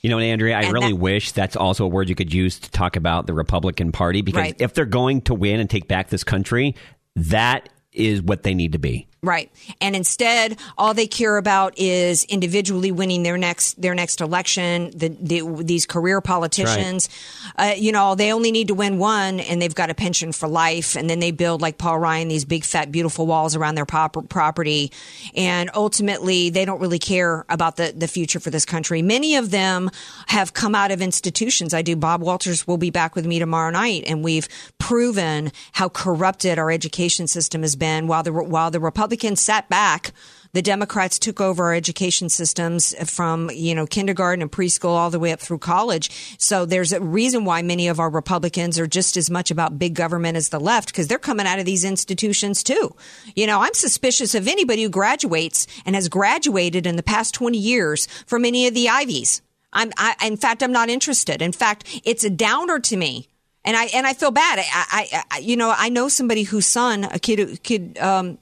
You 0.00 0.10
know, 0.10 0.18
Andrea, 0.18 0.58
I 0.58 0.62
And 0.62 0.72
really 0.72 0.92
that- 0.92 0.96
wish 0.98 1.32
that's 1.32 1.54
also 1.54 1.84
a 1.84 1.88
word 1.88 2.08
you 2.08 2.14
could 2.14 2.34
use 2.34 2.58
to 2.60 2.70
talk 2.70 2.96
about 2.96 3.26
the 3.26 3.34
Republican 3.34 3.92
Party 3.92 4.20
because 4.22 4.40
Right. 4.40 4.56
if 4.58 4.74
they're 4.74 4.84
going 4.84 5.20
to 5.22 5.34
win 5.34 5.60
and 5.60 5.70
take 5.70 5.86
back 5.86 6.08
this 6.08 6.24
country, 6.24 6.74
that 7.14 7.68
is 7.92 8.20
what 8.22 8.42
they 8.42 8.54
need 8.54 8.72
to 8.72 8.78
be. 8.78 9.06
Right. 9.24 9.52
And 9.80 9.94
instead, 9.94 10.58
all 10.76 10.94
they 10.94 11.06
care 11.06 11.36
about 11.36 11.78
is 11.78 12.24
individually 12.24 12.90
winning 12.90 13.22
their 13.22 13.38
next 13.38 13.80
their 13.80 13.94
next 13.94 14.20
election. 14.20 14.90
The, 14.96 15.10
the 15.10 15.62
these 15.62 15.86
career 15.86 16.20
politicians, 16.20 17.08
uh, 17.56 17.74
you 17.76 17.92
know, 17.92 18.16
they 18.16 18.32
only 18.32 18.50
need 18.50 18.66
to 18.66 18.74
win 18.74 18.98
one, 18.98 19.38
and 19.38 19.62
they've 19.62 19.72
got 19.72 19.90
a 19.90 19.94
pension 19.94 20.32
for 20.32 20.48
life. 20.48 20.96
And 20.96 21.08
then 21.08 21.20
they 21.20 21.30
build, 21.30 21.62
like 21.62 21.78
Paul 21.78 22.00
Ryan, 22.00 22.26
these 22.26 22.44
big 22.44 22.64
fat 22.64 22.90
beautiful 22.90 23.24
walls 23.28 23.54
around 23.54 23.76
their 23.76 23.86
pop- 23.86 24.28
property. 24.28 24.90
And 25.36 25.70
ultimately, 25.72 26.50
they 26.50 26.64
don't 26.64 26.80
really 26.80 26.98
care 26.98 27.44
about 27.48 27.76
the 27.76 27.94
the 27.96 28.08
future 28.08 28.40
for 28.40 28.50
this 28.50 28.64
country. 28.64 29.02
Many 29.02 29.36
of 29.36 29.52
them 29.52 29.88
have 30.26 30.52
come 30.52 30.74
out 30.74 30.90
of 30.90 31.00
institutions. 31.00 31.72
I 31.72 31.82
do. 31.82 31.94
Bob 31.94 32.22
Walters 32.22 32.66
will 32.66 32.76
be 32.76 32.90
back 32.90 33.14
with 33.14 33.24
me 33.24 33.38
tomorrow 33.38 33.70
night, 33.70 34.02
and 34.04 34.24
we've 34.24 34.48
proven 34.80 35.52
how 35.70 35.88
corrupted 35.88 36.58
our 36.58 36.72
education 36.72 37.28
system 37.28 37.62
has 37.62 37.76
been. 37.76 38.08
While 38.08 38.24
the 38.24 38.32
while 38.32 38.72
the 38.72 38.80
Republicans 38.80 39.11
sat 39.36 39.68
back, 39.68 40.12
the 40.52 40.62
Democrats 40.62 41.18
took 41.18 41.40
over 41.40 41.64
our 41.64 41.74
education 41.74 42.28
systems 42.28 42.94
from, 43.10 43.50
you 43.50 43.74
know, 43.74 43.86
kindergarten 43.86 44.42
and 44.42 44.52
preschool 44.52 44.90
all 44.90 45.08
the 45.08 45.18
way 45.18 45.32
up 45.32 45.40
through 45.40 45.58
college. 45.58 46.36
So 46.38 46.66
there's 46.66 46.92
a 46.92 47.00
reason 47.00 47.44
why 47.44 47.62
many 47.62 47.88
of 47.88 47.98
our 47.98 48.10
Republicans 48.10 48.78
are 48.78 48.86
just 48.86 49.16
as 49.16 49.30
much 49.30 49.50
about 49.50 49.78
big 49.78 49.94
government 49.94 50.36
as 50.36 50.50
the 50.50 50.60
left 50.60 50.88
because 50.88 51.08
they're 51.08 51.18
coming 51.18 51.46
out 51.46 51.58
of 51.58 51.64
these 51.64 51.84
institutions 51.84 52.62
too. 52.62 52.94
You 53.34 53.46
know, 53.46 53.62
I'm 53.62 53.74
suspicious 53.74 54.34
of 54.34 54.46
anybody 54.46 54.82
who 54.82 54.90
graduates 54.90 55.66
and 55.86 55.94
has 55.94 56.08
graduated 56.08 56.86
in 56.86 56.96
the 56.96 57.02
past 57.02 57.34
20 57.34 57.56
years 57.56 58.06
from 58.26 58.44
any 58.44 58.66
of 58.66 58.74
the 58.74 58.88
Ivies. 58.90 59.40
I'm, 59.72 59.90
I, 59.96 60.16
in 60.26 60.36
fact, 60.36 60.62
I'm 60.62 60.72
not 60.72 60.90
interested. 60.90 61.40
In 61.40 61.52
fact, 61.52 62.02
it's 62.04 62.24
a 62.24 62.30
downer 62.30 62.78
to 62.80 62.96
me 62.96 63.28
and 63.64 63.76
I 63.76 63.84
and 63.94 64.06
I 64.06 64.12
feel 64.12 64.32
bad. 64.32 64.58
I, 64.58 64.64
I, 64.72 65.22
I, 65.30 65.38
you 65.38 65.56
know 65.56 65.72
I 65.74 65.88
know 65.88 66.08
somebody 66.08 66.42
whose 66.42 66.66
son, 66.66 67.04
a 67.04 67.18
kid, 67.18 67.62
kid 67.62 67.96
um, 67.98 68.38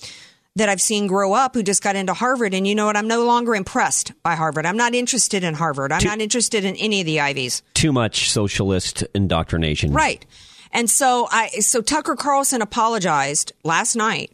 that 0.56 0.68
I've 0.68 0.80
seen 0.80 1.06
grow 1.06 1.32
up 1.32 1.54
who 1.54 1.62
just 1.62 1.82
got 1.82 1.96
into 1.96 2.14
Harvard, 2.14 2.54
and 2.54 2.66
you 2.66 2.74
know 2.74 2.86
what? 2.86 2.96
I'm 2.96 3.08
no 3.08 3.24
longer 3.24 3.54
impressed 3.54 4.12
by 4.22 4.34
Harvard. 4.34 4.66
I'm 4.66 4.76
not 4.76 4.94
interested 4.94 5.44
in 5.44 5.54
Harvard. 5.54 5.92
I'm 5.92 6.04
not 6.04 6.20
interested 6.20 6.64
in 6.64 6.76
any 6.76 7.00
of 7.00 7.06
the 7.06 7.20
Ivies. 7.20 7.62
Too 7.74 7.92
much 7.92 8.30
socialist 8.30 9.04
indoctrination. 9.14 9.92
Right. 9.92 10.24
And 10.72 10.88
so 10.88 11.28
I 11.30 11.48
so 11.60 11.80
Tucker 11.80 12.16
Carlson 12.16 12.62
apologized 12.62 13.52
last 13.64 13.96
night 13.96 14.32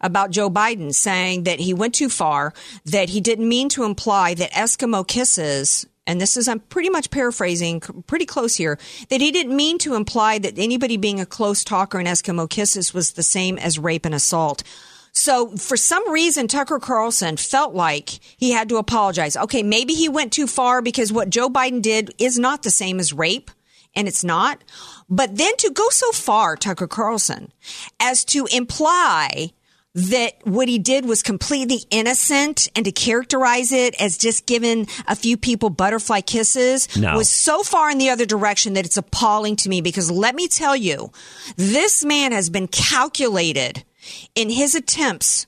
about 0.00 0.30
Joe 0.30 0.48
Biden 0.50 0.94
saying 0.94 1.44
that 1.44 1.60
he 1.60 1.74
went 1.74 1.94
too 1.94 2.08
far, 2.08 2.52
that 2.84 3.08
he 3.10 3.20
didn't 3.20 3.48
mean 3.48 3.68
to 3.70 3.84
imply 3.84 4.34
that 4.34 4.52
Eskimo 4.52 5.06
kisses 5.06 5.86
and 6.08 6.18
this 6.18 6.38
is 6.38 6.48
I'm 6.48 6.60
pretty 6.60 6.88
much 6.88 7.10
paraphrasing 7.10 7.80
pretty 7.80 8.24
close 8.24 8.56
here 8.56 8.78
that 9.10 9.20
he 9.20 9.30
didn't 9.30 9.54
mean 9.54 9.76
to 9.80 9.94
imply 9.94 10.38
that 10.38 10.58
anybody 10.58 10.96
being 10.96 11.20
a 11.20 11.26
close 11.26 11.62
talker 11.62 12.00
in 12.00 12.06
Eskimo 12.06 12.48
kisses 12.48 12.94
was 12.94 13.12
the 13.12 13.22
same 13.22 13.58
as 13.58 13.78
rape 13.78 14.06
and 14.06 14.14
assault. 14.14 14.62
So 15.18 15.48
for 15.56 15.76
some 15.76 16.08
reason, 16.12 16.46
Tucker 16.46 16.78
Carlson 16.78 17.36
felt 17.36 17.74
like 17.74 18.10
he 18.36 18.52
had 18.52 18.68
to 18.68 18.76
apologize. 18.76 19.36
Okay, 19.36 19.64
maybe 19.64 19.92
he 19.94 20.08
went 20.08 20.32
too 20.32 20.46
far 20.46 20.80
because 20.80 21.12
what 21.12 21.28
Joe 21.28 21.48
Biden 21.48 21.82
did 21.82 22.14
is 22.18 22.38
not 22.38 22.62
the 22.62 22.70
same 22.70 23.00
as 23.00 23.12
rape, 23.12 23.50
and 23.96 24.06
it's 24.06 24.22
not. 24.22 24.62
But 25.10 25.36
then 25.36 25.56
to 25.56 25.70
go 25.70 25.88
so 25.90 26.12
far, 26.12 26.54
Tucker 26.54 26.86
Carlson, 26.86 27.50
as 27.98 28.24
to 28.26 28.46
imply 28.52 29.50
that 29.92 30.34
what 30.44 30.68
he 30.68 30.78
did 30.78 31.04
was 31.04 31.24
completely 31.24 31.80
innocent 31.90 32.68
and 32.76 32.84
to 32.84 32.92
characterize 32.92 33.72
it 33.72 34.00
as 34.00 34.16
just 34.16 34.46
giving 34.46 34.86
a 35.08 35.16
few 35.16 35.36
people 35.36 35.68
butterfly 35.68 36.20
kisses 36.20 36.94
No. 36.96 37.16
was 37.16 37.28
so 37.28 37.64
far 37.64 37.90
in 37.90 37.98
the 37.98 38.10
other 38.10 38.24
direction 38.26 38.74
that 38.74 38.86
it's 38.86 38.96
appalling 38.96 39.56
to 39.56 39.68
me 39.68 39.80
because 39.80 40.12
let 40.12 40.36
me 40.36 40.46
tell 40.46 40.76
you, 40.76 41.10
this 41.56 42.04
man 42.04 42.30
has 42.30 42.50
been 42.50 42.68
calculated 42.68 43.82
in 44.34 44.50
his 44.50 44.74
attempts 44.74 45.46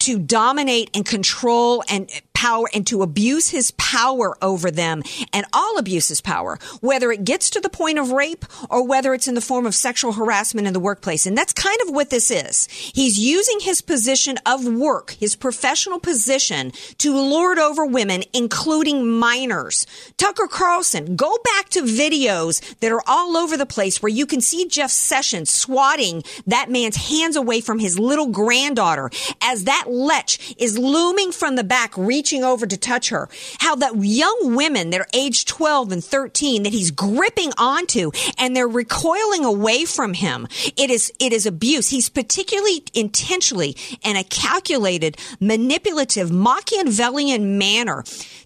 to 0.00 0.18
dominate 0.18 0.90
and 0.94 1.06
control 1.06 1.82
and 1.88 2.10
power 2.44 2.68
and 2.74 2.86
to 2.86 3.00
abuse 3.00 3.48
his 3.48 3.70
power 3.72 4.36
over 4.42 4.70
them 4.70 5.02
and 5.32 5.46
all 5.54 5.78
abuse 5.78 6.08
his 6.08 6.20
power, 6.20 6.58
whether 6.82 7.10
it 7.10 7.24
gets 7.24 7.48
to 7.48 7.58
the 7.58 7.70
point 7.70 7.98
of 7.98 8.12
rape 8.12 8.44
or 8.68 8.86
whether 8.86 9.14
it's 9.14 9.26
in 9.26 9.34
the 9.34 9.40
form 9.40 9.64
of 9.64 9.74
sexual 9.74 10.12
harassment 10.12 10.66
in 10.66 10.74
the 10.74 10.80
workplace. 10.80 11.24
And 11.24 11.38
that's 11.38 11.54
kind 11.54 11.78
of 11.80 11.94
what 11.94 12.10
this 12.10 12.30
is. 12.30 12.66
He's 12.66 13.18
using 13.18 13.60
his 13.60 13.80
position 13.80 14.36
of 14.44 14.66
work, 14.66 15.12
his 15.12 15.36
professional 15.36 15.98
position 15.98 16.72
to 16.98 17.16
lord 17.16 17.58
over 17.58 17.86
women, 17.86 18.24
including 18.34 19.08
minors. 19.08 19.86
Tucker 20.18 20.46
Carlson, 20.46 21.16
go 21.16 21.38
back 21.44 21.70
to 21.70 21.80
videos 21.80 22.60
that 22.80 22.92
are 22.92 23.02
all 23.06 23.38
over 23.38 23.56
the 23.56 23.64
place 23.64 24.02
where 24.02 24.12
you 24.12 24.26
can 24.26 24.42
see 24.42 24.68
Jeff 24.68 24.90
Sessions 24.90 25.48
swatting 25.48 26.22
that 26.46 26.70
man's 26.70 27.08
hands 27.08 27.36
away 27.36 27.62
from 27.62 27.78
his 27.78 27.98
little 27.98 28.26
granddaughter 28.26 29.08
as 29.40 29.64
that 29.64 29.86
lech 29.88 30.60
is 30.60 30.78
looming 30.78 31.32
from 31.32 31.56
the 31.56 31.64
back, 31.64 31.96
reaching 31.96 32.33
over 32.42 32.66
to 32.66 32.76
touch 32.76 33.10
her. 33.10 33.28
How 33.58 33.76
the 33.76 33.96
young 34.00 34.54
women 34.56 34.90
that 34.90 35.00
are 35.00 35.08
age 35.12 35.44
12 35.44 35.92
and 35.92 36.04
13 36.04 36.62
that 36.64 36.72
he's 36.72 36.90
gripping 36.90 37.52
onto 37.58 38.10
and 38.38 38.56
they're 38.56 38.66
recoiling 38.66 39.44
away 39.44 39.84
from 39.84 40.14
him. 40.14 40.48
It 40.76 40.90
is, 40.90 41.12
it 41.20 41.32
is 41.32 41.46
abuse. 41.46 41.90
He's 41.90 42.08
particularly 42.08 42.84
intentionally 42.94 43.76
in 44.02 44.16
a 44.16 44.24
calculated, 44.24 45.16
manipulative, 45.40 46.30
Machiavellian 46.32 47.58
manner, 47.58 48.04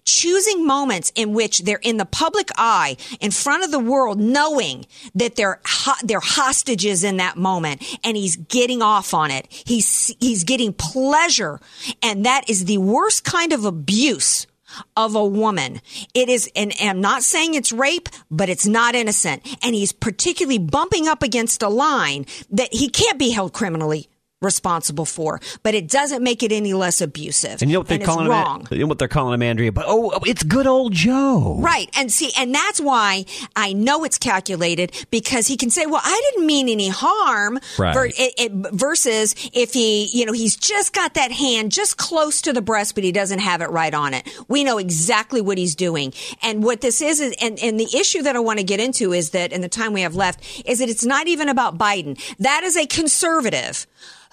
choosing 0.09 0.65
moments 0.65 1.11
in 1.15 1.33
which 1.33 1.59
they're 1.59 1.79
in 1.81 1.97
the 1.97 2.05
public 2.05 2.49
eye, 2.57 2.97
in 3.19 3.31
front 3.31 3.63
of 3.63 3.71
the 3.71 3.79
world, 3.79 4.19
knowing 4.19 4.85
that 5.15 5.35
they're 5.35 5.59
ho- 5.65 5.99
they're 6.03 6.19
hostages 6.19 7.03
in 7.03 7.17
that 7.17 7.37
moment, 7.37 7.83
and 8.03 8.17
he's 8.17 8.35
getting 8.35 8.81
off 8.81 9.13
on 9.13 9.31
it. 9.31 9.47
He's 9.49 10.13
he's 10.19 10.43
getting 10.43 10.73
pleasure, 10.73 11.59
and 12.01 12.25
that 12.25 12.49
is 12.49 12.65
the 12.65 12.77
worst 12.77 13.23
kind 13.23 13.53
of 13.53 13.65
abuse 13.65 14.47
of 14.95 15.15
a 15.15 15.25
woman. 15.25 15.81
It 16.13 16.29
is, 16.29 16.49
and, 16.55 16.73
and 16.79 16.89
I'm 16.89 17.01
not 17.01 17.23
saying 17.23 17.55
it's 17.55 17.71
rape, 17.71 18.09
but 18.29 18.49
it's 18.49 18.67
not 18.67 18.95
innocent. 18.95 19.41
And 19.63 19.73
he's 19.73 19.91
particularly 19.91 20.59
bumping 20.59 21.07
up 21.07 21.23
against 21.23 21.63
a 21.63 21.69
line 21.69 22.25
that 22.51 22.73
he 22.73 22.89
can't 22.89 23.17
be 23.17 23.31
held 23.31 23.53
criminally 23.53 24.09
responsible 24.41 25.05
for, 25.05 25.41
but 25.63 25.75
it 25.75 25.89
doesn't 25.89 26.23
make 26.23 26.43
it 26.43 26.51
any 26.51 26.73
less 26.73 27.01
abusive. 27.01 27.61
And 27.61 27.69
you 27.69 27.73
know 27.73 27.81
what 27.81 27.87
they're 27.87 27.99
calling 27.99 28.25
him? 28.25 28.31
wrong. 28.31 28.67
You 28.71 28.79
know 28.79 28.87
what 28.87 28.99
they're 28.99 29.07
calling 29.07 29.33
him, 29.33 29.41
Andrea? 29.41 29.71
But 29.71 29.85
oh, 29.87 30.11
oh, 30.13 30.19
it's 30.25 30.43
good 30.43 30.65
old 30.65 30.93
Joe. 30.93 31.57
Right. 31.59 31.89
And 31.97 32.11
see, 32.11 32.31
and 32.37 32.55
that's 32.55 32.79
why 32.79 33.25
I 33.55 33.73
know 33.73 34.03
it's 34.03 34.17
calculated 34.17 34.93
because 35.11 35.47
he 35.47 35.57
can 35.57 35.69
say, 35.69 35.85
well, 35.85 36.01
I 36.03 36.31
didn't 36.31 36.47
mean 36.47 36.69
any 36.69 36.87
harm. 36.87 37.59
Right. 37.77 37.93
Ver- 37.93 38.05
it, 38.05 38.33
it, 38.37 38.51
versus 38.73 39.35
if 39.53 39.73
he, 39.73 40.05
you 40.13 40.25
know, 40.25 40.33
he's 40.33 40.55
just 40.55 40.93
got 40.93 41.15
that 41.15 41.31
hand 41.31 41.71
just 41.71 41.97
close 41.97 42.41
to 42.43 42.53
the 42.53 42.61
breast, 42.61 42.95
but 42.95 43.03
he 43.03 43.11
doesn't 43.11 43.39
have 43.39 43.61
it 43.61 43.69
right 43.69 43.93
on 43.93 44.13
it. 44.13 44.27
We 44.47 44.63
know 44.63 44.77
exactly 44.77 45.41
what 45.41 45.57
he's 45.57 45.75
doing. 45.75 46.13
And 46.41 46.63
what 46.63 46.79
this 46.81 47.01
is, 47.01 47.19
is 47.19 47.35
and, 47.41 47.59
and 47.59 47.79
the 47.79 47.89
issue 47.97 48.21
that 48.21 48.35
I 48.35 48.39
want 48.39 48.59
to 48.59 48.63
get 48.63 48.79
into 48.79 49.11
is 49.11 49.31
that 49.31 49.51
in 49.51 49.59
the 49.59 49.69
time 49.69 49.91
we 49.91 50.01
have 50.01 50.15
left 50.15 50.63
is 50.65 50.79
that 50.79 50.87
it's 50.87 51.05
not 51.05 51.27
even 51.27 51.49
about 51.49 51.77
Biden. 51.77 52.17
That 52.37 52.63
is 52.63 52.77
a 52.77 52.85
conservative 52.85 53.85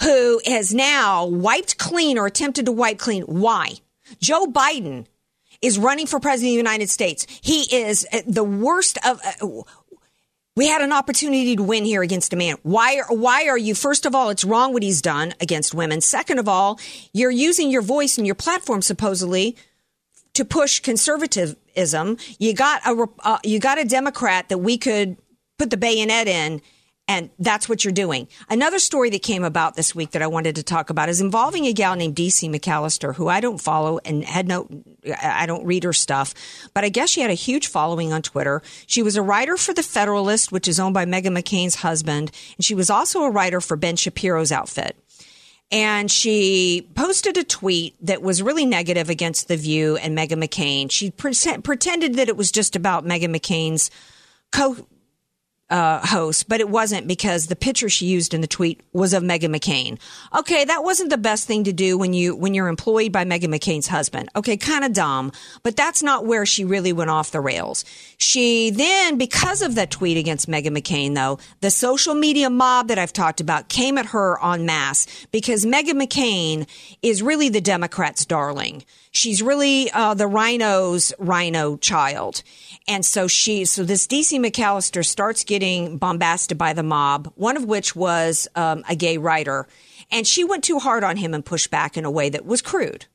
who 0.03 0.41
has 0.47 0.75
now 0.75 1.27
wiped 1.27 1.79
clean 1.79 2.19
or 2.19 2.27
attempted 2.27 2.67
to 2.67 2.73
wipe 2.73 2.99
clean. 2.99 3.23
Why? 3.25 3.75
Joe 4.21 4.47
Biden 4.47 5.07
is 5.63 5.79
running 5.79 6.07
for 6.07 6.21
president 6.21 6.51
of 6.51 6.55
the 6.55 6.71
United 6.71 6.91
States. 6.91 7.27
He 7.43 7.63
is 7.75 8.07
uh, 8.13 8.23
the 8.27 8.45
worst 8.45 8.99
of. 9.05 9.21
Uh, 9.25 9.63
we 10.55 10.69
had 10.69 10.81
an 10.81 10.93
opportunity 10.93 11.55
to 11.55 11.63
win 11.63 11.85
here 11.85 12.03
against 12.03 12.33
a 12.33 12.37
man. 12.37 12.57
Why? 12.63 13.03
Why 13.09 13.47
are 13.49 13.59
you? 13.59 13.75
First 13.75 14.07
of 14.07 14.15
all, 14.15 14.31
it's 14.31 14.45
wrong 14.45 14.73
what 14.73 14.83
he's 14.83 15.03
done 15.03 15.35
against 15.41 15.75
women. 15.75 16.01
Second 16.01 16.39
of 16.39 16.49
all, 16.49 16.79
you're 17.13 17.31
using 17.31 17.71
your 17.71 17.83
voice 17.83 18.17
and 18.17 18.27
your 18.27 18.35
platform 18.35 18.81
supposedly 18.83 19.57
to 20.35 20.45
push 20.45 20.81
conservatism. 20.81 22.17
You 22.39 22.55
got 22.55 22.87
a 22.87 23.07
uh, 23.23 23.39
you 23.45 23.59
got 23.59 23.79
a 23.79 23.85
Democrat 23.85 24.49
that 24.49 24.59
we 24.59 24.79
could 24.79 25.17
put 25.59 25.71
the 25.71 25.77
bayonet 25.77 26.29
in. 26.29 26.63
And 27.09 27.31
that's 27.39 27.69
what 27.69 27.85
you're 27.85 27.93
doing. 27.93 28.27
Another 28.49 28.81
story 28.81 29.11
that 29.11 29.23
came 29.23 29.45
about 29.45 29.77
this 29.77 29.95
week 29.95 30.11
that 30.11 30.23
I 30.23 30.27
wanted 30.27 30.57
to 30.57 30.65
talk 30.65 30.91
about 30.91 31.09
is 31.09 31.21
involving 31.21 31.65
a 31.65 31.73
gal 31.73 31.95
named 31.95 32.17
DC 32.17 32.51
McAllister, 32.51 33.15
who 33.15 33.29
I 33.29 33.41
don't 33.41 33.59
follow 33.59 34.01
and 34.05 34.25
had 34.25 34.49
no, 34.49 34.69
I 35.23 35.47
don't 35.47 35.65
read 35.65 35.85
her 35.85 35.93
stuff, 35.93 36.35
but 36.75 36.83
I 36.83 36.89
guess 36.89 37.11
she 37.11 37.21
had 37.21 37.31
a 37.31 37.35
huge 37.35 37.69
following 37.69 38.13
on 38.13 38.23
Twitter. 38.23 38.61
She 38.87 39.03
was 39.03 39.15
a 39.15 39.23
writer 39.23 39.57
for 39.57 39.73
The 39.73 39.85
Federalist, 39.85 40.51
which 40.51 40.67
is 40.67 40.81
owned 40.81 40.95
by 40.95 41.05
Meghan 41.05 41.39
McCain's 41.39 41.77
husband, 41.77 42.33
and 42.57 42.65
she 42.65 42.75
was 42.75 42.91
also 42.91 43.23
a 43.23 43.31
writer 43.31 43.61
for 43.61 43.77
Ben 43.77 43.95
Shapiro's 43.95 44.51
outfit 44.51 44.97
and 45.71 46.11
she 46.11 46.89
posted 46.95 47.37
a 47.37 47.43
tweet 47.43 47.97
that 48.01 48.23
was 48.23 48.41
really 48.43 48.65
negative 48.65 49.11
against 49.11 49.49
The 49.49 49.57
View 49.57 49.97
and 49.97 50.17
Meghan 50.17 50.43
McCain. 50.43 50.91
She 50.91 51.11
pre- 51.11 51.35
pretended 51.63 52.15
that 52.15 52.29
it 52.29 52.37
was 52.37 52.53
just 52.53 52.77
about 52.77 53.05
Meghan 53.05 53.35
McCain's 53.35 53.91
co 54.53 54.77
uh, 55.69 56.07
host, 56.07 56.49
but 56.49 56.61
it 56.61 56.69
wasn't 56.69 57.09
because 57.09 57.49
the 57.49 57.57
picture 57.57 57.89
she 57.89 58.07
used 58.07 58.33
in 58.33 58.41
the 58.41 58.47
tweet 58.47 58.81
was 58.93 59.13
of 59.13 59.23
Meghan 59.23 59.55
McCain. 59.55 59.99
Okay, 60.37 60.65
that 60.65 60.85
wasn't 60.85 61.11
the 61.11 61.19
best 61.19 61.47
thing 61.47 61.65
to 61.65 61.73
do 61.73 61.99
when 61.99 62.13
you 62.13 62.37
when 62.37 62.55
you're 62.55 62.69
employed 62.69 63.11
by 63.11 63.25
Meghan 63.25 63.53
McCain's 63.55 63.89
husband. 63.89 64.29
Okay, 64.37 64.57
kind 64.57 64.85
of 64.85 64.93
dumb, 64.93 65.33
but 65.65 65.77
that's 65.77 66.03
not 66.03 66.25
where 66.25 66.47
she 66.47 66.65
really 66.65 66.93
went 66.93 67.11
off 67.11 67.33
the 67.33 67.41
rails. 67.41 67.85
She 68.17 68.71
then, 68.71 69.19
because 69.19 69.61
of 69.61 69.75
that 69.75 69.91
tweet 69.91 70.17
against 70.17 70.49
Meghan 70.49 70.77
McCain, 70.77 71.15
though, 71.15 71.39
the 71.61 71.71
social 71.71 72.15
media 72.15 72.49
mob 72.49 72.89
that 72.89 72.99
I've 72.99 73.13
talked 73.13 73.41
about 73.41 73.69
came 73.69 73.99
at 73.99 74.07
her 74.07 74.39
en 74.45 74.67
masse 74.67 75.27
because 75.33 75.67
Meghan 75.67 76.01
McCain 76.01 76.69
is 77.03 77.23
really 77.23 77.49
the 77.49 77.61
Democrats' 77.61 78.25
darling. 78.25 78.85
She's 79.11 79.43
really 79.43 79.91
uh, 79.91 80.15
the 80.15 80.27
RINO's 80.27 81.13
RINO 81.19 81.79
child. 81.79 82.43
And 82.89 83.05
so 83.05 83.27
she, 83.27 83.65
so 83.65 83.83
this 83.83 84.07
DC 84.07 84.39
McAllister 84.39 85.05
starts 85.05 85.45
getting 85.45 85.99
bombasted 85.99 86.59
by 86.59 86.73
the 86.73 86.83
mob, 86.83 87.33
one 87.35 87.57
of 87.57 87.65
which 87.65 87.97
was 87.97 88.47
um, 88.55 88.85
a 88.89 88.95
gay 88.95 89.19
writer. 89.19 89.67
And 90.11 90.27
she 90.27 90.45
went 90.45 90.65
too 90.65 90.79
hard 90.79 91.03
on 91.03 91.17
him 91.17 91.35
and 91.35 91.45
pushed 91.45 91.71
back 91.71 91.97
in 91.97 92.05
a 92.05 92.11
way 92.11 92.29
that 92.29 92.47
was 92.47 92.63
crude. 92.63 93.07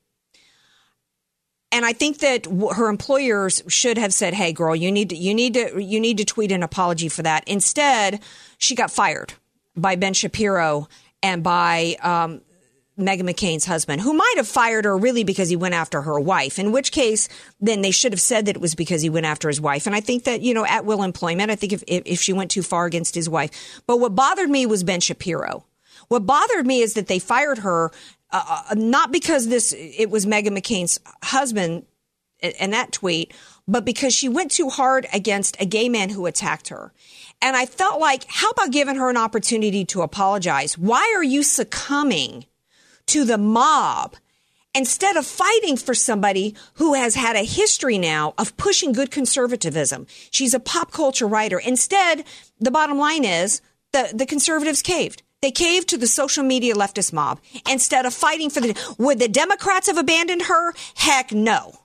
And 1.72 1.86
I 1.86 1.94
think 1.94 2.18
that 2.18 2.46
her 2.46 2.90
employers 2.90 3.64
should 3.70 3.98
have 3.98 4.14
said, 4.14 4.34
"Hey, 4.34 4.52
girl, 4.52 4.76
you 4.76 4.92
need 4.92 5.10
to, 5.10 5.16
you 5.16 5.34
need 5.34 5.54
to, 5.54 5.82
you 5.82 6.02
need 6.02 6.18
to 6.18 6.26
tweet 6.26 6.52
an 6.52 6.64
apology 6.64 7.08
for 7.08 7.22
that." 7.22 7.48
Instead, 7.48 8.20
she 8.58 8.76
got 8.76 8.92
fired 8.92 9.34
by 9.76 9.96
Ben 9.96 10.14
Shapiro 10.14 10.90
and 11.24 11.44
by 11.44 11.96
um, 12.02 12.42
Meghan 13.02 13.30
McCain's 13.30 13.66
husband, 13.66 14.02
who 14.02 14.14
might 14.14 14.34
have 14.38 14.48
fired 14.48 14.86
her 14.86 14.98
really 14.98 15.24
because 15.24 15.50
he 15.50 15.56
went 15.56 15.74
after 15.74 16.02
her 16.02 16.20
wife, 16.20 16.60
in 16.60 16.72
which 16.72 16.92
case 16.92 17.28
then 17.60 17.82
they 17.82 17.92
should 17.92 18.14
have 18.14 18.22
said 18.22 18.46
that 18.46 18.56
it 18.56 18.62
was 18.62 18.76
because 18.76 19.02
he 19.02 19.10
went 19.10 19.26
after 19.26 19.48
his 19.48 19.62
wife. 19.62 19.88
And 19.88 19.96
I 19.96 20.02
think 20.02 20.24
that, 20.24 20.42
you 20.42 20.54
know, 20.54 20.66
at 20.66 20.86
will 20.86 21.04
employment, 21.04 21.52
I 21.52 21.56
think 21.56 21.74
if, 21.74 21.84
if, 21.88 22.22
she 22.22 22.34
went 22.34 22.52
too 22.52 22.64
far 22.64 22.86
against 22.86 23.16
his 23.16 23.30
wife. 23.30 23.82
But 23.88 24.00
what 24.00 24.16
bothered 24.16 24.50
me 24.50 24.66
was 24.66 24.84
Ben 24.84 25.02
Shapiro. 25.02 25.66
What 26.08 26.26
bothered 26.26 26.66
me 26.66 26.82
is 26.82 26.94
that 26.96 27.08
they 27.08 27.20
fired 27.20 27.60
her, 27.60 27.92
uh, 28.32 28.64
uh, 28.70 28.76
not 28.76 29.12
because 29.12 29.48
this, 29.48 29.74
it 29.78 30.10
was 30.10 30.26
Meghan 30.26 30.58
McCain's 30.58 31.00
husband 31.24 31.86
and 32.60 32.74
that 32.74 32.92
tweet, 32.92 33.34
but 33.68 33.86
because 33.86 34.14
she 34.14 34.28
went 34.28 34.52
too 34.52 34.70
hard 34.70 35.08
against 35.14 35.60
a 35.62 35.66
gay 35.66 35.90
man 35.90 36.10
who 36.10 36.26
attacked 36.26 36.70
her. 36.70 36.92
And 37.42 37.56
I 37.56 37.66
felt 37.66 38.00
like, 38.00 38.26
how 38.28 38.50
about 38.50 38.72
giving 38.72 38.96
her 38.96 39.10
an 39.10 39.18
opportunity 39.18 39.86
to 39.86 40.02
apologize? 40.02 40.78
Why 40.78 41.14
are 41.16 41.24
you 41.24 41.44
succumbing 41.44 42.46
to 43.08 43.26
the 43.26 43.38
mob 43.38 44.16
instead 44.74 45.18
of 45.18 45.26
fighting 45.26 45.78
for 45.78 45.94
somebody 45.94 46.56
who 46.76 46.94
has 46.94 47.16
had 47.16 47.36
a 47.36 47.44
history 47.44 47.98
now 47.98 48.34
of 48.38 48.56
pushing 48.58 48.94
good 48.94 49.12
conservatism. 49.12 50.08
She's 50.30 50.54
a 50.54 50.60
pop 50.60 50.92
culture 50.92 51.28
writer. 51.28 51.60
Instead, 51.60 52.24
the 52.60 52.72
bottom 52.72 52.98
line 52.98 53.26
is 53.26 53.62
the, 53.92 54.12
the 54.14 54.26
conservatives 54.26 54.82
caved. 54.82 55.24
They 55.42 55.52
caved 55.52 55.90
to 55.90 55.98
the 55.98 56.08
social 56.08 56.44
media 56.44 56.76
leftist 56.76 57.12
mob 57.12 57.40
instead 57.70 58.06
of 58.06 58.14
fighting 58.14 58.50
for 58.50 58.62
the. 58.62 58.96
Would 59.00 59.20
the 59.20 59.28
Democrats 59.28 59.88
have 59.88 59.98
abandoned 59.98 60.44
her? 60.44 60.74
Heck 60.96 61.32
no. 61.32 61.80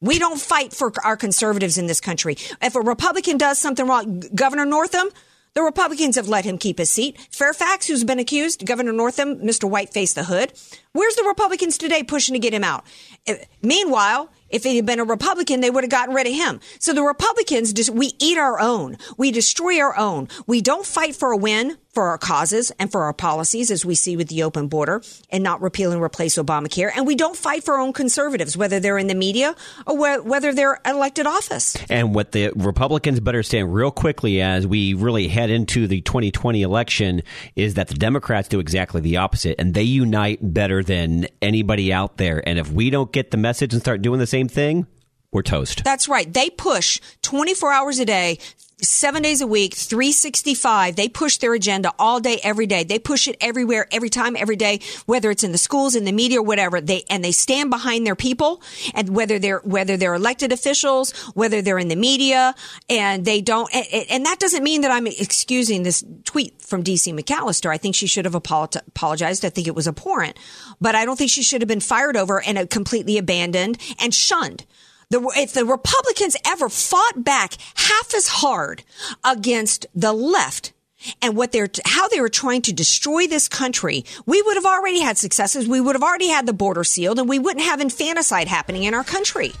We 0.00 0.18
don't 0.18 0.40
fight 0.40 0.72
for 0.72 0.92
our 1.04 1.16
conservatives 1.16 1.78
in 1.78 1.86
this 1.86 2.00
country. 2.00 2.36
If 2.60 2.74
a 2.76 2.80
Republican 2.80 3.36
does 3.36 3.58
something 3.58 3.86
wrong, 3.86 4.20
Governor 4.34 4.64
Northam, 4.64 5.08
the 5.54 5.62
Republicans 5.62 6.16
have 6.16 6.28
let 6.28 6.44
him 6.44 6.58
keep 6.58 6.78
his 6.78 6.90
seat. 6.90 7.18
Fairfax, 7.30 7.86
who's 7.86 8.04
been 8.04 8.18
accused, 8.18 8.66
Governor 8.66 8.92
Northam, 8.92 9.36
Mr. 9.40 9.68
Whiteface 9.68 10.14
the 10.14 10.24
Hood. 10.24 10.52
Where's 10.92 11.14
the 11.16 11.24
Republicans 11.24 11.78
today 11.78 12.02
pushing 12.02 12.34
to 12.34 12.38
get 12.38 12.54
him 12.54 12.64
out? 12.64 12.84
Uh, 13.26 13.34
meanwhile, 13.62 14.30
if 14.48 14.66
it 14.66 14.76
had 14.76 14.86
been 14.86 15.00
a 15.00 15.04
Republican, 15.04 15.60
they 15.60 15.70
would 15.70 15.84
have 15.84 15.90
gotten 15.90 16.14
rid 16.14 16.26
of 16.26 16.34
him. 16.34 16.60
So 16.78 16.92
the 16.92 17.02
Republicans, 17.02 17.90
we 17.90 18.12
eat 18.18 18.38
our 18.38 18.60
own. 18.60 18.98
We 19.16 19.30
destroy 19.30 19.80
our 19.80 19.96
own. 19.96 20.28
We 20.46 20.60
don't 20.60 20.86
fight 20.86 21.16
for 21.16 21.32
a 21.32 21.36
win 21.36 21.78
for 21.92 22.08
our 22.08 22.18
causes 22.18 22.72
and 22.78 22.90
for 22.90 23.04
our 23.04 23.12
policies, 23.12 23.70
as 23.70 23.84
we 23.84 23.94
see 23.94 24.16
with 24.16 24.28
the 24.28 24.42
open 24.42 24.68
border 24.68 25.02
and 25.30 25.44
not 25.44 25.60
repeal 25.60 25.92
and 25.92 26.02
replace 26.02 26.36
Obamacare. 26.36 26.90
And 26.96 27.06
we 27.06 27.14
don't 27.14 27.36
fight 27.36 27.64
for 27.64 27.74
our 27.74 27.80
own 27.80 27.92
conservatives, 27.92 28.56
whether 28.56 28.80
they're 28.80 28.98
in 28.98 29.08
the 29.08 29.14
media 29.14 29.54
or 29.86 29.96
wh- 29.96 30.26
whether 30.26 30.54
they're 30.54 30.80
elected 30.86 31.26
office. 31.26 31.76
And 31.90 32.14
what 32.14 32.32
the 32.32 32.50
Republicans 32.56 33.20
better 33.20 33.42
understand 33.42 33.74
real 33.74 33.90
quickly 33.90 34.40
as 34.40 34.68
we 34.68 34.94
really 34.94 35.26
head 35.26 35.50
into 35.50 35.88
the 35.88 36.00
2020 36.00 36.62
election 36.62 37.22
is 37.56 37.74
that 37.74 37.88
the 37.88 37.94
Democrats 37.94 38.46
do 38.46 38.60
exactly 38.60 39.00
the 39.00 39.16
opposite 39.16 39.56
and 39.58 39.74
they 39.74 39.82
unite 39.82 40.38
better 40.40 40.84
than 40.84 41.26
anybody 41.40 41.92
out 41.92 42.18
there. 42.18 42.40
And 42.48 42.56
if 42.56 42.70
we 42.70 42.88
don't 42.88 43.10
get 43.10 43.32
the 43.32 43.36
message 43.36 43.72
and 43.72 43.82
start 43.82 44.00
doing 44.00 44.20
the 44.20 44.28
same 44.28 44.46
thing, 44.46 44.86
we're 45.32 45.42
toast. 45.42 45.82
That's 45.82 46.08
right. 46.08 46.32
They 46.32 46.50
push 46.50 47.00
24 47.22 47.72
hours 47.72 47.98
a 47.98 48.04
day, 48.04 48.38
seven 48.82 49.22
days 49.22 49.40
a 49.40 49.46
week, 49.46 49.74
365. 49.74 50.96
They 50.96 51.08
push 51.08 51.38
their 51.38 51.54
agenda 51.54 51.92
all 51.98 52.20
day, 52.20 52.40
every 52.42 52.66
day. 52.66 52.84
They 52.84 52.98
push 52.98 53.28
it 53.28 53.36
everywhere, 53.40 53.86
every 53.92 54.10
time, 54.10 54.36
every 54.36 54.56
day, 54.56 54.80
whether 55.06 55.30
it's 55.30 55.44
in 55.44 55.52
the 55.52 55.58
schools, 55.58 55.94
in 55.94 56.04
the 56.04 56.12
media, 56.12 56.42
whatever. 56.42 56.80
They, 56.80 57.04
and 57.08 57.24
they 57.24 57.32
stand 57.32 57.70
behind 57.70 58.06
their 58.06 58.16
people 58.16 58.62
and 58.94 59.10
whether 59.10 59.38
they're, 59.38 59.60
whether 59.60 59.96
they're 59.96 60.14
elected 60.14 60.52
officials, 60.52 61.12
whether 61.34 61.62
they're 61.62 61.78
in 61.78 61.88
the 61.88 61.96
media 61.96 62.54
and 62.88 63.24
they 63.24 63.40
don't, 63.40 63.72
and, 63.74 63.86
and 64.10 64.26
that 64.26 64.38
doesn't 64.38 64.62
mean 64.62 64.82
that 64.82 64.90
I'm 64.90 65.06
excusing 65.06 65.82
this 65.82 66.04
tweet 66.24 66.60
from 66.60 66.82
DC 66.82 67.18
McAllister. 67.18 67.70
I 67.70 67.78
think 67.78 67.94
she 67.94 68.06
should 68.06 68.24
have 68.24 68.34
apologized. 68.34 69.44
I 69.44 69.50
think 69.50 69.66
it 69.66 69.74
was 69.74 69.86
abhorrent, 69.86 70.38
but 70.80 70.94
I 70.94 71.04
don't 71.04 71.16
think 71.16 71.30
she 71.30 71.42
should 71.42 71.60
have 71.62 71.68
been 71.68 71.80
fired 71.80 72.16
over 72.16 72.42
and 72.42 72.58
uh, 72.58 72.66
completely 72.66 73.18
abandoned 73.18 73.78
and 74.00 74.12
shunned. 74.14 74.64
The, 75.12 75.20
if 75.36 75.52
the 75.52 75.66
Republicans 75.66 76.38
ever 76.46 76.70
fought 76.70 77.22
back 77.22 77.58
half 77.74 78.14
as 78.14 78.28
hard 78.28 78.82
against 79.22 79.84
the 79.94 80.14
left 80.14 80.72
and 81.20 81.36
what 81.36 81.52
they're, 81.52 81.68
how 81.84 82.08
they 82.08 82.18
were 82.18 82.30
trying 82.30 82.62
to 82.62 82.72
destroy 82.72 83.26
this 83.26 83.46
country, 83.46 84.06
we 84.24 84.40
would 84.40 84.56
have 84.56 84.64
already 84.64 85.00
had 85.00 85.18
successes. 85.18 85.68
We 85.68 85.82
would 85.82 85.96
have 85.96 86.02
already 86.02 86.28
had 86.28 86.46
the 86.46 86.54
border 86.54 86.82
sealed 86.82 87.18
and 87.18 87.28
we 87.28 87.38
wouldn't 87.38 87.66
have 87.66 87.82
infanticide 87.82 88.48
happening 88.48 88.84
in 88.84 88.94
our 88.94 89.04
country. 89.04 89.52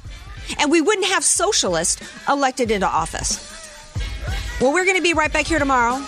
And 0.58 0.70
we 0.70 0.80
wouldn't 0.80 1.08
have 1.08 1.22
socialists 1.22 2.02
elected 2.26 2.70
into 2.70 2.88
office. 2.88 3.36
Well, 4.58 4.72
we're 4.72 4.86
going 4.86 4.96
to 4.96 5.02
be 5.02 5.12
right 5.12 5.30
back 5.30 5.44
here 5.44 5.58
tomorrow. 5.58 6.02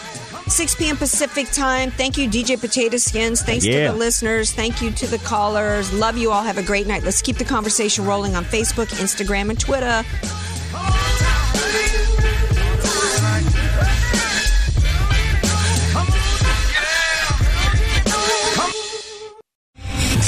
6 0.46 0.74
p.m. 0.76 0.96
Pacific 0.96 1.50
time. 1.50 1.90
Thank 1.90 2.16
you, 2.18 2.28
DJ 2.28 2.60
Potato 2.60 2.96
Skins. 2.98 3.42
Thanks 3.42 3.64
Yeah. 3.64 3.86
to 3.88 3.92
the 3.92 3.98
listeners. 3.98 4.52
Thank 4.52 4.80
you 4.82 4.90
to 4.92 5.06
the 5.06 5.18
callers. 5.18 5.92
Love 5.92 6.16
you 6.18 6.30
all. 6.30 6.42
Have 6.42 6.58
a 6.58 6.62
great 6.62 6.86
night. 6.86 7.02
Let's 7.02 7.22
keep 7.22 7.36
the 7.38 7.44
conversation 7.44 8.04
rolling 8.04 8.36
on 8.36 8.44
Facebook, 8.44 8.86
Instagram, 9.00 9.50
and 9.50 9.58
Twitter. 9.58 10.04